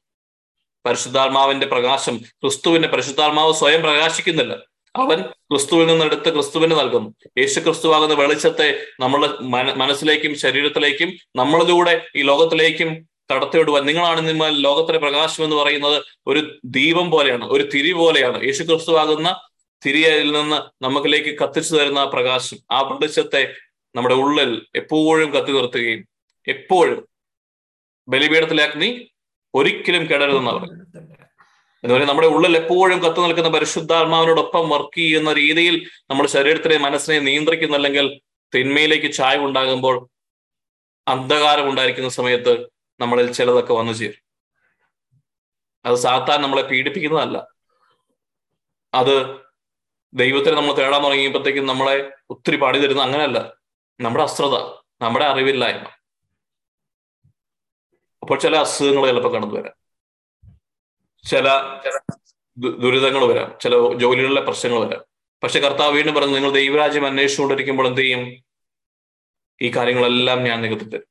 [0.86, 4.69] പരിശുദ്ധാത്മാവിന്റെ പ്രകാശം ക്രിസ്തുവിന്റെ പരിശുദ്ധാത്മാവ് സ്വയം പ്രകാശിക്കുന്നില്ല.
[4.94, 9.42] അവൻ ക്രിസ്തുവിൽ നിന്ന് എടുത്ത് ക്രിസ്തുവിന് നൽകുന്നു യേശു ക്രിസ്തുവാകുന്ന വെളിച്ചത്തെ നമ്മളുടെ
[9.76, 13.86] മനസ്സിലേക്കും ശരീരത്തിലേക്കും നമ്മളിലൂടെ ഈ ലോകത്തിലേക്കും കടത്തിവിടുവാൻ.
[13.86, 18.44] നിങ്ങളാണ് നിങ്ങൾ ലോകത്തിലെ പ്രകാശം എന്ന് പറയുന്നത് ഒരു ദീപം പോലെയാണ് ഒരു തിരി പോലെയാണ്.
[18.44, 19.40] യേശു ക്രിസ്തുവാകുന്ന
[19.84, 23.42] തിരിയിൽ നിന്ന് നമുക്കിലേക്ക് കത്തിച്ചു തരുന്ന ആ പ്രകാശം ആ വെളിച്ചത്തെ
[23.94, 26.04] നമ്മുടെ ഉള്ളിൽ എപ്പോഴും കത്തി നിർത്തുകയും
[26.48, 27.06] എപ്പോഴും
[28.08, 29.10] ബലിപീഠത്തിലെ അഗ്നി
[29.54, 31.29] ഒരിക്കലും കെടരുതെന്ന് പറയും
[31.84, 38.20] എന്ന് നമ്മുടെ ഉള്ളിൽ എപ്പോഴും കത്തു നിൽക്കുന്ന പരിശുദ്ധാത്മാവിനോടൊപ്പം വർക്ക് ചെയ്യുന്ന രീതിയിൽ നമ്മുടെ ശരീരത്തിനെ മനസ്സിനെ നിയന്ത്രിക്കുന്നില്ലെങ്കിൽ
[38.54, 40.08] തിന്മയിലേക്ക് ചായ ഉണ്ടാകുമ്പോൾ
[41.08, 42.68] അന്ധകാരം ഉണ്ടായിരിക്കുന്ന സമയത്ത്
[43.00, 44.30] നമ്മളിൽ ചിലതൊക്കെ വന്നു ചേരും.
[45.84, 47.46] അത് സാത്താൻ നമ്മളെ പീഡിപ്പിക്കുന്നതല്ല.
[48.94, 49.36] അത്
[50.14, 53.54] ദൈവത്തെ നമ്മൾ തേടാൻ തുടങ്ങിയപ്പോഴത്തേക്കും നമ്മളെ ഒത്തിരി പാടി തരുന്ന അങ്ങനെയല്ല.
[54.00, 54.54] നമ്മുടെ അശ്രദ്ധ
[55.02, 55.86] നമ്മുടെ അറിവില്ലായ്മ.
[58.22, 59.79] അപ്പോൾ ചില അസുഖങ്ങൾ ചിലപ്പോൾ കടന്നു വരാം.
[61.28, 61.48] ചില
[62.58, 65.00] ദുരിതങ്ങൾ വരാം ചില ജോലികളിലെ പ്രശ്നങ്ങൾ വരാം.
[65.42, 68.32] പക്ഷെ കർത്താവ് വീണ്ടും പറഞ്ഞു നിങ്ങൾ ദൈവരാജ്യം അന്വേഷിച്ചുകൊണ്ടിരിക്കുമ്പോൾ എന്ത് ചെയ്യും?
[69.62, 71.10] ഈ കാര്യങ്ങളെല്ലാം ഞാൻ നികത്തി തരും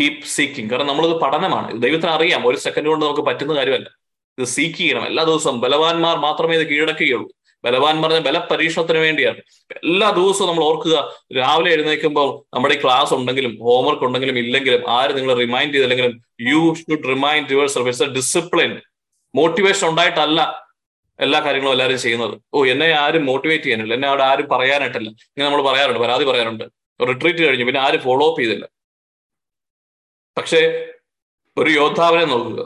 [0.00, 1.82] കീപ് സീക്കിങ് കാരണം നമ്മളിത് പഠനമാണ്.
[1.82, 3.90] ദൈവത്തിന് അറിയാം ഒരു സെക്കൻഡ് കൊണ്ട് നമുക്ക് പറ്റുന്ന കാര്യമല്ല.
[4.38, 5.06] ഇത് സീക്ക് ചെയ്യണം.
[5.06, 7.28] എല്ലാ ദിവസവും ബലവാന്മാർ മാത്രമേ ഇത് കീഴടക്കുകയുള്ളൂ.
[7.64, 9.38] പറഞ്ഞ ബലപരീക്ഷണത്തിന് വേണ്ടിയാണ്.
[9.72, 15.74] എല്ലാ ദിവസവും നമ്മൾ ഓർക്കുക രാവിലെ എഴുന്നേൽക്കുമ്പോൾ നമ്മുടെ ക്ലാസ് ഉണ്ടെങ്കിലും ഹോംവർക്ക് ഉണ്ടെങ്കിലും ഇല്ലെങ്കിലും ആര് നിങ്ങൾ റിമൈൻഡ്
[15.74, 18.80] ചെയ്തില്ലെങ്കിലും you should remind yourself it's a discipline
[19.36, 20.66] motivation ഉണ്ടായിട്ടല്ല
[21.20, 22.40] എല്ലാ കാര്യങ്ങളും എല്ലാവരും ചെയ്യുന്നത്.
[22.54, 23.94] ഓ എന്നെ ആരും മോട്ടിവേറ്റ് ചെയ്യാനില്ല.
[23.94, 25.08] എന്നെ അവിടെ ആരും പറയാനായിട്ടില്ല.
[25.08, 26.64] ഇങ്ങനെ നമ്മൾ പറയാറുണ്ട് പരാതി പറയാറുണ്ട്.
[27.08, 28.68] റിട്രീറ്റ് കഴിഞ്ഞു പിന്നെ ആരും ഫോളോ അപ്പ് ചെയ്തില്ല.
[30.36, 30.88] പക്ഷേ
[31.56, 32.62] ഒരു യോദ്ധാവിനെ നോക്കുക.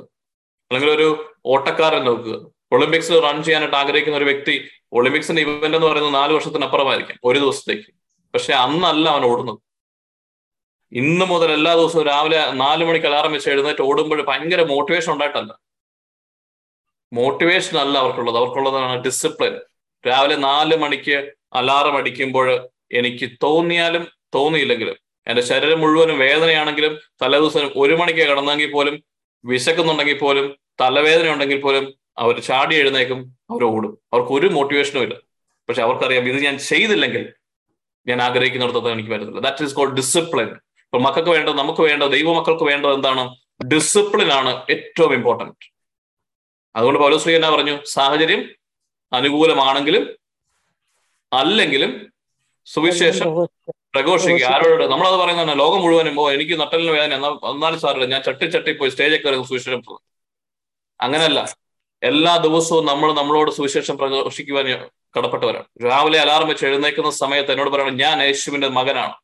[0.71, 2.51] അല്ലെങ്കിൽ ഒരു ഓട്ടക്കാരനെ നോക്കുക.
[2.73, 7.95] ഒളിമ്പിക്സ് റൺ ചെയ്യാനായിട്ട് ആഗ്രഹിക്കുന്ന ഒരു വ്യക്തി ഒളിമ്പിക്സിന്റെ ഇവന്റ് എന്ന് പറയുന്നത് നാല് വർഷത്തിനപ്പുറമായിരിക്കും ഒരു ദിവസത്തേക്ക്.
[8.35, 9.59] പക്ഷെ അന്നല്ല അവൻ ഓടുന്നത്.
[10.93, 15.70] ഇന്ന് മുതൽ എല്ലാ ദിവസവും രാവിലെ നാല് മണിക്ക് അലാറം വെച്ച് എഴുന്നേറ്റ് ഓടുമ്പോൾ ഭയങ്കര മോട്ടിവേഷൻ ഉണ്ടായിട്ടല്ല.
[17.13, 18.37] മോട്ടിവേഷൻ അല്ല അവർക്കുള്ളത്.
[18.37, 19.55] അവർക്കുള്ളതാണ് ഡിസിപ്ലിൻ
[20.07, 24.97] രാവിലെ നാല് മണിക്ക് അലാറം അടിക്കുമ്പോൾ എനിക്ക് തോന്നിയാലും തോന്നിയില്ലെങ്കിലും
[25.27, 29.03] എന്റെ ശരീരം മുഴുവനും വേദനയാണെങ്കിലും തലേദിവസം ഒരു മണിക്ക് കിടന്നെങ്കിൽ പോലും
[29.45, 33.99] വിശക്കുന്നുണ്ടെങ്കിൽ പോലും തലവേദന ഉണ്ടെങ്കിൽ പോലും അവർ ചാടി എഴുന്നേക്കും അവർ ഓടും.
[34.13, 35.15] അവർക്ക് ഒരു മോട്ടിവേഷനും ഇല്ല.
[35.69, 37.33] പക്ഷെ അവർക്കറിയാം ഇത് ഞാൻ ചെയ്തില്ലെങ്കിൽ
[38.07, 40.49] ഞാൻ ആഗ്രഹിക്കുന്നിടത്തോളം എനിക്ക് വരുന്നില്ല ദാറ്റ് ഈസ് കോൾഡ് ഡിസിപ്ലിൻ
[40.85, 43.35] ഇപ്പൊ മക്കൾക്ക് വേണ്ടത് നമുക്ക് വേണ്ടത് ദൈവമക്കൾക്ക് വേണ്ടത് എന്താണ്?
[43.67, 45.80] ഡിസിപ്ലിൻ ആണ് ഏറ്റവും ഇമ്പോർട്ടന്റ്
[46.77, 47.75] അതുകൊണ്ട് പൗലോശ്രീ എന്നാ പറഞ്ഞു?
[47.95, 48.43] സാഹചര്യം
[49.13, 50.05] അനുകൂലമാണെങ്കിലും
[51.33, 51.91] അല്ലെങ്കിലും
[52.67, 53.29] സുവിശേഷം
[53.95, 54.47] പ്രഘോഷിക്കുക.
[54.55, 54.85] ആരോട്?
[54.93, 57.15] നമ്മളത് പറയുന്ന ലോകം മുഴുവനും ഓ എനിക്ക് നട്ടലിന് വേദന.
[57.19, 59.99] എന്നാ എന്നാലും സാറില്ല ഞാൻ ചട്ടി ചട്ടി പോയി സ്റ്റേജിൽ കയറി സുവിശേഷം അങ്ങനല്ല
[61.07, 61.41] അങ്ങനെയല്ല.
[62.03, 64.67] എല്ലാ ദിവസവും നമ്മൾ നമ്മളോട് സുവിശേഷം പ്രഘോഷിക്കുവാൻ
[65.17, 65.67] കടപ്പെട്ടവരാണ്.
[65.87, 69.15] രാവിലെ അലാറം വെച്ച് എഴുന്നേക്കുന്ന സമയത്ത് എന്നോട് പറയണം ഞാൻ യേശുവിന്റെ മകനാണ്.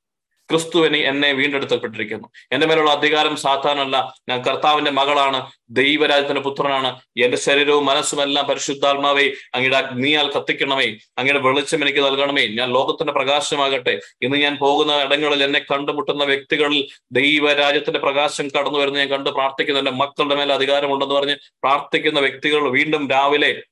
[0.50, 2.28] ക്രിസ്തു എനി എന്നെ വീണ്ടെടുത്തപ്പെട്ടിരിക്കുന്നു.
[2.52, 5.50] എന്റെ മേലുള്ള അധികാരം സാധാരണല്ല ഞാൻ കർത്താവിന്റെ മകളാണ്.
[5.70, 7.00] ദൈവരാജ്യത്തിന്റെ പുത്രനാണ്.
[7.16, 10.96] എന്റെ ശരീരവും മനസ്സും എല്ലാം പരിശുദ്ധാത്മാവേ അങ്ങയുടെ അഗ്നിയാൽ കത്തിക്കണമേ.
[11.18, 12.46] അങ്ങയുടെ വെളിച്ചം എനിക്ക് നൽകണമേ.
[12.46, 14.00] ഞാൻ ലോകത്തിന്റെ പ്രകാശമാകട്ടെ.
[14.22, 19.80] ഇന്ന് ഞാൻ പോകുന്ന ഇടങ്ങളിൽ എന്നെ കണ്ടുമുട്ടുന്ന വ്യക്തികളിൽ ദൈവരാജ്യത്തിന്റെ പ്രകാശം കടന്നു വരുന്ന ഞാൻ കണ്ട് പ്രാർത്ഥിക്കുന്നു.
[19.80, 23.62] എന്റെ മക്കളുടെ മേലെ അധികാരമുണ്ടെന്ന് പറഞ്ഞ് പ്രാർത്ഥിക്കുന്ന വ്യക്തികൾ വീണ്ടും രാവിലെ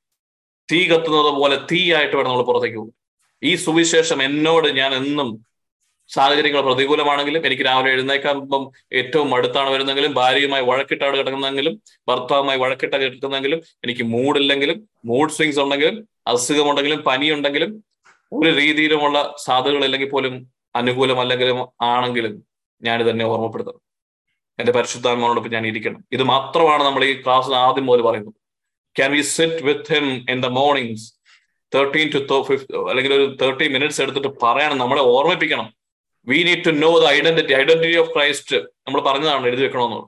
[0.72, 2.95] തീ കത്തുന്നത് പോലെ തീയായിട്ട് വേണം നമ്മൾ പുറത്തേക്ക് പോകും
[3.43, 5.47] ഈ സുവിശേഷം എന്നോട് ഞാൻ എന്നും
[6.11, 8.65] സാഹചര്യങ്ങൾ പ്രതികൂലമാണെങ്കിലും എനിക്ക് രാവിലെ എഴുന്നേക്കാകുമ്പം
[9.01, 15.97] ഏറ്റവും അടുത്താണ് വരുന്നെങ്കിലും ഭാര്യയുമായി വഴക്കിട്ടാണ് കിടക്കുന്നെങ്കിലും ഭർത്താവുമായി വഴക്കിട്ടാണ് കിടക്കുന്നെങ്കിലും എനിക്ക് മൂഡില്ലെങ്കിലും മൂഡ് സ്വിങ്സ് ഉണ്ടെങ്കിലും
[16.33, 17.83] അസുഖമുണ്ടെങ്കിലും പനിയുണ്ടെങ്കിലും
[18.33, 20.35] ഒരു രീതിയിലുമുള്ള സാധ്യതകളില്ലെങ്കിൽ പോലും
[20.75, 22.45] അനുകൂലമല്ലെങ്കിലും ആണെങ്കിലും
[22.83, 23.81] ഞാൻ തന്നെ ഓർമ്മപ്പെടുത്തണം.
[24.59, 26.05] എന്റെ പരിശുദ്ധാത്മാവോടൊപ്പം ഞാൻ ഇരിക്കണം.
[26.13, 28.35] ഇത് മാത്രമാണ് നമ്മൾ ഈ ക്ലാസ്സിൽ ആദ്യം മുതൽ പറയുന്നത്.
[28.97, 31.07] Can we sit with him in the mornings
[31.73, 32.37] thirteen to
[32.91, 35.69] അല്ലെങ്കിൽ ഒരു തേർട്ടി മിനിറ്റ്സ് എടുത്തിട്ട് പറയണം നമ്മളെ ഓർമ്മിപ്പിക്കണം.
[36.29, 40.01] We need to know the identity identity of Christ നമ്മൾ പറഞ്ഞതാണ് എഴുതി വെക്കണമെന്ന്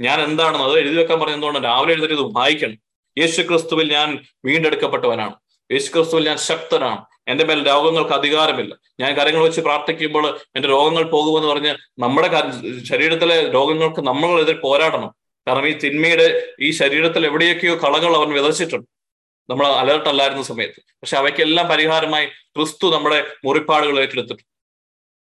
[0.00, 2.78] ഞാൻ എന്താണെന്ന് അത് എഴുതി വെക്കാൻ പറഞ്ഞതുകൊണ്ട് രാവിലെ എഴുതിട്ട് ഇത് വായിക്കണം.
[3.18, 4.08] യേശു ക്രിസ്തുവിൽ ഞാൻ
[4.44, 5.34] വീണ്ടെടുക്കപ്പെട്ടവനാണ്.
[5.72, 7.04] യേശു ക്രിസ്തുവിൽ ഞാൻ ശക്തനാണ്.
[7.28, 8.72] എന്റെ മേൽ രോഗങ്ങൾക്ക് അധികാരമില്ല.
[9.00, 10.24] ഞാൻ കാര്യങ്ങൾ വെച്ച് പ്രാർത്ഥിക്കുമ്പോൾ
[10.56, 12.28] എന്റെ രോഗങ്ങൾ പോകുമെന്ന് പറഞ്ഞ് നമ്മുടെ
[12.90, 15.12] ശരീരത്തിലെ രോഗങ്ങൾക്ക് നമ്മളെതിരെ പോരാടണം.
[15.48, 16.26] കാരണം ഈ തിന്മയുടെ
[16.60, 18.88] ഈ ശരീരത്തിൽ എവിടെയൊക്കെയോ കളകൾ അവൻ വിതച്ചിട്ടുണ്ട്.
[19.50, 20.80] നമ്മൾ അലേർട്ട് അല്ലായിരുന്ന സമയത്ത്.
[21.00, 24.53] പക്ഷെ അവയ്ക്കെല്ലാം പരിഹാരമായി ക്രിസ്തു നമ്മുടെ മുറിപ്പാടുകൾ ഏറ്റെടുത്തിട്ടുണ്ട്.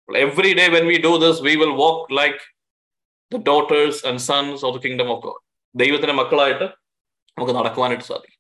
[0.10, 2.40] Every day when we do this, we will walk like
[3.32, 5.40] the daughters and sons of the kingdom of God.
[5.76, 6.64] ദൈവത്തിന്റെ മക്കളായിട്ട്
[7.38, 8.40] നമുക്ക് നടക്കുവാനായിട്ട് സാധിക്കും.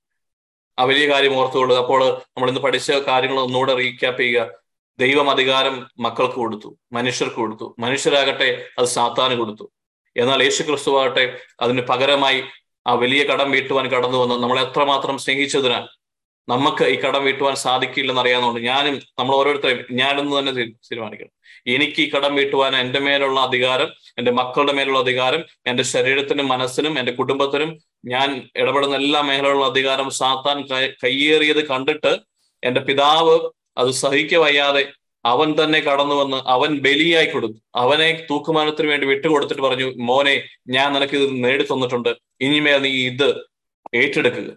[0.80, 4.52] ആ വലിയ കാര്യം ഓർത്തുകൊള്ളുക അപ്പോൾ നമ്മൾ ഇന്ന് പഠിച്ച കാര്യങ്ങൾ ഒന്നുകൂടെ റീക്യാപ്പ് ചെയ്യുക.
[5.00, 9.72] ദൈവം അധികാരം മക്കൾക്ക് കൊടുത്തു മനുഷ്യർക്ക് കൊടുത്തു മനുഷ്യരാകട്ടെ അത് സാത്താന് കൊടുത്തു.
[10.18, 12.44] എന്നാൽ യേശു ക്രിസ്തു ആകട്ടെ അതിന് പകരമായി
[12.88, 14.36] ആ വലിയ കടം വീട്ടുവാൻ കടന്നു വന്ന്.
[14.44, 15.84] നമ്മളെ എത്രമാത്രം സ്നേഹിച്ചതിനാൽ
[16.48, 20.52] നമുക്ക് ഈ കടം വീട്ടുവാൻ സാധിക്കില്ലെന്ന് അറിയാവുന്നതുകൊണ്ട് ഞാനും നമ്മൾ ഓരോരുത്തരും ഞാനെന്ന് തന്നെ
[20.90, 21.32] തീരുമാനിക്കണം.
[21.68, 23.90] എനിക്ക് ഈ കടം വീട്ടുവാൻ എന്റെ മേലുള്ള അധികാരം
[24.20, 27.70] എന്റെ മക്കളുടെ മേലുള്ള അധികാരം എന്റെ ശരീരത്തിനും മനസ്സിനും എന്റെ കുടുംബത്തിനും
[28.06, 30.58] ഞാൻ ഇടപെടുന്ന എല്ലാ മേഖലകളിലുള്ള അധികാരം സാത്താൻ
[31.04, 32.14] കയ്യേറിയത് കണ്ടിട്ട്
[32.64, 33.38] എന്റെ പിതാവ്
[33.78, 34.84] അത് സഹിക്ക വയ്യാതെ
[35.26, 37.58] അവൻ തന്നെ കടന്നു വന്ന് അവൻ ബലിയായി കൊടുത്തു.
[37.76, 40.36] അവനെ തൂക്കുമാനത്തിന് വേണ്ടി വിട്ടുകൊടുത്തിട്ട് പറഞ്ഞു മോനെ
[40.68, 43.30] ഞാൻ നിനക്ക് ഇത് നേടി തന്നിട്ടുണ്ട് ഇനിമേൽ നീ ഇത്
[43.96, 44.50] ഏറ്റെടുക്കുക.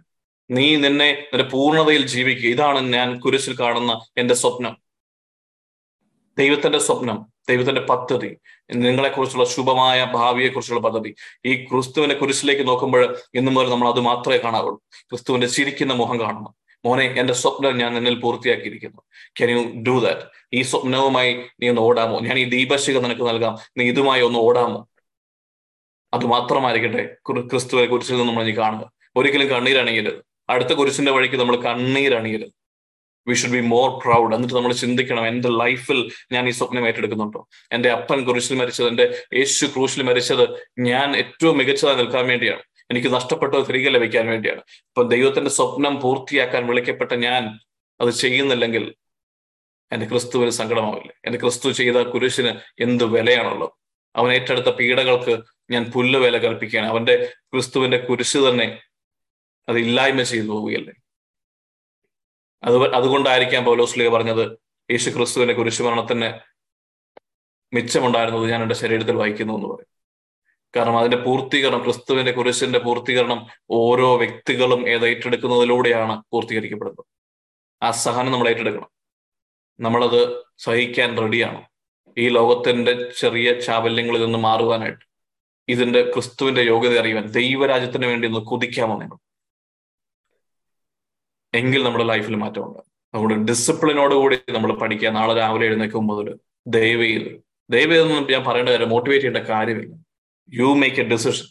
[0.51, 2.49] നീ നിന്നെ നിന്റെ പൂർണതയിൽ ജീവിക്കുക.
[2.49, 4.77] ഇതാണ് ഞാൻ കുരിശിൽ കാണുന്ന എന്റെ സ്വപ്നം.
[6.39, 8.37] ദൈവത്തിന്റെ സ്വപ്നം ദൈവത്തിന്റെ പദ്ധതി
[8.75, 11.15] നിങ്ങളെക്കുറിച്ചുള്ള ശുഭമായ ഭാവിയെക്കുറിച്ചുള്ള പദ്ധതി.
[11.45, 16.55] ഈ ക്രിസ്തുവിന്റെ കുരിശിലേക്ക് നോക്കുമ്പോൾ ഇന്നും മുതൽ നമ്മൾ അത് മാത്രമേ കാണാവുള്ളൂ ക്രിസ്തുവിന്റെ ചിരിക്കുന്ന മുഖം കാണണം.
[16.85, 19.03] മോനെ എന്റെ സ്വപ്നം ഞാൻ നിന്നിൽ പൂർത്തിയാക്കിയിരിക്കുന്നു.
[19.39, 20.21] ക്യാൻ യു ഡു ദാറ്റ്
[20.53, 22.21] ഈ സ്വപ്നവുമായി നീ ഒന്ന് ഓടാമോ?
[22.21, 23.59] ഞാൻ ഈ ദീപശിക നിനക്ക് നൽകാം.
[23.77, 24.89] നീ ഇതുമായി ഒന്ന് ഓടാമോ?
[26.15, 28.93] അത് മാത്രമായിരിക്കട്ടെ ക്രിസ്തുവിനെ കുരിശിൽ നിന്ന് നമ്മൾ ഇനി കാണുക.
[29.17, 30.36] ഒരിക്കലും കണ്ണീരണിയരുത്.
[30.49, 32.51] അടുത്ത കുരിശിന്റെ വഴിക്ക് നമ്മൾ കണ്ണീരണിയരുത്
[33.29, 37.49] we should be more proud എന്നിട്ട് നമ്മൾ ചിന്തിക്കണം എന്റെ ലൈഫിൽ ഞാൻ ഈ സ്വപ്നം ഏറ്റെടുക്കുന്നുണ്ടോ?
[37.73, 42.63] എന്റെ അപ്പൻ കുരിശിൽ മരിച്ചത് എന്റെ യേശു ക്രൂശിൽ മരിച്ചത് ഞാൻ ഏറ്റവും മികച്ചതായി നിൽക്കാൻ വേണ്ടിയാണ്.
[42.91, 44.61] എനിക്ക് നഷ്ടപ്പെട്ടത് തിരികെ ലഭിക്കാൻ വേണ്ടിയാണ്.
[44.61, 47.59] ഇപ്പൊ ദൈവത്തിന്റെ സ്വപ്നം പൂർത്തിയാക്കാൻ വിളിക്കപ്പെട്ട ഞാൻ
[48.01, 48.95] അത് ചെയ്യുന്നില്ലെങ്കിൽ
[49.93, 51.13] എന്റെ ക്രിസ്തുവിന് സങ്കടമാവില്ല.
[51.25, 53.71] എന്റെ ക്രിസ്തു ചെയ്ത കുരിശിന് എന്ത് വിലയാണുള്ളത്?
[54.17, 55.39] അവൻ ഏറ്റെടുത്ത പീഡകൾക്ക്
[55.71, 56.89] ഞാൻ പുല്ല് വില കൽപ്പിക്കുകയാണ്.
[56.89, 58.79] അവന്റെ ക്രിസ്തുവിന്റെ കുരിശ് തന്നെ
[59.69, 60.93] അത് ഇല്ലായ്മ ചെയ്തു പോവുകയല്ലേ
[62.63, 64.59] അത് അതുകൊണ്ടായിരിക്കാം പൗലോസ്ലിയ പറഞ്ഞത്
[64.91, 66.33] യേശു ക്രിസ്തുവിന്റെ കുരിശുമരണത്തിന്
[67.75, 69.97] മിച്ചമുണ്ടായിരുന്നത് ഞാൻ എന്റെ ശരീരത്തിൽ വഹിക്കുന്നു എന്ന് പറയും.
[70.77, 77.05] കാരണം അതിന്റെ പൂർത്തീകരണം ക്രിസ്തുവിന്റെ കുരിശിന്റെ പൂർത്തീകരണം ഓരോ വ്യക്തികളും ഏത് ഏറ്റെടുക്കുന്നതിലൂടെയാണ് പൂർത്തീകരിക്കപ്പെടുന്നത്.
[77.83, 78.91] ആ സഹനം നമ്മൾ ഏറ്റെടുക്കണം.
[79.81, 81.65] നമ്മളത് സഹിക്കാൻ റെഡിയാണ്.
[82.19, 85.05] ഈ ലോകത്തിന്റെ ചെറിയ ചാബല്യങ്ങളിൽ നിന്ന് മാറുവാനായിട്ട്
[85.69, 89.26] ഇതിന്റെ ക്രിസ്തുവിന്റെ യോഗ്യത അറിയുവാൻ ദൈവരാജ്യത്തിന് വേണ്ടി ഒന്ന് കുതിക്കാമോ നിങ്ങൾ?
[91.55, 93.35] എങ്കിൽ നമ്മുടെ ലൈഫിൽ മാറ്റമുണ്ട്.
[93.49, 95.09] ഡിസിപ്ലിനോട് കൂടി നമ്മൾ പഠിക്കുക.
[95.09, 97.41] നാളെ രാവിലെ എഴുന്നേക്കും മുതൽ ദൈവയിൽ
[97.71, 99.95] ദയവേതൊന്നും ഞാൻ പറയേണ്ട കാര്യം മോട്ടിവേറ്റ് ചെയ്യേണ്ട കാര്യമില്ല.
[100.55, 101.45] You make a decision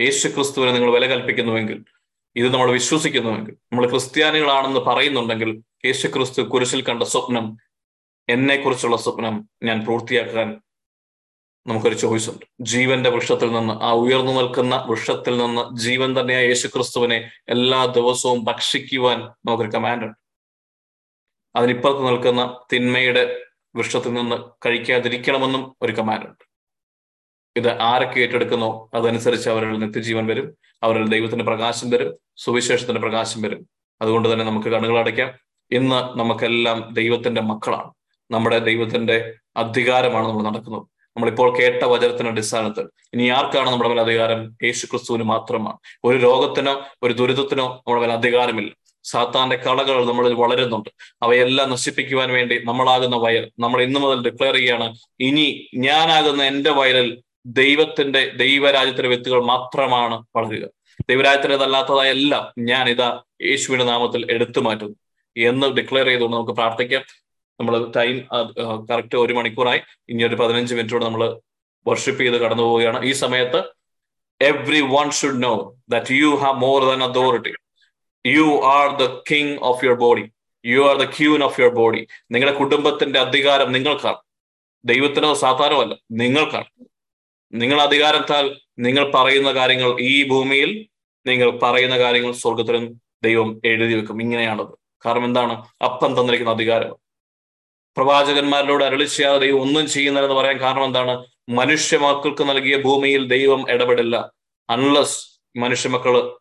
[0.00, 1.84] Yesu ക്രിസ്തുവിനെ നിങ്ങൾ വില കൽപ്പിക്കുന്നുവെങ്കിൽ
[2.36, 7.56] ഇത് നമ്മൾ വിശ്വസിക്കുന്നുവെങ്കിൽ നമ്മൾ ക്രിസ്ത്യാനികളാണെന്ന് പറയുന്നുണ്ടെങ്കിൽ യേശു ക്രിസ്തു കുരിശിൽ കണ്ട സ്വപ്നം
[8.28, 10.60] എന്നെ കുറിച്ചുള്ള സ്വപ്നം ഞാൻ പൂർത്തിയാക്കാൻ
[11.66, 12.46] നമുക്കൊരു ചോയ്സ് ഉണ്ട്.
[12.60, 19.20] ജീവന്റെ വൃക്ഷത്തിൽ നിന്ന് ആ ഉയർന്നു നിൽക്കുന്ന വൃക്ഷത്തിൽ നിന്ന് ജീവൻ തന്നെയായ യേശു ക്രിസ്തുവിനെ എല്ലാ ദിവസവും ഭക്ഷിക്കുവാൻ
[19.20, 20.16] നമുക്കൊരു കമാൻഡ് ഉണ്ട്.
[21.56, 23.40] അതിനിപ്പുറത്ത് നിൽക്കുന്ന തിന്മയുടെ
[23.76, 24.36] വൃക്ഷത്തിൽ നിന്ന്
[24.66, 26.44] കഴിക്കാതിരിക്കണമെന്നും ഒരു കമാൻഡ് ഉണ്ട്.
[27.56, 30.56] ഇത് ആരൊക്കെ ഏറ്റെടുക്കുന്നോ അതനുസരിച്ച് അവരിൽ നിത്യജീവൻ വരും.
[30.82, 32.14] അവരിൽ ദൈവത്തിന്റെ പ്രകാശം വരും.
[32.36, 33.68] സുവിശേഷത്തിന്റെ പ്രകാശം വരും.
[34.02, 35.32] അതുകൊണ്ട് തന്നെ നമുക്ക് കണ്ണുകൾ അടയ്ക്കാം.
[35.70, 37.90] ഇന്ന് നമുക്കെല്ലാം ദൈവത്തിന്റെ മക്കളാണ്.
[38.30, 40.97] നമ്മുടെ ദൈവത്തിന്റെ അധികാരമാണ് നമ്മൾ നടക്കുന്നത്.
[41.18, 44.56] നമ്മളിപ്പോൾ കേട്ട വചനത്തിന്റെ അടിസ്ഥാനത്തിൽ ഇനി ആർക്കാണ് നമ്മുടെ മേൽ അധികാരം?
[44.64, 45.76] യേശു ക്രിസ്തുവിന് മാത്രമാണ്.
[46.04, 48.70] ഒരു രോഗത്തിനോ ഒരു ദുരിതത്തിനോ നമ്മുടെ മേൽ അധികാരമില്ല.
[49.04, 50.88] സാത്താന്റെ കളകൾ നമ്മളിൽ വളരുന്നുണ്ട്.
[51.22, 53.50] അവയെല്ലാം നശിപ്പിക്കുവാൻ വേണ്ടി നമ്മളാകുന്ന വയൽ.
[53.58, 60.68] നമ്മൾ ഇന്നു മുതൽ ഡിക്ലെയർ ചെയ്യാണ് ഇനി ഞാനാകുന്ന എന്റെ വയലിൽ ദൈവത്തിന്റെ ദൈവരാജ്യത്തിന്റെ വ്യക്തികൾ മാത്രമാണ് വളരുക.
[61.08, 64.96] ദൈവരാജ്യത്തിന്റെതല്ലാത്തതായ എല്ലാം ഞാൻ ഇതാ യേശുവിന്റെ നാമത്തിൽ എടുത്തു മാറ്റുന്നു.
[65.36, 67.02] എന്ന് ഡിക്ലെയർ ചെയ്തുകൊണ്ട് നമുക്ക് പ്രാർത്ഥിക്കാം.
[67.60, 68.16] നമ്മൾ ടൈം
[68.90, 69.80] കറക്റ്റ് ഒരു മണിക്കൂറായി.
[70.08, 71.40] ഇനി ഒരു പതിനഞ്ച് മിനിറ്റോടെ നമ്മൾ
[71.86, 73.04] വർഷിപ്പ് ചെയ്ത് കടന്നു പോവുകയാണ്.
[73.04, 73.60] ഈ സമയത്ത്
[74.80, 75.54] everyone should know
[75.88, 77.52] that you have more than authority
[78.26, 80.24] you are the king of your body
[80.66, 84.20] you are the queen of your body നിങ്ങളുടെ കുടുംബത്തിന്റെ അധികാരം നിങ്ങൾക്കാണ്.
[84.84, 86.70] ദൈവത്തിനോ സാധാരണമല്ല നിങ്ങൾക്കാണ്.
[87.52, 90.88] നിങ്ങൾ അധികാരത്താൽ നിങ്ങൾ പറയുന്ന കാര്യങ്ങൾ ഈ ഭൂമിയിൽ
[91.26, 94.22] നിങ്ങൾ പറയുന്ന കാര്യങ്ങൾ സ്വർഗത്തിലും ദൈവം എഴുതി വെക്കും.
[94.22, 94.72] ഇങ്ങനെയാണത്.
[95.06, 95.54] കാരണം എന്താണ്?
[95.84, 97.07] അപ്പം തന്നിരിക്കുന്ന അധികാരം
[97.98, 99.04] പ്രവാചകന്മാരിലൂടെ അരളി
[99.38, 101.26] ദൈവം ഒന്നും ചെയ്യുന്നില്ലെന്ന് പറയാൻ കാരണം എന്താണ്?
[101.48, 104.32] മനുഷ്യ മക്കൾക്ക് നൽകിയ ഭൂമിയിൽ ദൈവം ഇടപെടില്ല.
[104.70, 105.26] അൺലസ്
[105.56, 106.38] മനുഷ്യമക്കൾ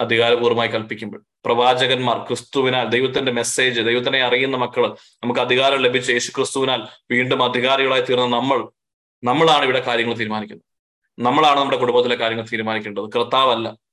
[0.00, 1.24] അധികാരപൂർവമായി കൽപ്പിക്കുമ്പോൾ.
[1.44, 8.36] പ്രവാചകന്മാർ ക്രിസ്തുവിനാൽ ദൈവത്തിന്റെ മെസ്സേജ് ദൈവത്തിനെ അറിയുന്ന മക്കൾ നമുക്ക് അധികാരം ലഭിച്ച യേശു ക്രിസ്തുവിനാൽ വീണ്ടും അധികാരികളായി തീർന്ന
[8.36, 8.68] നമ്മൾ
[9.24, 10.64] നമ്മളാണ് ഇവിടെ കാര്യങ്ങൾ തീരുമാനിക്കുന്നത്.
[11.18, 13.04] നമ്മളാണ് നമ്മുടെ കുടുംബത്തിലെ കാര്യങ്ങൾ തീരുമാനിക്കേണ്ടത്.
[13.04, 13.83] കർത്താവല്ല.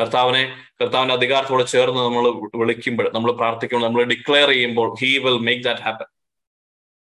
[0.00, 5.80] കർത്താവിനെ കർത്താവിന്റെ അധികാരത്തോടെ ചേർന്ന് നമ്മൾ വിളിക്കുമ്പോൾ നമ്മൾ പ്രാർത്ഥിക്കുമ്പോൾ നമ്മൾ ഡിക്ലെയർ ചെയ്യുമ്പോൾ he will make that
[5.80, 6.04] happen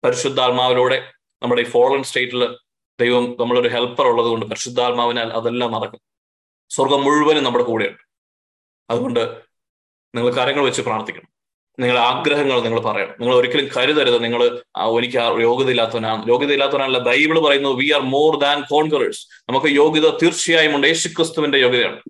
[0.04, 1.12] പരിശുദ്ധാത്മാവിലൂടെ
[1.42, 2.56] നമ്മുടെ ഈ ഫോളൻ സ്റ്റേറ്റിൽ
[3.00, 6.00] ദൈവം നമ്മളൊരു ഹെൽപ്പർ ഉള്ളത് കൊണ്ട് പരിശുദ്ധാത്മാവിനാൽ അതെല്ലാം നടക്കും.
[6.70, 8.02] സ്വർഗം മുഴുവനും നമ്മുടെ കൂടെയുണ്ട്.
[8.90, 9.20] അതുകൊണ്ട്
[10.14, 11.28] നിങ്ങൾ കാര്യങ്ങൾ വെച്ച് പ്രാർത്ഥിക്കണം.
[11.78, 13.14] നിങ്ങളുടെ ആഗ്രഹങ്ങൾ നിങ്ങൾ പറയണം.
[13.20, 14.24] നിങ്ങൾ ഒരിക്കലും കരുതരുത്.
[14.24, 14.60] നിങ്ങൾ
[14.98, 16.28] എനിക്ക് യോഗ്യതയില്ലാത്തവനാണ്.
[16.28, 16.98] യോഗ്യതയില്ലാത്തവനല്ല.
[16.98, 20.86] ബൈബിൾ പറയുന്നു we are more than conquerors നമുക്ക് യോഗ്യത തീർച്ചയായും ഉണ്ട്.
[20.86, 22.00] യേശുക്രിസ്തുവിന്റെ യോഗ്യതയാണ്.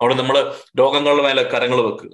[0.00, 0.36] അവിടെ നമ്മൾ
[0.80, 2.12] രോഗങ്ങളുടെ മേലെ കരങ്ങൾ വെക്കുക.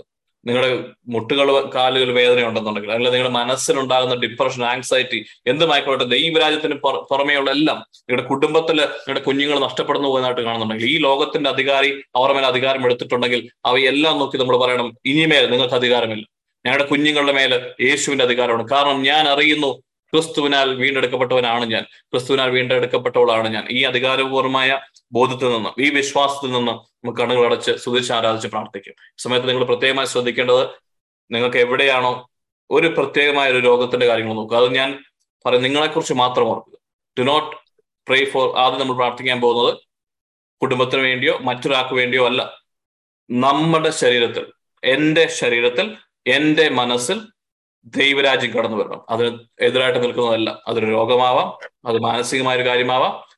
[0.48, 0.70] നിങ്ങളുടെ
[1.14, 5.18] മുട്ടുകൾ കാലുകൾ വേദന ഉണ്ടെന്നുണ്ടെങ്കിൽ അല്ലെങ്കിൽ നിങ്ങളുടെ മനസ്സിലുണ്ടാകുന്ന ഡിപ്രഷൻ ആങ്സൈറ്റി
[5.52, 6.76] എന്തുമായിക്കോട്ടെ ദൈവരാജ്യത്തിന്
[7.10, 7.78] പുറമെയുള്ള എല്ലാം
[8.08, 14.16] നിങ്ങളുടെ കുടുംബത്തിൽ നിങ്ങളുടെ കുഞ്ഞുങ്ങൾ നഷ്ടപ്പെടുന്നു പോകുന്നതായിട്ട് കാണുന്നുണ്ടെങ്കിൽ ഈ ലോകത്തിന്റെ അധികാരി അവരുടെ മേലെ അധികാരം എടുത്തിട്ടുണ്ടെങ്കിൽ അവയെല്ലാം
[14.22, 16.24] നോക്കി നമ്മൾ പറയണം ഇനിമേൽ നിങ്ങൾക്ക് അധികാരമില്ല
[16.64, 17.56] ഞങ്ങളുടെ കുഞ്ഞുങ്ങളുടെ മേലെ
[17.88, 18.64] യേശുവിന്റെ അധികാരമാണ്.
[18.74, 19.70] കാരണം ഞാൻ അറിയുന്നു
[20.12, 21.82] ക്രിസ്തുവിനാൽ വീണ്ടെടുക്കപ്പെട്ടവനാണ് ഞാൻ.
[21.82, 23.68] ക്രിസ്തുവിനാൽ വീണ്ടെടുക്കപ്പെട്ടവളാണ് ഞാൻ.
[23.70, 24.80] ഈ അധികാരപൂർവമായ
[25.12, 28.94] ബോധത്തിൽ നിന്ന് ഈ വിശ്വാസത്തിൽ നിന്ന് നമുക്ക് കണ്ണുകൾ അടച്ച് സ്തുതിച്ച് ആരാധിച്ച് പ്രാർത്ഥിക്കും.
[29.18, 30.68] സമയത്ത് നിങ്ങൾ പ്രത്യേകമായി ശ്രദ്ധിക്കേണ്ടത്
[31.30, 32.30] നിങ്ങൾക്ക് എവിടെയാണോ
[32.70, 34.56] ഒരു പ്രത്യേകമായ ഒരു രോഗത്തിന്റെ കാര്യങ്ങൾ നോക്കുക.
[34.56, 35.04] അത് ഞാൻ
[35.46, 36.78] പറയും നിങ്ങളെക്കുറിച്ച് മാത്രം ഓർക്കുക.
[37.18, 37.56] ഡു നോട്ട്
[38.06, 39.78] പ്രേ ഫോർ ആദ്യം നമ്മൾ പ്രാർത്ഥിക്കാൻ പോകുന്നത്
[40.62, 42.62] കുടുംബത്തിന് വേണ്ടിയോ മറ്റൊരാൾക്ക് വേണ്ടിയോ അല്ല.
[43.30, 44.46] നമ്മുടെ ശരീരത്തിൽ
[44.84, 45.96] എന്റെ ശരീരത്തിൽ
[46.26, 47.20] എന്റെ മനസ്സിൽ
[47.86, 49.10] ദൈവരാജ്യം കടന്നു വരണം.
[49.10, 50.62] അതിന് എതിരായിട്ട് നിൽക്കുന്നതല്ല.
[50.68, 53.36] അതൊരു രോഗമാവാം അത് മാനസികമായ ഒരു കാര്യമാവാം.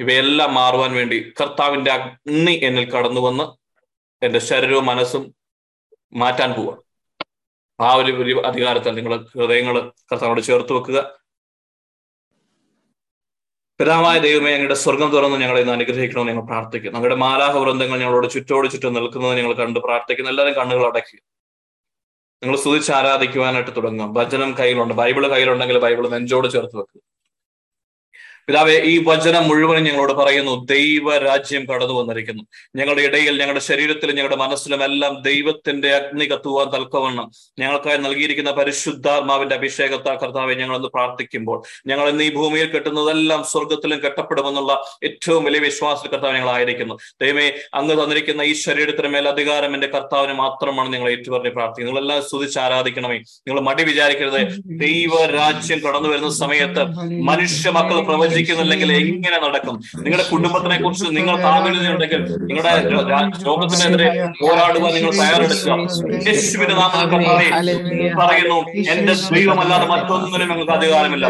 [0.00, 3.62] ഇവയെല്ലാം മാറുവാൻ വേണ്ടി കർത്താവിന്റെ അഗ്നി എന്നിൽ കടന്നു വന്ന്
[4.24, 5.34] എന്റെ ശരീരവും മനസ്സും
[6.12, 6.82] മാറ്റാൻ പോവുക
[7.80, 11.18] ആ ഒരു അധികാരത്താൽ നിങ്ങൾ ഹൃദയങ്ങൾ കർത്താവിനോട് ചേർത്ത് വെക്കുക.
[13.80, 16.96] പിതാവായ ദൈവമേ ഞങ്ങളുടെ സ്വർഗം തുറന്ന് ഞങ്ങളെ ഇന്ന് അനുഗ്രഹിക്കണമെന്ന് ഞങ്ങൾ പ്രാർത്ഥിക്കുന്നു.
[16.96, 20.30] ഞങ്ങളുടെ മാലാഹ വൃന്ദങ്ങൾ ഞങ്ങളോട് ചുറ്റോട് ചുറ്റും നിൽക്കുന്നത് ഞങ്ങൾ കണ്ട് പ്രാർത്ഥിക്കുന്നു.
[20.30, 21.41] എല്ലാവരും കണ്ണുകൾ അടയ്ക്കുക.
[22.42, 24.94] നിങ്ങൾ സ്തുതിച്ച് ആരാധിക്കുവാനായിട്ട് തുടങ്ങും ഭജനം കയ്യിലുണ്ട്.
[25.00, 27.00] ബൈബിൾ കയ്യിലുണ്ടെങ്കിൽ ബൈബിൾ നെഞ്ചോട് ചേർത്ത് വെക്കുക
[28.48, 30.64] പിതാവെ ഈ വചനം മുഴുവനും ഞങ്ങളോട് പറയുന്നു.
[30.64, 32.42] ദൈവരാജ്യം കടന്നു വന്നിരിക്കുന്നു.
[32.76, 40.14] ഞങ്ങളുടെ ഇടയിൽ ഞങ്ങളുടെ ശരീരത്തിലും ഞങ്ങളുടെ മനസ്സിലും എല്ലാം ദൈവത്തിന്റെ അഗ്നി കത്തുവാൻ തൽക്കവണ്ണം ഞങ്ങൾക്കായി നൽകിയിരിക്കുന്ന പരിശുദ്ധാത്മാവിന്റെ അഭിഷേകത്താ
[40.14, 46.34] കർത്താവെ ഞങ്ങൾ ഒന്ന് പ്രാർത്ഥിക്കുമ്പോൾ ഞങ്ങൾ ഇന്ന് ഈ ഭൂമിയിൽ കെട്ടുന്നതെല്ലാം സ്വർഗത്തിലും കെട്ടപ്പെടുമെന്നുള്ള ഏറ്റവും വലിയ വിശ്വാസ കർത്താവ്
[46.34, 46.94] ഞങ്ങളായിരിക്കുന്നു.
[47.22, 51.96] ദൈവമേ അങ്ങ് തന്നിരിക്കുന്ന ഈ ശരീരത്തിന് മേൽ അധികാരം എന്റെ കർത്താവിന് മാത്രമാണ് നിങ്ങൾ ഏറ്റുപറഞ്ഞ് പ്രാർത്ഥിക്കുന്നത്.
[51.96, 53.18] നിങ്ങളെല്ലാം സ്തുതിച്ച് ആരാധിക്കണമേ.
[53.18, 54.62] നിങ്ങൾ മടി വിചാരിക്കരുത്.
[54.66, 56.84] ദൈവരാജ്യം കടന്നു വരുന്ന സമയത്ത്
[57.22, 58.00] മനുഷ്യ മക്കൾ
[58.32, 59.74] പ്രവചിക്കുന്നില്ലെങ്കിൽ എങ്ങനെ നടക്കും?
[60.04, 64.08] നിങ്ങളുടെ കുടുംബത്തിനെ കുറിച്ച് നിങ്ങൾ താങ്ങുന്നുണ്ടെങ്കിൽ നിങ്ങളുടെ ലോകത്തിനെതിരെ രോഗത്തിനെതിരെ
[64.40, 65.72] പോരാടുവാൻ നിങ്ങൾ തയ്യാറെടുക്കുക.
[66.28, 67.08] യേശുവിന്റെ നാമത്തിൽ
[68.20, 68.58] പറയുന്നു
[68.94, 71.26] എന്റെ ദൈവമല്ലാതെ മറ്റൊന്നിനും ഞങ്ങൾക്ക് അധികാരമില്ല.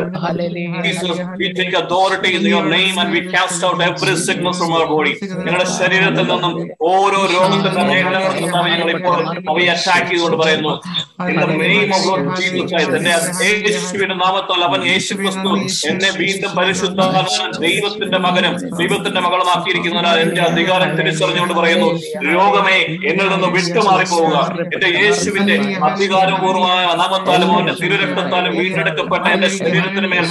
[3.02, 5.12] and we cast out every sickness from our body.
[5.44, 6.54] ഞങ്ങളുടെ ശരീരത്തിൽ നിന്നും
[6.90, 7.82] ഓരോ രോഗത്തിന്റെ
[8.64, 9.18] ഞങ്ങൾ ഇപ്പോൾ
[9.50, 10.72] അവയെ അറ്റാക്ക് ചെയ്തുകൊണ്ട് പറയുന്നു.
[13.44, 15.50] യേശുവിന്റെ നാമത്താൽ അവൻ യേശു ക്രിസ്തു
[15.90, 16.91] എന്നെ വീണ്ടും പരിശുദ്ധാത്മാവാൻ
[17.62, 21.88] ദൈവത്തിന്റെ മകനും ദൈവത്തിന്റെ മകളുമാക്കിയിരിക്കുന്നതിനാൽ എന്റെ അധികാരം തിരിച്ചറിഞ്ഞുകൊണ്ട് പറയുന്നു
[22.30, 22.78] രോഗമേ
[23.10, 24.36] എന്നിൽ നിന്ന് വിട്ടുമാറി പോവുക
[24.68, 25.56] എന്റെ യേശുവിന്റെ
[25.90, 26.70] അധികാരപൂർവമായ
[27.00, 30.26] നാമത്താലും അവന്റെ തിരുരക്തത്താലും വീണ്ടെടുക്കപ്പെട്ട എന്റെ ശരീരത്തിന് മേൽ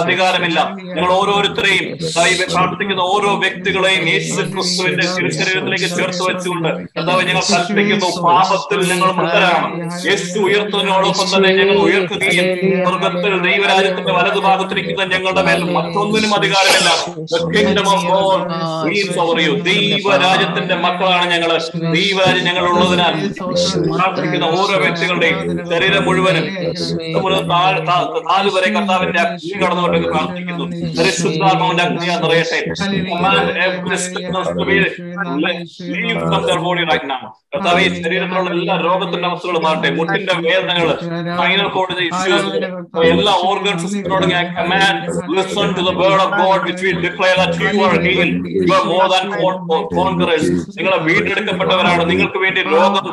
[0.00, 0.58] അധികാരമില്ല.
[0.88, 1.86] നിങ്ങൾ ഓരോരുത്തരെയും
[2.50, 9.68] പ്രാർത്ഥിക്കുന്ന ഓരോ വ്യക്തികളെയും യേശു ക്രിസ്തുവിന്റെ തിരുശരീരത്തിലേക്ക് ചേർത്ത് വെച്ചുകൊണ്ട് എന്താ ഞങ്ങൾ കൽപ്പിക്കുന്നു പാപത്തിൽ ഞങ്ങൾ മൃതരാണ്
[10.08, 12.46] യേശു ഉയർത്തുന്നതിനോടൊപ്പം തന്നെ ഞങ്ങൾ ഉയർത്തുകയും
[12.86, 13.14] മൃഗത്തിൽ
[13.46, 15.62] ദൈവരാജ്യത്തിന്റെ വലതുഭാഗത്തിരിക്കുന്ന ഞങ്ങളുടെ മേൽ
[16.06, 16.90] മറ്റൊന്നിനും അധികാരമില്ല.
[17.32, 18.40] The kingdom of God
[18.86, 19.16] reigns
[19.68, 21.50] ദൈവരാജ്യത്തിന്റെ മക്കളാണ് ഞങ്ങൾ.
[21.96, 23.14] ദൈവരാജ്യം ഞങ്ങൾ ഉള്ളതിനാൽ
[23.94, 25.38] പ്രാർത്ഥിക്കുന്ന ഓരോ വ്യക്തികളുടെയും
[25.72, 26.44] ശരീരം മുഴുവനും
[28.30, 30.64] നാല് വരെ കർത്താവിന്റെ അഗ്നി കടന്നുകൊണ്ട് പ്രാർത്ഥിക്കുന്നു.
[30.98, 32.60] പരിശുദ്ധാത്മാവിന്റെ അഗ്നി നിറയട്ടെ.
[38.04, 39.90] ശരീരത്തിലുള്ള എല്ലാ രോഗത്തിന്റെ അവസ്ഥകളും മാറട്ടെ.
[39.98, 40.88] മുട്ടിന്റെ വേദനകൾ
[41.36, 42.48] സ്പൈനൽ കോഡിന്റെ ഇഷ്യൂസ്
[43.12, 45.04] എല്ലാ ഓർഗൻസിനോട് ഞാൻ command
[45.36, 48.84] listen to the word of God which we declare that you are heal you are
[48.92, 49.26] more than
[49.96, 52.02] conquerors നിങ്ങൾ വീണ്ടെടുക്കപ്പെട്ടവരാണ്.
[52.12, 53.06] നിങ്ങൾക്ക് വേണ്ടി രോഗം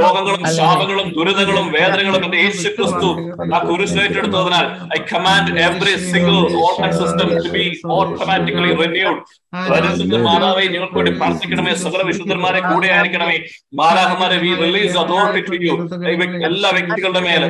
[0.00, 3.10] രോഗങ്ങളും ശാപങ്ങളും ദുരിതങ്ങളും വേദനകളും എന്റെ യേശു ക്രിസ്തു
[3.54, 6.36] ആ കുരിശ് ഏറ്റെടുത്തതിനാൽ I command every single
[6.66, 7.66] organ system to be
[7.98, 9.20] automatically renewed
[9.68, 11.72] പരിശുദ്ധ മാതാവെ ഞങ്ങൾക്ക് വേണ്ടി പ്രാർത്ഥിക്കണമേ.
[11.82, 13.36] സകല വിശുദ്ധന്മാരെ കൂടെ ആയിരിക്കണമേ.
[13.78, 15.74] മാലാഹമാരെ we release authority to you
[16.48, 17.48] എല്ലാ വ്യക്തികളുടെ മേലെ.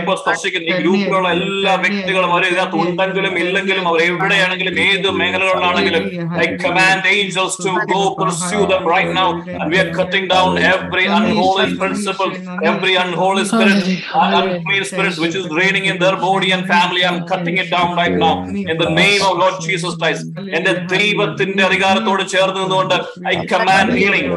[0.00, 6.03] ഇപ്പോൾ സ്പർശിക്കുന്ന ഈ ഗ്രൂപ്പിലുള്ള എല്ലാ വ്യക്തികളും അവർ ഇതിനകത്ത് ഉണ്ടെങ്കിലും ഇല്ലെങ്കിലും അവർ എവിടെയാണെങ്കിലും ഏത് മേഖലകളിലാണെങ്കിലും
[6.43, 9.27] I command angels to go pursue them right now
[9.59, 12.31] and we are cutting down every unholy principle
[12.71, 13.81] every unholy spirit
[14.23, 17.89] and unclean spirits which is reigning in their body and family i'm cutting it down
[18.01, 18.33] right now
[18.71, 20.23] in the name of lord jesus christ
[20.57, 22.97] എന്റെ ദൈവത്തിന്റെ അധികാരത്തോട് ചേർന്ന് നിന്നുകൊണ്ട്
[23.33, 24.31] I command healing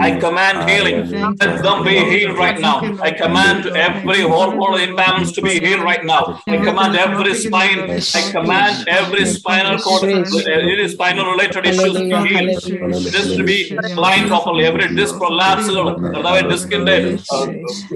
[0.00, 0.98] I command healing.
[1.40, 2.74] Let them be healed right now.
[3.00, 6.20] I command every hormonal imbalance to be healed right now.
[6.46, 7.80] I command every spine.
[7.90, 11.95] I command every spinal cord, uh, any spinal related issues
[13.31, 13.57] to be
[13.95, 14.63] blind properly.
[14.65, 15.69] Every disc prolapse,
[16.17, 16.95] അതായത് ഡിസ്കിന്റെ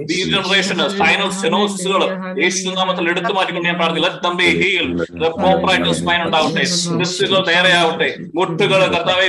[0.09, 2.01] degeneration spinal സ്റ്റെനോസിസുകൾ
[2.41, 5.05] യേശു നാമത്തിൽ എടുത്തു മാറ്റിക്കൊണ്ട് ഞാൻ പ്രാർത്ഥിക്കും let them be healed
[5.37, 6.63] പ്രോപ്പറായിട്ട് spine ഉണ്ടാവട്ടെ
[7.01, 9.27] ഡിസ്കുകൾ നേരെയാവട്ടെ മുട്ടുകൾ കർത്താവെ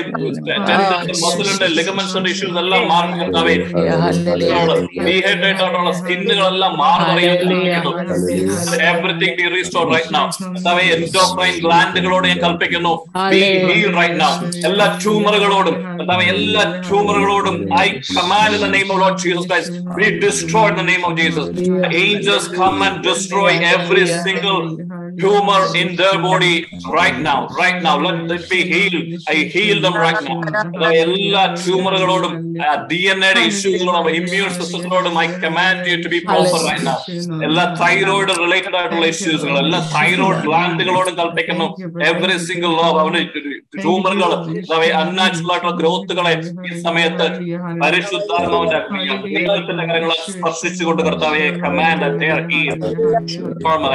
[1.24, 3.56] മസിലിന്റെ ലിഗമെന്റ്സിന്റെ ഇഷ്യൂസ് എല്ലാം മാറി കർത്താവെ
[5.06, 7.26] ഡീഹൈഡ്രേറ്റ് ആയിട്ടുള്ള സ്കിന്നുകളെല്ലാം മാറി
[8.88, 12.92] everything be restore right now കർത്താവെ എൻഡോക്രൈൻ ഗ്ലാൻഡുകളോട് ഞാൻ കൽപ്പിക്കുന്നു.
[14.68, 19.48] എല്ലാ ട്യൂമറുകളോടും കർത്താവെ എല്ലാ ട്യൂമറുകളോടും I command in the name of lord Jesus
[19.94, 21.46] Christ in the name of Jesus.
[21.78, 24.60] The angels come and destroy every single
[25.20, 26.54] tumor in their body
[26.90, 27.94] right now right now.
[27.98, 28.96] Let it be healed.
[29.28, 30.38] I heal them right now.
[31.02, 32.32] എല്ലാ ട്യൂമറുകളോടും
[32.90, 36.96] D N എയുടെ ഇഷ്യൂകളോടും immune സിസ്റ്റത്തിനോടും I command you to be proper right now
[37.48, 41.67] എല്ലാ thyroid related ആയിട്ടുള്ള ഇഷ്യൂസുകൾ എല്ലാ thyroid ഗ്ലാൻഡുകളോടും കൽപ്പിക്കുന്നു പ്രാർത്ഥിക്കുന്നു
[42.09, 43.21] എവറി സിംഗിൾ ലോ അവന്
[43.75, 44.31] ട്യൂമറുകൾ
[45.01, 46.33] അൺനാച്ചുറൽ ആയിട്ടുള്ള ഗ്രോത്തുകളെ
[46.67, 47.27] ഈ സമയത്ത്
[47.83, 48.79] പരിശുദ്ധാത്മാവിന്റെ
[49.35, 52.07] ദൈവത്തിന്റെ കരങ്ങളെ സ്പർശിച്ചുകൊണ്ട് കർത്താവെ command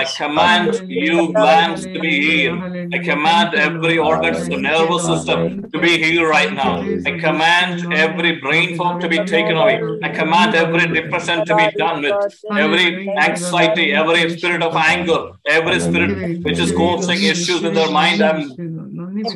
[0.02, 2.60] I command you glands to be healed.
[2.96, 5.40] I command every organs, the nervous system
[5.72, 6.72] to be healed right now.
[7.06, 9.76] I command every brain fog to be taken away.
[10.02, 12.36] I command every depression to be done with.
[12.56, 12.86] Every
[13.18, 16.12] anxiety, every spirit of anger, every spirit
[16.42, 17.35] which is causing issues
[17.67, 18.41] In their mind, I'm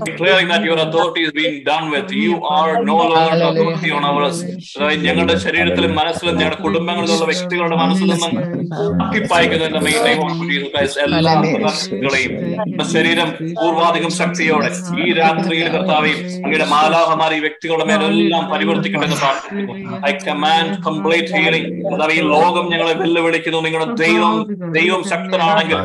[0.10, 2.12] declaring that your authority is being done with.
[2.12, 4.30] You are no longer authority on our
[5.06, 8.22] ഞങ്ങളുടെ ശരീരത്തിലും മനസ്സിലും ഞങ്ങളുടെ കുടുംബങ്ങളിലുള്ള വ്യക്തികളുടെ മനസ്സിലും
[9.06, 9.66] അക്കിപ്പായിക്കുന്ന
[11.08, 12.34] എല്ലാ പ്രവർത്തികളെയും
[12.94, 13.30] ശരീരം
[13.60, 14.70] പൂർവാധികം ശക്തിയോടെ
[15.04, 19.74] ഈ രാത്രിയിൽ കർത്താവെയും അങ്ങയുടെ മാലാഹമാരി വ്യക്തികളുടെ മേലെല്ലാം പരിവർത്തിക്കണമെന്ന് പ്രാർത്ഥിക്കുന്നു.
[20.10, 23.62] ഐ കമാൻഡ് കംപ്ലീറ്റ് ഹീലിംഗ് കർത്താവ് ഈ ലോകം ഞങ്ങളെ വെല്ലുവിളിക്കുന്നു.
[23.68, 24.36] നിങ്ങളുടെ ദൈവം
[24.80, 25.78] ദൈവം ശക്തനാണെങ്കിൽ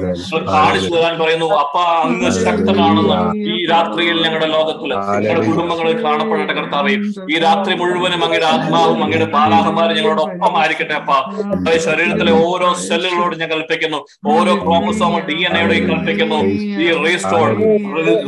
[0.55, 1.77] കാണിച്ചു തരാൻ പറയുന്നു അപ്പ
[2.07, 3.19] അങ്ങ് ശക്തമാണെന്ന്
[3.53, 4.91] ഈ രാത്രിയിൽ ഞങ്ങളുടെ ലോകത്തിൽ
[5.25, 6.95] ഞങ്ങളുടെ കുടുംബങ്ങളിൽ കാണപ്പെടേണ്ട കർത്താവെ
[7.33, 11.13] ഈ രാത്രി മുഴുവനും അങ്ങയുടെ ആത്മാവും അങ്ങയുടെ പാലാഹന്മാരും ഞങ്ങളുടെ ഒപ്പം ആയിരിക്കട്ടെ അപ്പ.
[11.57, 14.01] അതായത് ശരീരത്തിലെ ഓരോ സെല്ലുകളോട് ഞാൻ കൽപ്പിക്കുന്നു
[14.35, 16.41] ഓരോ ക്രോമസോമ ഡി എൻ എയുടെയും കൽപ്പിക്കുന്നു.
[16.83, 17.49] ഈ restore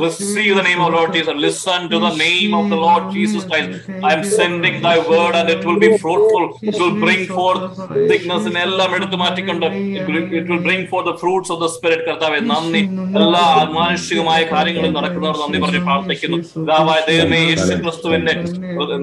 [0.03, 3.77] receive the name of lord Jesus listen to the name of the Lord Jesus Christ
[4.09, 6.45] I am sending thy word and it will be fruitful.
[6.71, 7.63] It will bring forth
[8.11, 9.67] thickness in എല്ലാം എടുത്തു മാറ്റിക്കൊണ്ട്.
[9.97, 12.39] It will bring for the fruits of the spirit the spirit കർത്താവെ.
[12.51, 12.81] നന്ദി.
[13.21, 13.45] എല്ലാ
[13.77, 16.39] മാനുഷികമായ കാര്യങ്ങളും നടക്കുന്നവർ നന്ദി പറഞ്ഞ് പ്രാർത്ഥിക്കുന്നു.
[16.57, 18.35] പിതാവായ ദൈവമേ യേശു ക്രിസ്തുവിന്റെ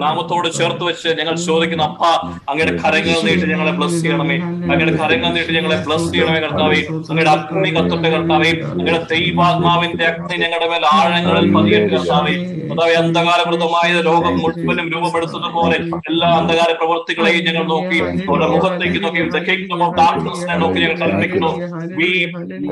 [0.03, 2.03] നാമത്തോട് ചേർത്ത് വെച്ച് ഞങ്ങൾ ചോദിക്കുന്ന അപ്പ
[2.49, 4.37] അങ്ങയുടെ കരങ്ങൾ നീട്ടി ഞങ്ങളെ ബ്ലസ് ചെയ്യണമേ.
[4.71, 6.79] അങ്ങയുടെ കരങ്ങൾ നീട്ടി ഞങ്ങളെ ബ്ലസ് ചെയ്യണമേ കർത്താവേ.
[7.09, 8.51] അങ്ങയുടെ അഗ്നി കത്തുണ്ട് കർത്താവേ.
[8.71, 12.35] അങ്ങയുടെ ദൈവാത്മാവിന്റെ അഗ്നി ഞങ്ങളുടെ മേൽ ആഴങ്ങളിൽ പതിയട്ടെ കർത്താവേ.
[12.69, 15.77] കർത്താവെ അന്ധകാരമൃതമായ ലോകം മുഴുവനും രൂപപ്പെടുത്തുന്ന പോലെ
[16.11, 17.99] എല്ലാ അന്ധകാര പ്രവൃത്തികളെയും ഞങ്ങൾ നോക്കി
[18.29, 21.51] അവരുടെ മുഖത്തേക്ക് നോക്കി ദ കിങ്ഡം ഓഫ് darkness നെ നോക്കി ഞങ്ങൾ കൽപ്പിക്കുന്നു.
[21.99, 22.09] We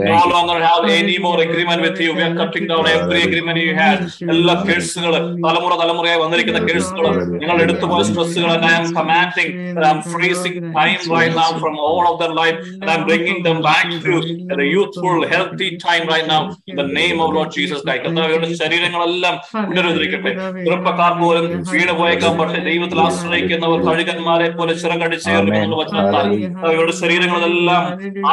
[0.10, 1.38] no longer have any more
[1.84, 4.00] with you we are cutting down every agreement you had
[4.34, 5.14] എല്ലാ കേഴ്സുകൾ
[5.46, 7.06] തലമുറ തലമുറയായി വന്നിരിക്കുന്ന കേഴ്സുകൾ
[7.42, 12.04] ഞങ്ങൾ എടുത്തുപോയ സ്ട്രെസ്സുകൾ and I am commanding that I'm freezing time right now from all
[12.10, 14.14] of their life and I'm bringing them back to
[14.54, 19.36] the youthful healthy time right now in the name of Lord Jesus Christ കർത്താവയുടെ ശരീരങ്ങളെല്ലാം
[19.68, 20.32] പുനരുദ്ധരിക്കട്ടെ
[20.66, 26.28] ചെറുപ്പക്കാർ പോലും വീണ് പോയേക്കാം പക്ഷെ ദൈവത്തിൽ ആശ്രയിക്കുന്നവർ കഴുകന്മാരെ പോലെ ചിറകടിച്ചേർന്നുള്ള വചനത്താൽ
[26.66, 27.84] അവരുടെ ശരീരങ്ങളെല്ലാം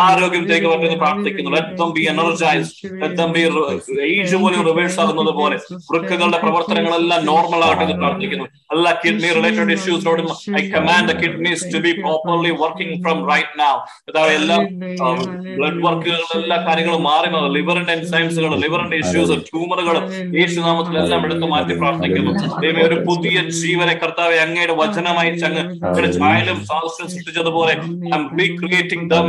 [0.05, 5.57] ആരോഗ്യത്തേക്ക് പറ്റുന്ന പ്രാർത്ഥിക്കുന്നു let them be energised let them be age പോലും റിവേഴ്സ് ആകുന്നത് പോലെ
[5.93, 10.29] വൃക്കകളുടെ പ്രവർത്തനങ്ങളെല്ലാം നോർമൽ എന്ന് പ്രാർത്ഥിക്കുന്നു എല്ലാ kidney related ഇഷ്യൂസിനോടും
[10.61, 13.73] I command the kidneys to be properly working from right now
[14.11, 14.59] അതായത് എല്ലാ
[15.59, 19.97] ബ്ലഡ് വർക്കുകളും എല്ലാ കാര്യങ്ങളും മാറി ലിവറിന്റെ എൻസൈംസുകൾ ലിവറിന്റെ ഇഷ്യൂസ് ട്യൂമറുകൾ
[20.41, 22.33] യേശുനാമത്തിലെല്ലാം എടുത്തു മാറ്റി പ്രാർത്ഥിക്കുന്നു.
[22.63, 25.65] ദൈവം ഒരു പുതിയ ജീവനെ കർത്താവെ അങ്ങയുടെ വചനമായി ചങ്ങ്
[26.21, 27.75] ചായലും സാഹസ്യം സൃഷ്ടിച്ചതുപോലെ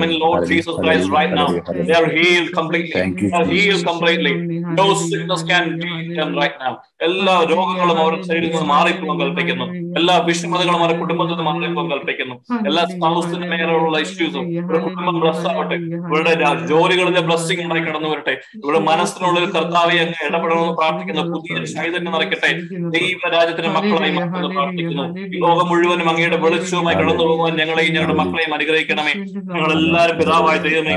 [0.03, 1.47] in Lord Jesus Christ right now.
[1.87, 3.01] They are healed completely.
[3.21, 4.33] They are healed completely.
[4.67, 6.81] No sickness can be them right now.
[7.07, 9.65] എല്ലാ രോഗങ്ങളും അവരുടെ ശരീരത്തിൽ നിന്ന് മാറിപ്പോകാൻ കൽപ്പിക്കുന്നു
[9.99, 12.35] എല്ലാ വിഷമതകളും അവരുടെ കുടുംബത്തിൽ നിന്ന് മാറിപ്പോകാൻ കൽപ്പിക്കുന്നു
[12.67, 15.75] എല്ലാ സ്പൗസിന്റെ മേലുള്ള ഇഷ്യൂസും ഇവരുടെ കുടുംബം ബ്ലസ് ആവട്ടെ.
[15.75, 16.33] ഇവരുടെ
[16.71, 18.31] ജോലികളിലെ ബ്ലസ്സിംഗ് ഉണ്ടായി കടന്നു വരട്ടെ.
[18.31, 22.51] ഇവരുടെ മനസ്സിനുള്ളിൽ കർത്താവെ അങ്ങ് ഇടപെടണമെന്ന് പ്രാർത്ഥിക്കുന്ന പുതിയ ചൈതന്യം നിറയ്ക്കട്ടെ.
[22.95, 25.05] ദൈവ രാജ്യത്തിന്റെ മക്കളായി മക്കളെ പ്രാർത്ഥിക്കുന്നു.
[25.45, 29.13] ലോകം മുഴുവനും അങ്ങയുടെ വെളിച്ചവുമായി കടന്നു പോകുവാൻ ഞങ്ങളെയും ഞങ്ങളുടെ മക്കളെയും അനുഗ്രഹിക്കണമേ.
[29.53, 30.95] ഞങ്ങൾ എല്ലാവരും പിതാവായ ദൈവമേ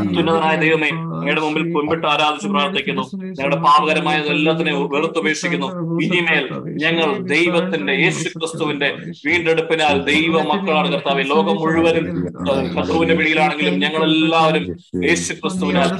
[0.00, 3.04] അത്യുന്നതനായ ദൈവമേ അങ്ങയുടെ മുമ്പിൽ കുമ്പിട്ട് ആരാധിച്ച് പ്രാർത്ഥിക്കുന്നു.
[3.22, 4.82] ഞങ്ങളുടെ പാപകരമായ എല്ലാത്തിനെയും
[5.26, 5.68] വെറുത്തുപേക്ഷിക്കുന്നു
[6.06, 6.44] ഇനിമേൽ
[6.84, 8.88] ഞങ്ങൾ ദൈവത്തിന്റെ യേശു ക്രിസ്തുവിന്റെ
[9.28, 12.06] വീണ്ടെടുപ്പിനാൽ ദൈവ മക്കളാണ് കർത്താവ് ലോകം മുഴുവനും
[12.78, 14.64] ശത്രുവിന്റെ പിടിയിലാണെങ്കിലും ഞങ്ങൾ എല്ലാവരും
[15.08, 15.90] യേശു ക്രിസ്തുവിനാൽ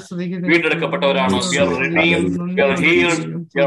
[0.50, 3.22] വീണ്ടെടുക്കപ്പെട്ടവരാണ് We are redeemed, we are healed,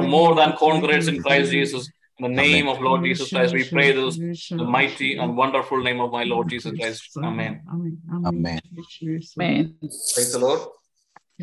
[0.10, 1.86] more than conquerors in Christ Jesus.
[2.20, 4.16] In the name of Lord Jesus Christ, we pray this,
[4.52, 7.04] the mighty and wonderful name of my Lord Jesus Christ.
[7.22, 7.54] Amen.
[8.26, 8.60] Amen.
[10.14, 10.62] Praise the Lord.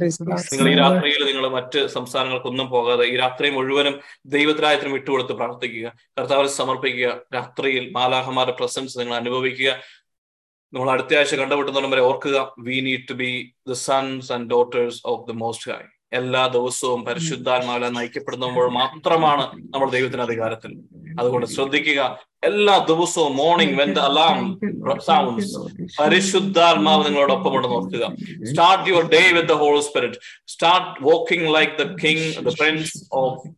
[0.01, 5.92] നിങ്ങൾ ഈ രാത്രിയിൽ നിങ്ങൾ മറ്റ് സംസ്ഥാനങ്ങൾക്കൊന്നും പോകാതെ ഈ രാത്രി മുഴുവനും ദൈവത്തിനായത്തിനും വിട്ടുകൊടുത്ത് പ്രാർത്ഥിക്കുക.
[6.18, 7.21] കർത്താവിനെ സമർപ്പിക്കുക.
[7.34, 9.80] രാത്രിയിൽ മാലാഹമാരുടെ പ്രസൻസ് നിങ്ങൾ അനുഭവിക്കുക.
[10.75, 15.33] നമ്മൾ അടുത്ത ആഴ്ച കണ്ടുപിട്ടുന്നവരെ ഓർക്കുക we need to be the sons and daughters of the
[15.33, 20.72] most high എല്ലാ ദിവസവും പരിശുദ്ധാത്മാവിലെ നയിക്കപ്പെടുമ്പോൾ മാത്രമാണ് നമ്മൾ ദൈവത്തിന് അധികാരത്തിൽ.
[21.20, 22.00] അതുകൊണ്ട് ശ്രദ്ധിക്കുക
[22.45, 24.38] എല്ലാ ദിവസവും morning when the alarm
[24.99, 25.58] sounds
[26.00, 28.07] പരിശുദ്ധാത്മാവ് നിങ്ങളോടൊപ്പം ഉണ്ടെന്ന് ഓർക്കുക.
[28.50, 33.49] Start your day with the holy spirit start walking like the king the prince of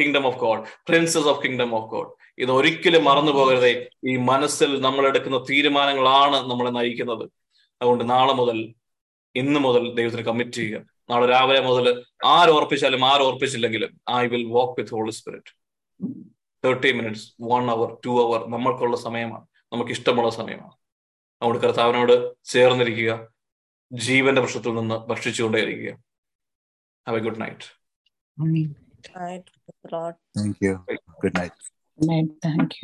[0.00, 3.72] kingdom of God princess of kingdom of God ഇത് ഒരിക്കലും മറന്നു പോകരുതേ.
[4.08, 7.24] ഈ മനസ്സിൽ നമ്മൾ എടുക്കുന്ന തീരുമാനങ്ങളാണ് നമ്മളെ നയിക്കുന്നത്.
[7.80, 8.74] അതുകൊണ്ട് നാളെ മുതൽ
[9.34, 10.80] ഇന്ന് മുതൽ ദൈവത്തിന് കമ്മിറ്റ് ചെയ്യുക.
[11.10, 15.60] നാളെ രാവിലെ മുതൽ ആരോർപ്പിച്ചാലും ആരോർപ്പിച്ചില്ലെങ്കിലും I will walk with holy spirit
[16.64, 19.46] thirty minutes one hour two hour നമ്മൾക്കുള്ള സമയമാണ്.
[19.72, 20.72] നമുക്ക് ഇഷ്ടമുള്ള സമയമാണ്.
[21.42, 23.28] നമ്മുടെ കർത്താവിനോട് ചേർന്നിരിക്കുക.
[23.92, 25.92] ജീവന്റെ പ്രശ്നത്തിൽ നിന്ന് ഭക്ഷിച്ചുകൊണ്ടേയിരിക്കുക.
[27.08, 27.80] Have a good night
[28.38, 29.78] good night
[30.36, 30.72] thank you
[31.22, 32.30] good night Good night.
[32.46, 32.78] Thank you.